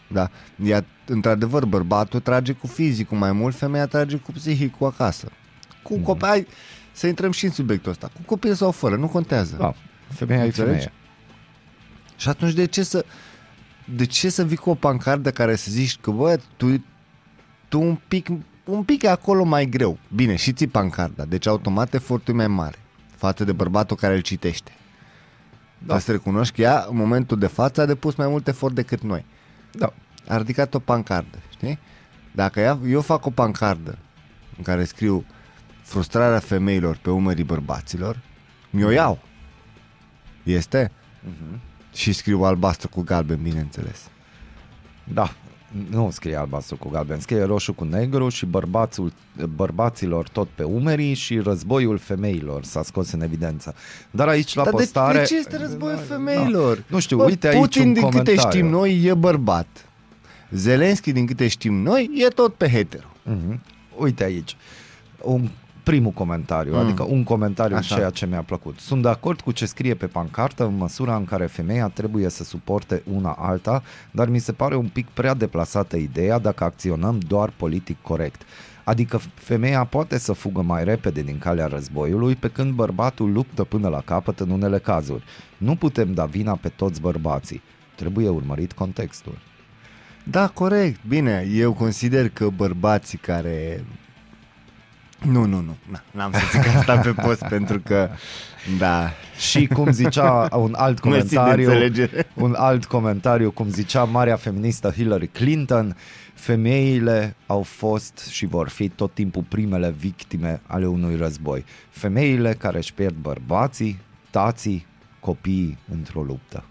Da. 0.08 0.30
Ea, 0.64 0.86
într-adevăr, 1.06 1.66
bărbatul 1.66 2.20
trage 2.20 2.52
cu 2.54 2.68
fizicul 2.68 3.18
mai 3.18 3.32
mult, 3.32 3.56
femeia 3.56 3.86
trage 3.88 4.16
cu 4.16 4.32
psihicul 4.32 4.88
acasă. 4.88 5.28
Cu 5.84 5.94
Mhm. 5.94 6.04
copii, 6.04 6.28
hai 6.28 6.48
să 6.92 7.08
intrăm 7.08 7.32
și 7.32 7.46
în 7.46 7.52
subiectul 7.52 7.92
ăsta. 7.92 8.12
Cu 8.16 8.22
copil 8.26 8.54
sau 8.54 8.72
fără, 8.72 8.96
nu 8.96 9.08
contează. 9.08 9.56
Da, 9.60 9.74
femeia 10.12 10.44
Înțelegi? 10.44 10.72
e 10.72 10.74
femeie. 10.74 10.92
Și 12.16 12.30
atunci 12.30 12.54
de 12.54 12.66
ce 12.66 12.84
să 12.84 13.06
de 13.96 14.06
ce 14.06 14.30
să 14.30 14.46
vii 14.46 14.58
cu 14.58 14.70
o 14.70 14.76
pancardă 14.76 15.32
care 15.32 15.56
să 15.56 15.72
zici 15.72 15.98
că 15.98 16.12
bă, 16.12 16.40
tu, 16.58 16.84
tu 17.68 17.82
un 17.82 17.98
pic 18.08 18.28
un 18.66 18.84
pic 18.84 19.06
acolo 19.06 19.44
mai 19.44 19.66
greu. 19.66 19.98
Bine, 20.16 20.36
și 20.36 20.54
ții 20.54 20.68
pancarda, 20.68 21.26
deci 21.26 21.48
automat 21.48 21.94
efortul 21.94 22.34
e 22.34 22.38
mai 22.38 22.48
mare 22.48 22.78
față 23.16 23.44
de 23.44 23.52
bărbatul 23.52 23.96
care 23.98 24.14
îl 24.14 24.22
citește. 24.22 24.72
Da. 25.78 25.88
Dar 25.88 26.00
să 26.00 26.12
recunoști 26.12 26.56
că 26.56 26.62
ea, 26.62 26.86
în 26.90 26.96
momentul 26.96 27.40
de 27.40 27.48
față, 27.48 27.82
a 27.82 27.86
depus 27.86 28.16
mai 28.16 28.28
mult 28.28 28.48
efort 28.48 28.76
decât 28.76 29.02
noi. 29.02 29.26
Da. 29.72 29.94
A 30.28 30.38
ridicat 30.38 30.74
o 30.74 30.80
pancardă, 30.80 31.38
știi? 31.50 31.80
Dacă 32.32 32.60
ea, 32.60 32.80
eu 32.88 33.02
fac 33.02 33.26
o 33.26 33.30
pancardă 33.30 33.98
în 34.58 34.64
care 34.64 34.84
scriu 34.84 35.26
frustrarea 35.82 36.40
femeilor 36.40 36.98
pe 37.02 37.10
umerii 37.10 37.44
bărbaților, 37.44 38.20
mi-o 38.70 38.90
iau. 38.90 39.20
Este? 40.44 40.92
Mhm. 41.24 41.60
Și 41.94 42.14
scriu 42.14 42.44
albastru 42.44 42.90
cu 42.90 43.02
galben, 43.02 43.40
bineînțeles. 43.42 44.10
Da, 45.04 45.34
nu 45.90 46.10
scrie 46.12 46.36
albastru 46.36 46.76
cu 46.76 46.90
galben, 46.90 47.20
scrie 47.20 47.44
roșu 47.44 47.74
cu 47.74 47.84
negru 47.84 48.30
și 48.30 48.46
bărbațul, 48.46 49.14
bărbaților 49.56 50.28
tot 50.30 50.48
pe 50.56 50.64
umerii 50.64 51.14
și 51.14 51.40
războiul 51.40 51.98
femeilor 51.98 52.64
s-a 52.64 52.84
scos 52.84 53.12
în 53.12 53.22
evidență. 53.22 53.76
Dar 54.12 54.28
aici 54.28 54.54
la 54.54 54.64
Dar 54.64 54.72
postare... 54.74 55.14
de, 55.14 55.20
de 55.20 55.26
ce 55.26 55.38
este 55.38 55.58
războiul 55.58 55.98
femeilor? 55.98 56.84
Nu 56.88 57.00
știu, 57.00 57.24
uite 57.24 57.48
aici 57.48 57.60
Putin, 57.60 57.88
un 57.88 57.94
din 57.94 58.04
câte 58.04 58.18
comentariu. 58.18 58.50
știm 58.50 58.68
noi, 58.68 59.04
e 59.04 59.14
bărbat. 59.14 59.68
Zelenski, 60.52 61.12
din 61.12 61.26
câte 61.26 61.48
știm 61.48 61.74
noi, 61.74 62.10
e 62.14 62.28
tot 62.28 62.54
pe 62.54 62.70
hetero. 62.70 63.08
Mhm. 63.24 63.62
Uite 63.98 64.24
aici, 64.24 64.56
un 65.22 65.50
primul 65.84 66.12
comentariu, 66.12 66.72
Mm. 66.72 66.78
mm. 66.78 66.86
adică 66.86 67.04
un 67.04 67.24
comentariu 67.24 67.76
Așa. 67.76 67.94
în 67.96 68.00
ceea 68.00 68.12
ce 68.12 68.26
mi-a 68.26 68.42
plăcut. 68.42 68.80
Sunt 68.80 69.02
de 69.02 69.08
acord 69.10 69.42
cu 69.42 69.52
ce 69.52 69.66
scrie 69.66 69.94
pe 69.94 70.08
pancartă 70.08 70.66
în 70.66 70.78
măsura 70.78 71.16
în 71.16 71.26
care 71.26 71.46
femeia 71.46 71.88
trebuie 71.88 72.30
să 72.30 72.44
suporte 72.44 73.04
una 73.14 73.32
alta, 73.40 73.84
dar 74.12 74.28
mi 74.28 74.40
se 74.40 74.52
pare 74.52 74.76
un 74.76 74.88
pic 74.88 75.08
prea 75.08 75.34
deplasată 75.34 75.96
ideea 75.98 76.38
dacă 76.40 76.64
acționăm 76.64 77.20
doar 77.28 77.54
politic 77.58 78.02
corect. 78.02 78.42
Adică 78.84 79.20
femeia 79.34 79.84
poate 79.84 80.18
să 80.18 80.34
fugă 80.34 80.62
mai 80.62 80.84
repede 80.84 81.22
din 81.22 81.38
calea 81.38 81.66
războiului, 81.66 82.36
pe 82.36 82.48
când 82.48 82.72
bărbatul 82.74 83.32
luptă 83.32 83.64
până 83.64 83.88
la 83.88 84.02
capăt 84.06 84.40
în 84.40 84.50
unele 84.50 84.80
cazuri. 84.80 85.24
Nu 85.58 85.76
putem 85.76 86.14
da 86.14 86.26
vina 86.26 86.56
pe 86.56 86.70
toți 86.70 87.02
bărbații. 87.02 87.62
Trebuie 87.96 88.30
urmărit 88.30 88.72
contextul. 88.72 89.38
Da, 90.24 90.48
corect. 90.48 91.00
Bine, 91.08 91.48
eu 91.54 91.74
consider 91.74 92.30
că 92.30 92.50
bărbații 92.50 93.18
care... 93.18 93.86
Nu, 95.26 95.46
nu, 95.46 95.56
nu. 95.62 95.76
Na, 95.92 96.04
n-am 96.12 96.32
să 96.32 96.40
zic 96.52 96.76
asta 96.76 96.98
pe 96.98 97.12
post 97.12 97.44
pentru 97.46 97.80
că... 97.80 98.10
Da. 98.78 99.10
Și 99.38 99.68
cum 99.68 99.92
zicea 99.92 100.48
un 100.56 100.74
alt 100.78 101.04
Mersi 101.04 101.28
de 101.30 101.36
comentariu, 101.36 101.66
înțelegere. 101.68 102.28
un 102.34 102.54
alt 102.58 102.86
comentariu, 102.86 103.52
cum 103.52 103.70
zicea 103.70 104.04
marea 104.04 104.36
feministă 104.36 104.90
Hillary 104.90 105.28
Clinton, 105.28 105.98
femeile 106.34 107.36
au 107.46 107.62
fost 107.62 108.28
și 108.30 108.46
vor 108.46 108.70
fi 108.70 108.90
tot 108.90 109.14
timpul 109.14 109.46
primele 109.48 109.96
victime 109.98 110.62
ale 110.68 110.86
unui 110.86 111.16
război. 111.16 111.66
Femeile 111.90 112.54
care 112.54 112.78
își 112.78 112.94
pierd 112.94 113.16
bărbații, 113.16 114.00
tații, 114.30 114.86
copiii 115.20 115.78
într-o 115.92 116.22
luptă. 116.22 116.64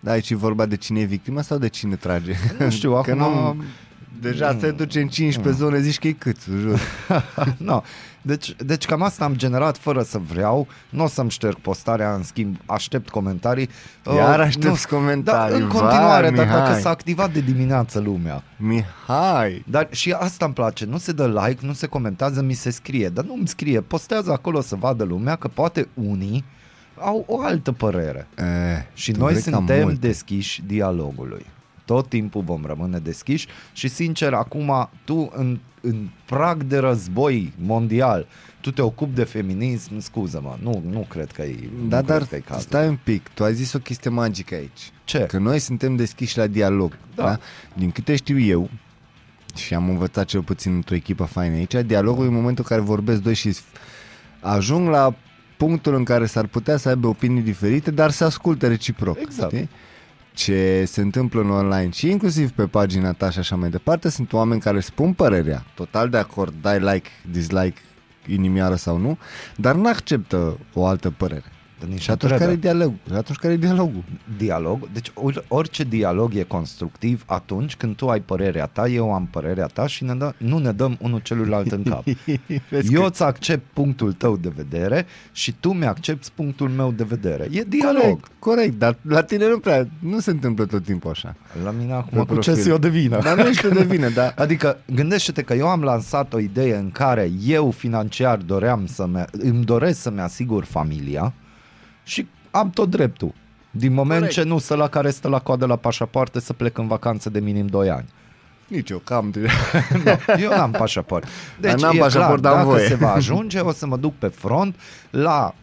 Da, 0.00 0.10
aici 0.10 0.30
e 0.30 0.34
vorba 0.34 0.66
de 0.66 0.76
cine 0.76 1.00
e 1.00 1.04
victima 1.04 1.42
sau 1.42 1.58
de 1.58 1.68
cine 1.68 1.96
trage? 1.96 2.32
Nu 2.58 2.70
știu, 2.70 2.92
Că 3.02 3.10
acum... 3.10 3.16
nu, 3.16 3.64
deja 4.20 4.56
se 4.60 4.70
duce 4.70 5.00
în 5.00 5.08
15 5.08 5.62
zone, 5.62 5.80
zici 5.80 5.98
că 5.98 6.08
e 6.08 6.12
cât, 6.12 6.36
jur. 6.60 6.80
no. 7.56 7.82
deci, 8.22 8.56
deci 8.56 8.84
cam 8.86 9.02
asta 9.02 9.24
am 9.24 9.34
generat 9.34 9.76
fără 9.78 10.02
să 10.02 10.18
vreau. 10.18 10.66
Nu 10.90 11.04
o 11.04 11.06
să-mi 11.06 11.30
șterg 11.30 11.54
postarea, 11.58 12.14
în 12.14 12.22
schimb 12.22 12.56
aștept 12.66 13.08
comentarii. 13.08 13.68
Iar 14.16 14.38
Uh, 14.38 14.44
aștepți 14.44 14.88
comentarii, 14.88 15.58
Da, 15.58 15.62
în 15.64 15.68
continuare, 15.70 16.28
vai, 16.28 16.36
dar 16.36 16.46
dacă 16.46 16.60
Mihai. 16.68 16.80
s-a 16.80 16.88
activat 16.90 17.32
de 17.32 17.40
dimineață 17.40 18.00
lumea. 18.00 18.42
Mihai! 18.56 19.64
Dar 19.68 19.88
și 19.90 20.12
asta 20.12 20.44
îmi 20.44 20.54
place, 20.54 20.84
nu 20.84 20.98
se 20.98 21.12
dă 21.12 21.26
like, 21.46 21.66
nu 21.66 21.72
se 21.72 21.86
comentează, 21.86 22.42
mi 22.42 22.54
se 22.54 22.70
scrie, 22.70 23.08
dar 23.08 23.24
nu 23.24 23.34
îmi 23.34 23.48
scrie, 23.48 23.80
postează 23.80 24.32
acolo 24.32 24.60
să 24.60 24.76
vadă 24.76 25.04
lumea 25.04 25.36
că 25.36 25.48
poate 25.48 25.88
unii 25.94 26.44
au 26.98 27.24
o 27.28 27.40
altă 27.42 27.72
părere. 27.72 28.28
E, 28.38 28.44
Și 28.94 29.12
tu 29.12 29.18
noi 29.18 29.30
vrei 29.32 29.42
cam 29.42 29.52
suntem 29.52 29.82
mult. 29.82 30.00
deschiși 30.00 30.62
dialogului. 30.66 31.46
Tot 31.90 32.08
timpul 32.08 32.42
vom 32.42 32.64
rămâne 32.64 32.98
deschiși 32.98 33.46
și 33.72 33.88
sincer, 33.88 34.32
acum 34.32 34.88
tu 35.04 35.32
în, 35.36 35.58
în 35.80 36.08
prag 36.24 36.62
de 36.62 36.78
război 36.78 37.52
mondial, 37.58 38.26
tu 38.60 38.70
te 38.70 38.82
ocupi 38.82 39.14
de 39.14 39.24
feminism, 39.24 39.98
scuză-mă, 39.98 40.56
nu, 40.62 40.82
nu 40.90 41.06
cred 41.08 41.30
că 41.32 41.42
e, 41.42 41.68
Da, 41.88 42.00
nu 42.00 42.06
dar 42.06 42.16
cred 42.16 42.28
că 42.28 42.34
e 42.34 42.38
cazul. 42.38 42.62
stai 42.62 42.88
un 42.88 42.98
pic, 43.04 43.28
tu 43.28 43.44
ai 43.44 43.54
zis 43.54 43.72
o 43.72 43.78
chestie 43.78 44.10
magică 44.10 44.54
aici. 44.54 44.90
Ce? 45.04 45.18
Că 45.18 45.38
noi 45.38 45.58
suntem 45.58 45.96
deschiși 45.96 46.38
la 46.38 46.46
dialog. 46.46 46.98
Da. 47.14 47.22
Da. 47.22 47.28
da? 47.28 47.38
Din 47.74 47.90
câte 47.90 48.16
știu 48.16 48.38
eu, 48.38 48.70
și 49.56 49.74
am 49.74 49.88
învățat 49.88 50.24
cel 50.24 50.42
puțin 50.42 50.74
într-o 50.74 50.94
echipă 50.94 51.24
faină 51.24 51.54
aici, 51.54 51.74
dialogul 51.86 52.24
e 52.24 52.28
în 52.28 52.34
momentul 52.34 52.64
în 52.68 52.76
care 52.76 52.88
vorbesc 52.88 53.20
doi 53.22 53.34
și 53.34 53.56
ajung 54.40 54.88
la 54.88 55.14
punctul 55.56 55.94
în 55.94 56.04
care 56.04 56.26
s-ar 56.26 56.46
putea 56.46 56.76
să 56.76 56.88
aibă 56.88 57.06
opinii 57.06 57.42
diferite, 57.42 57.90
dar 57.90 58.10
se 58.10 58.24
ascultă 58.24 58.68
reciproc. 58.68 59.18
Exact. 59.20 59.52
Știi? 59.52 59.68
Ce 60.32 60.84
se 60.86 61.00
întâmplă 61.00 61.40
în 61.40 61.50
online 61.50 61.90
și 61.90 62.10
inclusiv 62.10 62.50
pe 62.50 62.66
pagina 62.66 63.12
ta 63.12 63.30
și 63.30 63.38
așa 63.38 63.56
mai 63.56 63.70
departe, 63.70 64.08
sunt 64.08 64.32
oameni 64.32 64.60
care 64.60 64.80
spun 64.80 65.12
părerea, 65.12 65.64
total 65.74 66.08
de 66.08 66.16
acord, 66.16 66.54
dai 66.60 66.78
like, 66.78 67.08
dislike, 67.30 67.80
inimioară 68.26 68.74
sau 68.74 68.96
nu, 68.96 69.18
dar 69.56 69.74
nu 69.74 69.88
acceptă 69.88 70.58
o 70.74 70.86
altă 70.86 71.10
părere. 71.10 71.44
Dar 71.80 71.88
nici 71.88 72.00
Și 72.00 72.08
nu 72.08 72.14
atunci 72.14 72.32
care 72.32 72.44
e 72.44 72.46
trebuie. 72.46 72.72
dialogul? 72.72 72.98
Și 73.08 73.14
atunci 73.14 73.38
care 73.38 73.52
e 73.52 73.56
dialogul? 73.56 74.04
dialog. 74.36 74.88
Deci 74.92 75.10
or- 75.14 75.44
orice 75.48 75.84
dialog 75.84 76.34
e 76.34 76.42
constructiv 76.42 77.22
atunci 77.26 77.76
când 77.76 77.96
tu 77.96 78.08
ai 78.08 78.20
părerea 78.20 78.66
ta, 78.66 78.88
eu 78.88 79.12
am 79.12 79.28
părerea 79.30 79.66
ta 79.66 79.86
și 79.86 80.04
ne 80.04 80.14
dă, 80.14 80.32
nu 80.36 80.58
ne 80.58 80.72
dăm 80.72 80.96
unul 81.00 81.18
celuilalt 81.20 81.72
în 81.72 81.82
cap. 81.82 82.04
Vezi 82.70 82.94
eu 82.94 83.00
că- 83.00 83.06
îți 83.06 83.22
accept 83.22 83.64
punctul 83.72 84.12
tău 84.12 84.36
de 84.36 84.52
vedere 84.56 85.06
și 85.32 85.54
tu 85.60 85.72
mi-accepti 85.72 86.30
punctul 86.34 86.68
meu 86.68 86.92
de 86.92 87.04
vedere. 87.04 87.48
E 87.50 87.64
dialog. 87.68 88.00
Corect, 88.02 88.30
corect, 88.38 88.78
dar 88.78 88.96
la 89.02 89.22
tine 89.22 89.48
nu 89.48 89.58
prea, 89.58 89.88
nu 89.98 90.20
se 90.20 90.30
întâmplă 90.30 90.64
tot 90.66 90.84
timpul 90.84 91.10
așa. 91.10 91.34
La 91.64 91.70
mine 91.70 91.92
acum 91.92 92.18
Pe 92.18 92.34
cu 92.34 92.38
ce 92.40 92.40
profil. 92.50 92.62
să 92.62 92.68
eu 92.68 92.78
de 92.78 92.88
vină? 92.88 93.18
Dar 93.22 93.36
nu 93.36 93.48
ești 93.48 93.62
tu 93.68 93.74
de 93.74 93.82
vină, 93.84 94.08
dar 94.18 94.34
Adică 94.36 94.78
gândește-te 94.94 95.42
că 95.42 95.54
eu 95.54 95.68
am 95.68 95.82
lansat 95.82 96.32
o 96.34 96.38
idee 96.38 96.76
în 96.76 96.90
care 96.90 97.30
eu 97.46 97.70
financiar 97.70 98.36
doream 98.38 98.86
să 98.86 99.08
îmi 99.30 99.64
doresc 99.64 100.00
să-mi 100.00 100.20
asigur 100.20 100.64
familia 100.64 101.32
și 102.02 102.28
am 102.50 102.70
tot 102.70 102.90
dreptul. 102.90 103.32
Din 103.70 103.92
moment 103.92 104.18
Corect. 104.18 104.36
ce 104.36 104.42
nu 104.42 104.58
să 104.58 104.74
la 104.74 104.88
care 104.88 105.10
stă 105.10 105.28
la 105.28 105.38
coadă 105.38 105.66
la 105.66 105.76
pașapoarte 105.76 106.40
să 106.40 106.52
plec 106.52 106.78
în 106.78 106.86
vacanță 106.86 107.30
de 107.30 107.40
minim 107.40 107.66
2 107.66 107.90
ani. 107.90 108.08
nici 108.68 108.90
eu, 108.90 108.98
cam 108.98 109.30
de... 109.34 109.48
Nu, 110.04 110.34
eu 110.40 110.50
n-am 110.50 110.70
pașaport. 110.70 111.26
Deci 111.60 111.70
Dar 111.70 111.80
n-am 111.80 111.96
e 111.96 111.98
pașaport, 111.98 112.40
clar, 112.40 112.52
dar 112.52 112.52
am 112.52 112.58
dacă 112.58 112.68
voie. 112.68 112.86
se 112.88 112.94
va 112.94 113.12
ajunge, 113.12 113.58
o 113.60 113.72
să 113.72 113.86
mă 113.86 113.96
duc 113.96 114.14
pe 114.14 114.26
front 114.26 114.76
la 115.10 115.54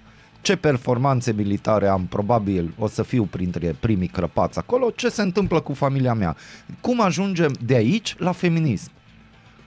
ce 0.41 0.55
performanțe 0.55 1.31
militare 1.31 1.87
am, 1.87 2.05
probabil 2.05 2.73
o 2.77 2.87
să 2.87 3.03
fiu 3.03 3.23
printre 3.23 3.75
primii 3.79 4.07
crăpați 4.07 4.57
acolo, 4.59 4.89
ce 4.95 5.09
se 5.09 5.21
întâmplă 5.21 5.59
cu 5.59 5.73
familia 5.73 6.13
mea. 6.13 6.35
Cum 6.81 7.01
ajungem 7.01 7.51
de 7.65 7.75
aici 7.75 8.15
la 8.17 8.31
feminism? 8.31 8.91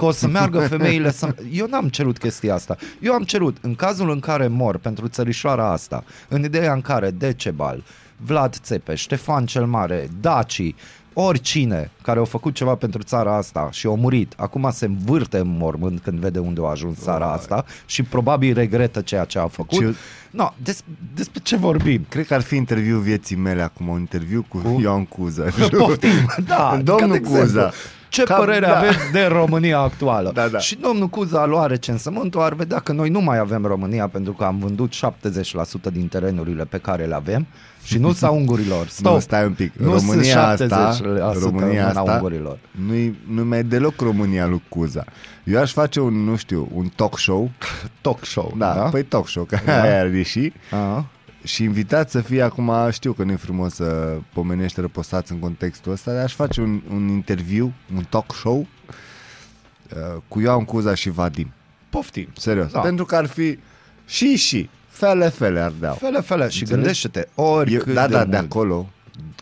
Că 0.01 0.07
o 0.07 0.11
să 0.11 0.27
meargă 0.29 0.59
femeile 0.77 1.11
să... 1.13 1.35
Eu 1.53 1.67
n-am 1.67 1.89
cerut 1.89 2.19
chestia 2.19 2.55
asta. 2.55 2.77
Eu 3.01 3.13
am 3.13 3.23
cerut, 3.23 3.57
în 3.61 3.75
cazul 3.75 4.11
în 4.11 4.21
care 4.21 4.47
mor 4.47 4.77
pentru 4.77 5.09
țărișoara 5.09 5.73
asta, 5.73 6.05
în 6.29 6.45
ideea 6.45 6.73
în 6.73 6.81
care 6.81 7.11
Decebal, 7.11 7.83
Vlad 8.17 8.57
Țepe, 8.63 8.95
Ștefan 8.95 9.47
cel 9.47 9.67
Mare, 9.67 10.09
Daci, 10.21 10.75
oricine 11.13 11.91
care 12.03 12.19
au 12.19 12.25
făcut 12.25 12.55
ceva 12.55 12.75
pentru 12.75 13.03
țara 13.03 13.37
asta 13.37 13.69
și 13.73 13.87
au 13.87 13.97
murit, 13.97 14.33
acum 14.37 14.71
se 14.73 14.85
învârte 14.85 15.39
în 15.39 15.57
mormânt 15.59 16.01
când 16.01 16.19
vede 16.19 16.39
unde 16.39 16.61
a 16.65 16.69
ajuns 16.69 16.99
țara 16.99 17.33
asta 17.33 17.65
și 17.87 18.03
probabil 18.03 18.55
regretă 18.55 19.01
ceea 19.01 19.25
ce 19.25 19.39
a 19.39 19.47
făcut. 19.47 19.79
Ce- 19.79 19.95
No, 20.31 20.53
des, 20.63 20.83
despre 21.15 21.41
ce 21.43 21.57
vorbim? 21.57 22.07
Cred 22.09 22.27
că 22.27 22.35
ar 22.35 22.41
fi 22.41 22.57
interviul 22.57 23.01
vieții 23.01 23.37
mele 23.37 23.63
acum, 23.63 23.89
un 23.89 23.99
interviu 23.99 24.45
cu, 24.49 24.59
Cu? 24.59 24.81
Ioan 24.81 25.05
Cuza. 25.05 25.45
Poftim, 25.79 26.11
da, 26.47 26.81
Domnul 26.85 27.09
ca 27.19 27.31
de 27.31 27.39
exemplu. 27.39 27.71
Cuza. 28.11 28.23
Ce 28.23 28.25
Cam- 28.33 28.37
părere 28.39 28.67
da. 28.67 28.79
aveți 28.79 29.13
de 29.13 29.25
România 29.25 29.79
actuală? 29.79 30.31
Da, 30.35 30.49
da. 30.49 30.59
Și 30.59 30.75
domnul 30.77 31.09
Cuza 31.09 31.41
a 31.41 31.45
luat 31.47 31.69
recensământul, 31.69 32.41
ar 32.41 32.55
vedea 32.55 32.79
că 32.79 32.93
noi 32.93 33.09
nu 33.09 33.21
mai 33.21 33.39
avem 33.39 33.65
România 33.65 34.09
pentru 34.09 34.33
că 34.33 34.45
am 34.45 34.59
vândut 34.59 34.93
70% 34.95 35.93
din 35.93 36.09
terenurile 36.09 36.65
pe 36.65 36.79
care 36.79 37.05
le 37.05 37.15
avem 37.15 37.47
și 37.85 37.99
nu 37.99 38.13
sa 38.13 38.31
ungurilor. 38.31 38.87
Stop. 38.89 39.13
Nu, 39.15 39.19
stai 39.19 39.45
un 39.45 39.53
pic. 39.53 39.73
Nu 39.77 39.93
România 39.93 40.57
sunt 40.57 40.73
asta, 40.73 40.97
70% 41.37 41.43
România 41.43 41.67
mâna 41.87 41.87
asta 42.01 42.13
ungurilor. 42.13 42.59
nu-i, 42.87 43.19
nu 43.29 43.45
mai 43.45 43.59
e 43.59 43.63
deloc 43.63 44.01
România 44.01 44.47
lui 44.47 44.63
Cuza. 44.69 45.05
Eu 45.45 45.61
aș 45.61 45.73
face 45.73 46.01
un, 46.01 46.15
nu 46.25 46.37
știu, 46.37 46.69
un 46.75 46.89
talk 46.95 47.19
show. 47.19 47.51
Talk 48.01 48.25
show. 48.25 48.55
Da, 48.57 48.73
da? 48.75 48.81
păi 48.83 49.03
talk 49.03 49.29
show, 49.29 49.45
că 49.45 49.59
Da. 49.65 49.83
aia 49.83 50.01
ar 50.01 50.07
ieși. 50.13 50.53
A, 50.71 51.05
Și 51.45 51.63
invitat 51.63 52.11
să 52.11 52.21
fie 52.21 52.43
acum, 52.43 52.73
știu 52.91 53.13
că 53.13 53.23
nu 53.25 53.33
e 53.33 53.37
frumos 53.37 53.75
să 53.75 54.19
pomenești 54.33 54.81
răposați 54.81 55.33
în 55.33 55.39
contextul 55.39 55.93
ăsta, 55.93 56.13
dar 56.13 56.23
aș 56.23 56.35
face 56.35 56.61
un, 56.61 56.81
un 56.91 57.09
interviu, 57.09 57.73
un 57.97 58.05
talk 58.09 58.33
show 58.35 58.59
uh, 58.59 60.23
cu 60.29 60.41
Ioan 60.41 60.65
Cuza 60.65 60.95
și 60.95 61.11
Vadim. 61.11 61.53
poftim. 61.91 62.29
Serios. 62.37 62.71
Da. 62.73 62.81
Pentru 62.81 63.05
că 63.05 63.17
ar 63.17 63.27
fi 63.27 63.59
și 64.07 64.37
și, 64.37 64.69
fele, 64.89 65.29
fele 65.29 65.61
ar 65.61 65.73
dea. 65.81 65.91
Fele, 65.93 66.21
fele. 66.21 66.49
Și 66.49 66.61
Înțelegi? 66.61 66.73
gândește-te, 66.73 67.29
oricât 67.35 67.87
Eu, 67.87 67.95
da, 67.95 68.07
de 68.07 68.13
da, 68.13 68.25
de 68.25 68.37
mult. 68.37 68.51
acolo, 68.53 68.89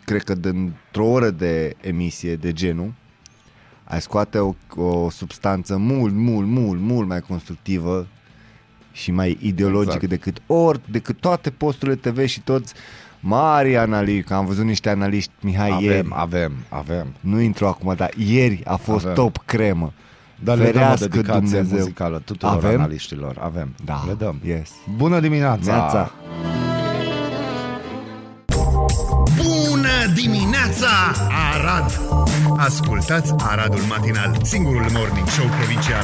cred 0.05 0.23
că 0.23 0.35
dintr-o 0.35 1.05
oră 1.05 1.29
de 1.29 1.75
emisie 1.81 2.35
de 2.35 2.53
genul, 2.53 2.93
ai 3.83 4.01
scoate 4.01 4.37
o, 4.39 4.53
o 4.75 5.09
substanță 5.09 5.77
mult, 5.77 6.13
mult, 6.13 6.47
mult, 6.47 6.79
mult 6.79 7.07
mai 7.07 7.19
constructivă 7.21 8.07
și 8.91 9.11
mai 9.11 9.37
ideologică 9.41 9.93
Exact. 9.93 10.09
decât 10.09 10.37
ori, 10.45 10.79
decât 10.91 11.19
toate 11.19 11.49
posturile 11.49 11.95
TV 11.95 12.25
și 12.25 12.39
toți 12.41 12.73
mari 13.19 13.77
analiști, 13.77 14.27
că 14.27 14.33
am 14.33 14.45
văzut 14.45 14.65
niște 14.65 14.89
analiști, 14.89 15.31
Mihai, 15.41 15.69
Avem, 15.71 15.83
ieri, 15.83 16.07
avem, 16.11 16.51
avem. 16.69 17.13
nu 17.19 17.39
intru 17.39 17.67
acum, 17.67 17.93
dar 17.97 18.09
ieri 18.17 18.61
a 18.65 18.75
fost 18.75 19.03
Avem. 19.05 19.15
top 19.15 19.37
cremă. 19.45 19.93
Dar 20.43 20.57
le 20.57 20.63
dăm 20.63 20.69
o 20.71 20.73
Ferească 20.79 21.07
dedicație 21.07 21.39
Dumnezeu. 21.39 21.77
muzicală 21.77 22.21
tuturor 22.25 22.55
Avem? 22.55 22.79
analiștilor. 22.79 23.37
Avem. 23.39 23.75
Da, 23.85 24.03
Le 24.07 24.13
dăm. 24.13 24.39
yes. 24.45 24.69
Bună 24.97 25.19
dimineața! 25.19 25.71
Neața. 25.75 26.11
Bună 29.37 30.13
dimineața, 30.15 30.87
Arad! 31.53 31.99
Ascultați 32.57 33.33
Aradul 33.37 33.81
Matinal, 33.89 34.37
singurul 34.43 34.85
morning 34.93 35.27
show 35.27 35.45
provincial. 35.47 36.03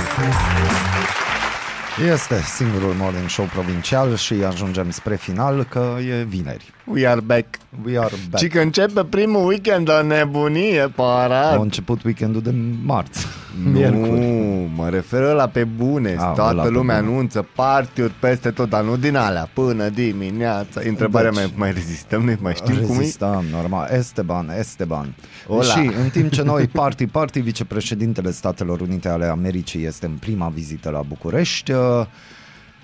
Este 2.03 2.35
singurul 2.55 2.93
morning 2.99 3.29
show 3.29 3.45
provincial 3.45 4.15
și 4.15 4.33
ajungem 4.33 4.89
spre 4.91 5.15
final 5.15 5.63
că 5.69 5.95
e 6.19 6.23
vineri. 6.23 6.73
We 6.85 7.07
are 7.07 7.19
back. 7.21 7.45
We 7.85 7.99
are 7.99 8.13
back. 8.29 8.43
Și 8.43 8.47
că 8.49 8.59
începe 8.59 9.03
primul 9.03 9.47
weekend 9.47 9.85
de 9.85 10.01
nebunie, 10.07 10.87
parat. 10.95 11.51
A 11.57 11.61
început 11.61 12.03
weekendul 12.03 12.41
de 12.41 12.53
marți. 12.83 13.25
Miercuri. 13.71 14.09
Nu, 14.19 14.69
mă 14.75 14.89
refer 14.89 15.33
la 15.33 15.47
pe 15.47 15.63
bune. 15.63 16.15
A, 16.19 16.23
Toată 16.23 16.41
ăla 16.49 16.63
pe 16.63 16.69
lumea 16.69 16.99
bune. 16.99 17.11
anunță 17.11 17.47
party 17.55 18.01
peste 18.01 18.49
tot, 18.51 18.69
dar 18.69 18.83
nu 18.83 18.97
din 18.97 19.15
alea, 19.15 19.49
până 19.53 19.89
dimineața. 19.89 20.81
Întrebarea 20.83 21.29
Deci- 21.31 21.39
mea, 21.39 21.49
mai 21.55 21.71
rezistăm 21.71 22.21
noi? 22.23 22.37
Mai 22.41 22.53
știm 22.55 22.75
cum 22.75 22.95
e? 22.95 22.97
Rezistăm, 22.97 23.43
normal. 23.51 23.89
Esteban, 23.91 24.51
Esteban. 24.59 25.15
Ola. 25.47 25.63
Și 25.63 25.91
în 26.03 26.09
timp 26.11 26.31
ce 26.31 26.41
noi, 26.41 26.67
party, 26.67 27.05
party, 27.07 27.39
vicepreședintele 27.39 28.31
Statelor 28.31 28.81
Unite 28.81 29.09
ale 29.09 29.25
Americii 29.25 29.85
este 29.85 30.05
în 30.05 30.11
prima 30.19 30.51
vizită 30.53 30.89
la 30.89 31.01
București, 31.07 31.71
uh, 31.71 31.77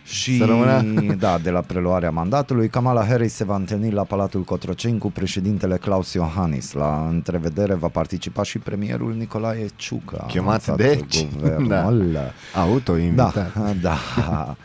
și 0.04 0.38
Să 0.38 0.46
rămână. 0.46 0.84
da, 1.26 1.38
de 1.38 1.50
la 1.50 1.60
preluarea 1.60 2.12
mandatului, 2.12 2.70
Kamala 2.70 3.06
Harris 3.06 3.34
se 3.34 3.44
va 3.44 3.56
întâlni 3.56 3.92
la 3.92 4.04
Palatul 4.04 4.42
Cotroceni 4.42 4.98
cu 4.98 5.12
președintele 5.12 5.78
Claus 5.78 6.14
Iohannis. 6.14 6.74
La 6.74 7.08
întrevedere 7.10 7.74
va 7.74 7.88
participa 7.88 8.44
și 8.44 8.60
premierul 8.60 9.14
Nicolae 9.14 9.66
Ciucă. 9.76 10.26
Chemat 10.28 10.68
anunțat 10.68 10.76
deci. 10.76 11.28
Guvernul. 11.40 12.18
Auto-invitat. 12.56 13.54
Da, 13.54 13.74
da. 13.82 14.56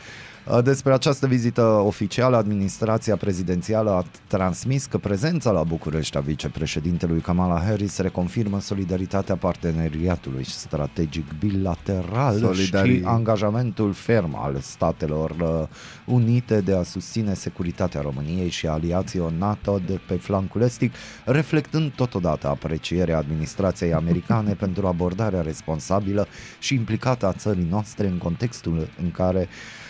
Despre 0.63 0.93
această 0.93 1.27
vizită 1.27 1.61
oficială, 1.61 2.37
administrația 2.37 3.15
prezidențială 3.15 3.91
a 3.91 4.03
transmis 4.27 4.85
că 4.85 4.97
prezența 4.97 5.51
la 5.51 5.63
București 5.63 6.17
a 6.17 6.19
vicepreședintelui 6.19 7.19
Kamala 7.19 7.59
Harris 7.59 7.97
reconfirmă 7.97 8.59
solidaritatea 8.59 9.35
parteneriatului 9.35 10.43
strategic 10.45 11.25
bilateral 11.39 12.39
Solidari- 12.39 12.85
și 12.85 13.01
angajamentul 13.03 13.93
ferm 13.93 14.35
al 14.35 14.57
Statelor 14.59 15.29
uh, 15.29 15.67
Unite 16.05 16.61
de 16.61 16.75
a 16.75 16.83
susține 16.83 17.33
securitatea 17.33 18.01
României 18.01 18.49
și 18.49 18.67
aliației 18.67 19.33
NATO 19.37 19.79
de 19.85 19.99
pe 20.07 20.15
flancul 20.15 20.61
estic, 20.61 20.93
reflectând 21.25 21.91
totodată 21.91 22.47
aprecierea 22.47 23.17
administrației 23.17 23.93
americane 23.93 24.53
pentru 24.63 24.87
abordarea 24.87 25.41
responsabilă 25.41 26.27
și 26.59 26.73
implicată 26.73 27.25
a 27.25 27.33
țării 27.33 27.67
noastre 27.69 28.07
în 28.07 28.17
contextul 28.17 28.87
în 29.01 29.11
care 29.11 29.39
uh, 29.39 29.85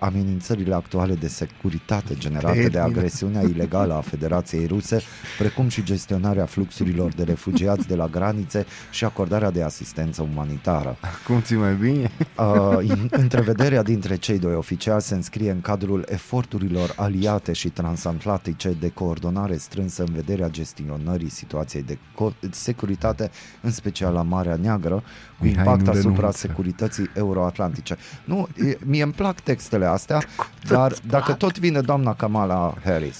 amenințările 0.00 0.74
actuale 0.74 1.14
de 1.14 1.28
securitate 1.28 2.14
generate 2.18 2.54
de 2.62 2.68
Termină. 2.68 2.82
agresiunea 2.98 3.42
ilegală 3.42 3.94
a 3.94 4.00
Federației 4.00 4.66
Ruse, 4.66 5.00
precum 5.38 5.68
și 5.68 5.82
gestionarea 5.82 6.44
fluxurilor 6.46 7.12
de 7.12 7.22
refugiați 7.22 7.86
de 7.88 7.94
la 7.94 8.06
granițe 8.06 8.66
și 8.90 9.04
acordarea 9.04 9.50
de 9.50 9.62
asistență 9.62 10.22
umanitară. 10.32 10.96
Cum 11.26 11.40
ți 11.42 11.54
mai 11.54 11.74
bine? 11.74 12.10
Uh, 12.38 12.78
in- 12.96 13.08
întrevederea 13.10 13.82
dintre 13.82 14.16
cei 14.16 14.38
doi 14.38 14.54
oficiali 14.54 15.02
se 15.02 15.14
înscrie 15.14 15.50
în 15.50 15.60
cadrul 15.60 16.04
eforturilor 16.08 16.92
aliate 16.96 17.52
și 17.52 17.68
transatlantice 17.68 18.76
de 18.80 18.88
coordonare 18.88 19.56
strânsă 19.56 20.02
în 20.02 20.12
vederea 20.14 20.48
gestionării 20.48 21.28
situației 21.30 21.82
de 21.82 21.94
co- 21.98 22.50
securitate, 22.50 23.30
în 23.60 23.70
special 23.70 24.12
la 24.12 24.22
Marea 24.22 24.56
Neagră, 24.62 24.94
cu 25.38 25.44
Mihai, 25.44 25.58
impact 25.58 25.84
nu 25.84 25.90
asupra 25.90 26.14
renunță. 26.16 26.38
securității 26.38 27.10
euroatlantice. 27.14 27.96
Nu, 28.24 28.48
e, 28.68 28.78
mie 28.84 29.02
îmi 29.02 29.12
plac 29.12 29.40
textele 29.54 29.86
astea, 29.86 30.22
dar 30.68 30.92
dacă 31.06 31.32
tot 31.32 31.58
vine 31.58 31.80
doamna 31.80 32.14
Kamala 32.14 32.74
Harris, 32.84 33.18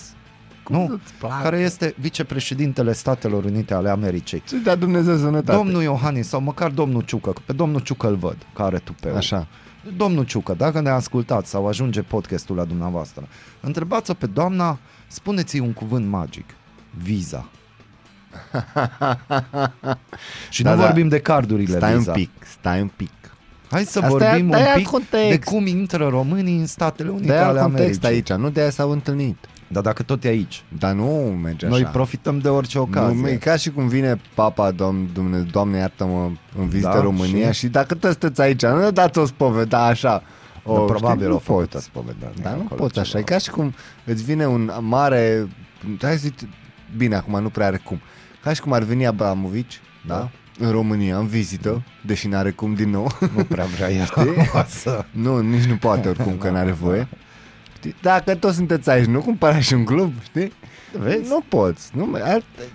nu? 0.69 0.87
să-ți 0.91 1.13
placă? 1.19 1.43
Care 1.43 1.59
este 1.59 1.95
vicepreședintele 1.99 2.93
Statelor 2.93 3.45
Unite 3.45 3.75
ale 3.75 3.89
Americii. 3.89 4.43
Să 4.45 4.57
dea 4.57 4.75
Dumnezeu 4.75 5.17
sănătate. 5.17 5.57
Domnul 5.57 5.83
Iohannis 5.83 6.29
sau 6.29 6.41
măcar 6.41 6.71
domnul 6.71 7.03
Ciucă, 7.03 7.31
că 7.31 7.41
pe 7.47 7.53
domnul 7.53 7.81
Ciucă 7.81 8.09
îl 8.09 8.17
văd, 8.17 8.37
care 8.55 8.79
tupeu. 8.79 9.17
Așa. 9.17 9.47
Domnul 9.97 10.25
Ciucă, 10.25 10.55
dacă 10.55 10.81
ne 10.81 10.91
ascultați 10.91 11.51
sau 11.51 11.69
ajunge 11.69 12.03
podcastul 12.03 12.57
la 12.57 12.65
dumneavoastră, 12.65 13.29
întrebați-o 13.61 14.15
pe 14.15 14.27
doamna, 14.27 14.79
spuneți-i 15.07 15.61
un 15.61 15.73
cuvânt 15.73 16.07
magic. 16.09 16.47
Visa. 17.03 17.49
Și 20.51 20.63
Da, 20.63 20.75
nu 20.75 20.81
da. 20.81 20.87
vorbim 20.87 21.09
de 21.09 21.19
cardurile 21.19 21.77
Stai 21.77 21.97
Visa. 21.97 22.11
un 22.11 22.17
pic, 22.17 22.31
stai 22.59 22.81
un 22.81 22.91
pic. 22.97 23.11
Hai 23.75 23.85
să 23.85 23.99
Asta 23.99 24.09
vorbim 24.11 24.29
e- 24.39 24.43
un 24.43 24.49
de-aia 24.51 24.75
pic 24.75 24.87
context. 24.87 25.29
de 25.29 25.39
cum 25.39 25.67
intră 25.67 26.07
românii 26.07 26.59
în 26.59 26.67
Statele 26.67 27.09
Unite 27.09 27.27
De 27.27 27.35
ale 27.37 27.61
context 27.61 28.05
Americii. 28.05 28.33
aici, 28.33 28.41
nu 28.43 28.51
de 28.51 28.61
aia 28.61 28.71
s-au 28.71 28.91
întâlnit. 28.91 29.37
Dar 29.69 29.83
dacă 29.83 30.03
tot 30.03 30.25
e 30.25 30.29
aici, 30.29 30.65
Dar 30.79 30.93
nu 30.93 31.05
merge 31.43 31.67
așa. 31.67 31.75
noi 31.75 31.85
profităm 31.85 32.39
de 32.39 32.49
orice 32.49 32.79
ocazie. 32.79 33.21
Nu, 33.21 33.29
e 33.29 33.35
ca 33.37 33.57
și 33.57 33.71
cum 33.71 33.89
vine 33.89 34.21
papa, 34.35 34.71
doamne, 34.71 35.09
doamne, 35.15 35.39
doamne 35.39 35.79
iartă-mă, 35.79 36.31
în 36.59 36.69
vizită 36.69 36.89
Da, 36.93 37.01
România 37.01 37.53
și- 37.53 37.59
și... 37.59 37.67
dacă 37.69 37.95
tot 37.95 38.11
sunteți 38.11 38.41
aici, 38.41 38.63
nu 38.63 38.79
ne 38.79 38.91
dați 38.91 39.19
o 39.19 39.25
spoveda 39.27 39.85
așa. 39.87 40.23
Da, 40.65 40.71
O, 40.73 40.79
probabil 40.85 41.17
știi, 41.17 41.27
o 41.29 41.33
nu 41.33 41.39
făcut 41.39 41.69
poți. 41.71 41.85
spovedanie 41.85 42.35
Dar 42.43 42.53
nu 42.55 42.63
acolo 42.65 42.81
poți 42.81 42.93
ceva. 42.93 43.07
așa, 43.07 43.19
e 43.19 43.23
ca 43.23 43.39
și 43.39 43.51
cum 43.51 43.75
îți 44.05 44.25
vine 44.25 44.47
un 44.47 44.71
mare, 44.81 45.49
hai 46.01 46.13
să 46.13 46.17
zic, 46.19 46.35
bine, 46.97 47.15
acum 47.17 47.41
nu 47.43 47.49
prea 47.49 47.67
are 47.67 47.77
cum, 47.85 48.01
ca 48.43 48.53
și 48.53 48.61
cum 48.61 48.73
ar 48.73 48.83
veni 48.83 49.07
Abramovici, 49.07 49.81
da? 50.07 50.15
Da. 50.15 50.31
În 50.59 50.71
România, 50.71 51.19
în 51.19 51.27
vizită, 51.27 51.83
deși 52.07 52.29
n-are 52.29 52.51
cum 52.51 52.75
din 52.75 52.91
nou. 52.91 53.11
Nu 53.37 53.45
prea 53.45 53.65
vrea 53.65 53.91
el 53.91 54.09
să... 54.69 55.05
nu, 55.11 55.41
nici 55.41 55.65
nu 55.65 55.77
poate 55.77 56.09
oricum, 56.09 56.39
că 56.39 56.51
n-are 56.51 56.71
voie. 56.73 57.09
Știi? 57.77 57.95
Dacă 58.03 58.35
toți 58.35 58.57
sunteți 58.57 58.91
aici, 58.91 59.07
nu 59.07 59.21
cumpărați 59.21 59.67
și 59.67 59.75
un 59.75 59.85
club, 59.85 60.13
știi? 60.23 60.53
Vezi? 60.99 61.29
Nu 61.29 61.45
poți. 61.49 61.91
Nu, 61.97 62.05
al, 62.13 62.21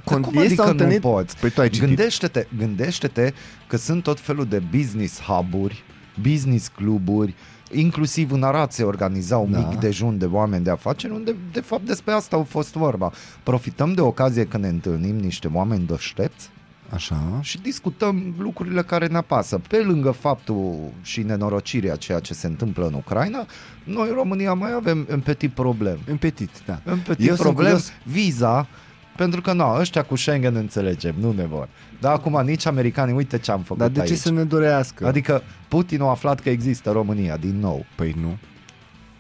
Dar 0.06 0.20
cum 0.20 0.34
ei 0.34 0.40
adică 0.46 0.56
s-au 0.56 0.66
nu 0.66 0.72
întâlnit- 0.72 1.02
poți? 1.02 1.38
Păi 1.38 1.50
tu 1.50 1.62
ai 1.62 1.70
citit. 1.70 1.86
Gândește-te, 1.88 2.48
gândește-te 2.58 3.34
că 3.68 3.78
sunt 3.78 4.04
tot 4.04 4.20
felul 4.20 4.46
de 4.46 4.62
business 4.76 5.22
hub-uri, 5.22 5.84
business 6.22 6.68
cluburi, 6.68 7.36
inclusiv 7.72 8.32
în 8.32 8.44
Arad 8.44 8.72
se 8.72 8.84
organiza 8.84 9.38
un 9.38 9.52
Da. 9.52 9.58
mic 9.58 9.80
dejun 9.80 10.18
de 10.18 10.26
oameni 10.26 10.64
de 10.64 10.70
afaceri 10.70 11.14
unde 11.14 11.36
de 11.52 11.60
fapt 11.62 11.86
despre 11.86 12.14
asta 12.14 12.36
au 12.36 12.44
fost 12.44 12.74
vorba. 12.74 13.12
Profităm 13.44 13.94
de 13.94 14.02
ocazie 14.02 14.46
că 14.46 14.58
ne 14.58 14.68
întâlnim 14.68 15.16
niște 15.16 15.50
oameni 15.54 15.86
deștepți 15.88 16.50
Așa. 16.94 17.40
și 17.42 17.58
discutăm 17.62 18.34
lucrurile 18.38 18.82
care 18.82 19.08
ne 19.08 19.18
apasă. 19.18 19.62
Pe 19.68 19.78
lângă 19.78 20.12
faptul 20.12 20.92
și 21.02 21.22
nenorocirea 21.24 21.96
ceea 21.96 22.20
ce 22.20 22.34
se 22.34 22.48
întâmplă 22.48 22.86
în 22.88 22.94
Ucraina, 22.94 23.46
noi 23.84 24.08
în 24.10 24.14
România 24.16 24.54
mai 24.54 24.74
avem 24.74 25.08
un 25.12 25.20
petit 25.20 25.52
problem. 25.52 26.00
În 26.06 26.18
petit, 26.18 26.50
da. 26.66 26.80
Un 26.92 27.00
petit 27.08 27.28
Eu 27.28 27.36
sunt 27.36 27.48
problem, 27.48 27.66
curios- 27.66 27.92
viza, 28.04 28.68
pentru 29.16 29.42
că 29.42 29.54
nu, 29.54 29.76
ăștia 29.80 30.04
cu 30.04 30.16
Schengen 30.16 30.56
înțelegem, 30.56 31.16
nu 31.20 31.32
ne 31.32 31.46
vor. 31.46 31.68
Dar 32.00 32.14
acum 32.14 32.42
nici 32.46 32.66
americanii, 32.66 33.14
uite 33.16 33.38
ce 33.38 33.52
am 33.52 33.62
făcut 33.62 33.78
Dar 33.78 33.90
de 33.90 34.00
aici. 34.00 34.10
ce 34.10 34.16
să 34.16 34.32
ne 34.32 34.44
dorească? 34.44 35.08
Adică 35.08 35.42
Putin 35.68 36.02
a 36.02 36.10
aflat 36.10 36.40
că 36.40 36.50
există 36.50 36.92
România 36.92 37.38
din 37.38 37.60
nou. 37.60 37.86
Păi 37.96 38.16
nu. 38.22 38.38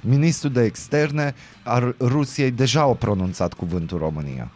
Ministrul 0.02 0.52
de 0.52 0.64
externe 0.64 1.34
al 1.64 1.96
Rusiei 2.00 2.52
deja 2.52 2.82
a 2.82 2.94
pronunțat 2.94 3.54
cuvântul 3.54 3.98
România. 3.98 4.52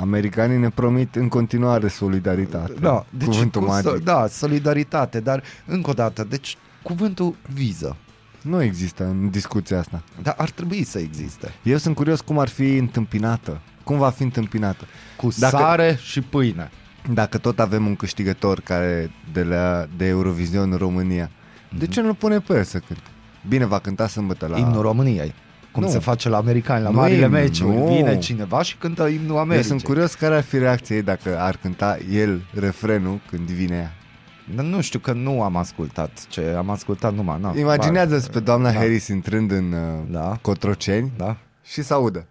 Americanii 0.00 0.58
ne 0.58 0.70
promit 0.70 1.16
în 1.16 1.28
continuare 1.28 1.88
solidaritate. 1.88 2.72
Da, 2.80 3.04
deci 3.10 3.28
Cuvântul 3.28 3.60
cu 3.62 3.66
magic. 3.68 4.00
So- 4.00 4.02
da, 4.02 4.26
solidaritate, 4.26 5.20
dar 5.20 5.42
încă 5.66 5.90
o 5.90 5.92
dată, 5.92 6.24
deci 6.24 6.56
cuvântul 6.82 7.34
viză. 7.52 7.96
Nu 8.42 8.62
există 8.62 9.04
în 9.04 9.30
discuția 9.30 9.78
asta. 9.78 10.02
Dar 10.22 10.34
ar 10.38 10.50
trebui 10.50 10.84
să 10.84 10.98
existe. 10.98 11.52
Eu 11.62 11.76
sunt 11.76 11.94
curios 11.94 12.20
cum 12.20 12.38
ar 12.38 12.48
fi 12.48 12.76
întâmpinată. 12.76 13.60
Cum 13.84 13.98
va 13.98 14.10
fi 14.10 14.22
întâmpinată? 14.22 14.84
Cu 15.16 15.28
Dacă- 15.38 15.56
sare 15.56 15.98
și 16.02 16.20
pâine. 16.20 16.70
Dacă 17.12 17.38
tot 17.38 17.60
avem 17.60 17.86
un 17.86 17.96
câștigător 17.96 18.60
care 18.60 19.10
de, 19.32 19.42
la, 19.42 19.86
de 19.96 20.06
Eurovision 20.06 20.72
în 20.72 20.78
România, 20.78 21.30
de 21.78 21.86
ce 21.86 22.00
nu 22.00 22.14
pune 22.14 22.38
pe 22.38 22.54
el 22.54 22.64
să 22.64 22.78
cânte? 22.78 23.02
Bine, 23.48 23.64
va 23.64 23.78
cânta 23.78 24.08
sâmbătă 24.08 24.46
la... 24.46 24.58
Imnul 24.58 24.82
României. 24.82 25.34
Cum 25.76 25.84
Nu. 25.84 25.90
se 25.90 25.98
face 25.98 26.28
la 26.28 26.36
americani, 26.36 26.82
la 26.82 26.90
Nu 26.90 26.96
marile 26.96 27.20
imn, 27.24 27.30
meciuri. 27.30 27.76
nu. 27.76 27.84
Vine 27.94 28.18
cineva 28.18 28.62
și 28.62 28.76
cântă 28.76 29.06
imnul 29.06 29.34
Eu 29.34 29.38
Americii. 29.38 29.68
sunt 29.68 29.82
curios 29.82 30.14
care 30.14 30.34
ar 30.34 30.42
fi 30.42 30.58
reacția 30.58 30.96
ei 30.96 31.02
dacă 31.02 31.38
ar 31.40 31.56
cânta 31.56 31.98
el 32.12 32.42
refrenul 32.60 33.20
când 33.30 33.48
vine 33.48 33.76
ea. 33.76 33.92
Dar 34.54 34.64
Nu 34.64 34.80
știu 34.80 34.98
că 34.98 35.12
nu 35.12 35.42
am 35.42 35.56
ascultat 35.56 36.10
ce 36.28 36.54
am 36.58 36.70
ascultat 36.70 37.14
numai. 37.14 37.38
Na, 37.40 37.52
Imaginează-ți 37.58 38.30
pe 38.30 38.40
doamna 38.40 38.70
da. 38.72 38.78
Harris 38.78 39.06
intrând 39.08 39.50
în 39.50 39.72
uh, 39.72 39.78
Da. 40.10 40.38
Cotroceni 40.42 41.12
Da? 41.16 41.36
și 41.64 41.82
să 41.82 41.94
audă. 41.94 42.26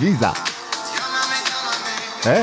Viza! 0.00 0.32
Eh? 2.24 2.42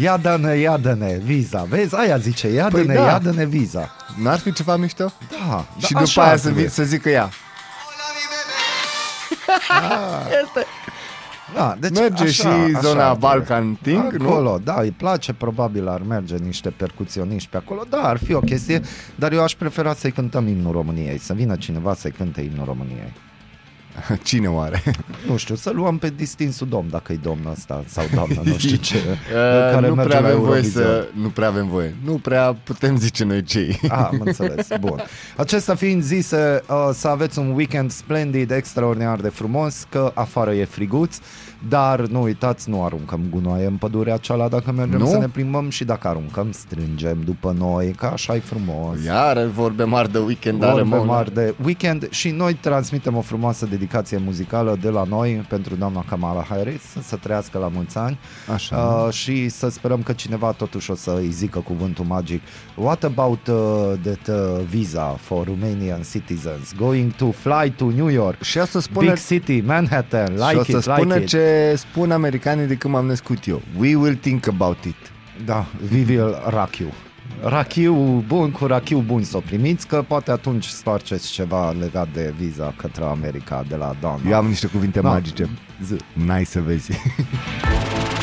Iadă-ne, 0.00 0.56
iadă-ne, 0.56 1.18
viza. 1.24 1.62
Vezi, 1.68 1.94
aia 1.96 2.16
zice, 2.18 2.48
iadă-ne, 2.48 2.84
Păi 2.84 2.94
da. 2.94 3.00
iadă-ne, 3.10 3.44
viza. 3.44 3.90
N-ar 4.16 4.38
fi 4.38 4.52
ceva 4.52 4.76
mișto? 4.76 5.12
Da, 5.30 5.64
și 5.76 5.80
da, 5.80 5.86
după 5.88 6.00
așa 6.02 6.22
aia 6.22 6.30
ar 6.30 6.36
să, 6.36 6.42
trebui. 6.42 6.60
vin, 6.60 6.70
să 6.70 6.82
zică 6.82 7.08
ea. 7.08 7.30
Da, 11.54 11.76
deci 11.78 11.98
Merge 11.98 12.22
așa, 12.22 12.32
și 12.32 12.46
așa 12.46 12.80
zona 12.80 13.08
ar 13.08 13.16
trebui. 13.16 13.20
Balkan 13.20 13.78
Ting, 13.82 14.12
nu? 14.12 14.28
Acolo, 14.28 14.60
da, 14.64 14.80
îi 14.80 14.90
place, 14.90 15.32
probabil 15.32 15.88
ar 15.88 16.00
merge 16.08 16.36
niște 16.36 16.70
percuționiști 16.70 17.48
pe 17.48 17.56
acolo, 17.56 17.82
da, 17.88 18.02
ar 18.02 18.18
fi 18.24 18.32
o 18.32 18.40
chestie, 18.40 18.80
dar 19.14 19.32
eu 19.32 19.42
aș 19.42 19.54
prefera 19.54 19.94
să-i 19.94 20.12
cântăm 20.12 20.46
imnul 20.46 20.72
României, 20.72 21.18
să 21.18 21.32
vină 21.32 21.56
cineva 21.56 21.94
să-i 21.94 22.10
cânte 22.10 22.40
imnul 22.40 22.64
României. 22.64 23.12
Cine 24.22 24.48
oare? 24.48 24.82
Nu 25.26 25.36
știu, 25.36 25.54
să 25.54 25.70
luăm 25.70 25.98
pe 25.98 26.12
distinsul 26.16 26.68
domn, 26.68 26.88
dacă 26.90 27.12
e 27.12 27.18
domnul 27.22 27.50
ăsta 27.50 27.84
sau 27.86 28.04
doamna, 28.14 28.42
nu 28.44 28.56
știu 28.58 28.76
ce, 28.76 28.96
Uh, 29.78 29.88
nu 29.88 29.94
merge 29.94 30.08
prea 30.08 30.20
la 30.20 30.26
avem 30.26 30.40
voie 30.40 30.60
Eurovision. 30.60 30.82
să... 30.82 31.08
Nu 31.14 31.28
prea 31.28 31.48
avem 31.48 31.68
voie. 31.68 31.94
Nu 32.04 32.12
prea 32.12 32.52
putem 32.52 32.96
zice 32.96 33.24
noi 33.24 33.42
cei. 33.42 33.80
Ah, 33.88 34.08
am 34.10 34.22
înțeles. 34.24 34.68
Bun. 34.80 35.02
Acesta 35.36 35.74
fiind 35.74 36.02
zise, 36.02 36.62
uh, 36.68 36.88
să 36.92 37.08
aveți 37.08 37.38
un 37.38 37.50
weekend 37.50 37.90
splendid, 37.90 38.50
extraordinar 38.50 39.20
de 39.20 39.28
frumos, 39.28 39.86
că 39.88 40.10
afară 40.14 40.54
e 40.54 40.64
friguț, 40.64 41.18
dar 41.68 42.00
nu 42.00 42.22
uitați, 42.22 42.70
nu 42.70 42.84
aruncăm 42.84 43.20
gunoaie 43.30 43.66
în 43.66 43.76
pădurea 43.76 44.16
cealaltă 44.16 44.56
dacă 44.56 44.72
mergem 44.72 44.98
Nu? 44.98 45.06
să 45.06 45.18
ne 45.18 45.28
plimbăm 45.28 45.70
și 45.70 45.84
dacă 45.84 46.08
aruncăm, 46.08 46.52
strângem 46.52 47.18
după 47.24 47.54
noi, 47.58 47.90
că 47.90 48.06
așa 48.06 48.34
e 48.34 48.38
frumos. 48.38 49.04
Iar 49.04 49.44
vorbe 49.44 49.84
mari 49.84 50.12
de 50.12 50.18
weekend 50.18 50.62
are 50.62 50.72
Vorbe 50.72 50.96
Mona. 50.96 51.12
mari 51.12 51.34
de 51.34 51.54
weekend 51.64 52.10
și 52.10 52.30
noi 52.30 52.54
transmitem 52.54 53.16
o 53.16 53.20
frumoasă 53.20 53.66
dedicație 53.66 54.20
muzicală 54.24 54.78
de 54.80 54.88
la 54.88 55.04
noi 55.08 55.44
pentru 55.48 55.74
doamna 55.74 56.04
Kamala 56.08 56.42
Harris 56.48 56.82
să 57.02 57.16
trăiască 57.16 57.58
la 57.58 57.70
mulți 57.74 57.98
ani 57.98 58.18
Așa. 58.54 58.76
uh, 59.06 59.12
și 59.12 59.48
să 59.48 59.68
sperăm 59.68 60.02
că 60.02 60.12
cineva 60.12 60.52
totuși 60.52 60.90
o 60.90 60.94
să 60.94 61.14
îi 61.20 61.30
zică 61.30 61.58
cuvântul 61.58 62.04
magic 62.04 62.42
What 62.74 63.04
about 63.04 63.46
uh, 63.46 63.56
that 64.02 64.36
uh, 64.36 64.64
visa 64.68 65.16
for 65.20 65.46
Romanian 65.46 66.00
citizens 66.10 66.74
going 66.76 67.12
to 67.12 67.30
fly 67.30 67.70
to 67.76 67.90
New 67.94 68.08
York 68.08 68.42
Și 68.42 68.58
o 68.58 68.64
să 68.64 68.80
spună, 68.80 69.06
Big 69.12 69.18
city, 69.26 69.60
Manhattan, 69.60 70.36
și 70.36 70.42
o 70.42 70.48
like 70.48 70.70
să 70.70 70.76
it, 70.76 70.82
spună 70.82 71.14
like 71.14 71.18
it 71.22 71.28
ce 71.28 71.47
spun 71.76 72.10
americanii 72.10 72.66
de 72.66 72.74
când 72.74 72.94
m-am 72.94 73.06
născut 73.06 73.46
eu. 73.46 73.62
We 73.78 73.94
will 73.96 74.14
think 74.14 74.46
about 74.46 74.84
it. 74.84 74.96
Da, 75.44 75.66
we 75.92 76.04
will 76.08 76.42
rock 76.48 76.76
you 76.76 76.92
Rachiu 77.42 78.24
bun 78.26 78.50
cu 78.50 78.66
rachiu 78.66 78.98
bun 78.98 79.22
să 79.22 79.36
o 79.36 79.40
primiți 79.40 79.86
Că 79.86 80.04
poate 80.08 80.30
atunci 80.30 80.64
stoarceți 80.64 81.30
ceva 81.32 81.70
legat 81.70 82.08
de 82.12 82.34
viza 82.38 82.74
către 82.76 83.04
America 83.04 83.64
de 83.68 83.76
la 83.76 83.94
doamna 84.00 84.28
Eu 84.30 84.36
am 84.36 84.46
niște 84.46 84.66
cuvinte 84.66 85.00
Da. 85.00 85.08
magice. 85.08 85.48
Zi. 85.84 85.94
N-ai 86.12 86.44
să 86.44 86.60
vezi. 86.60 86.90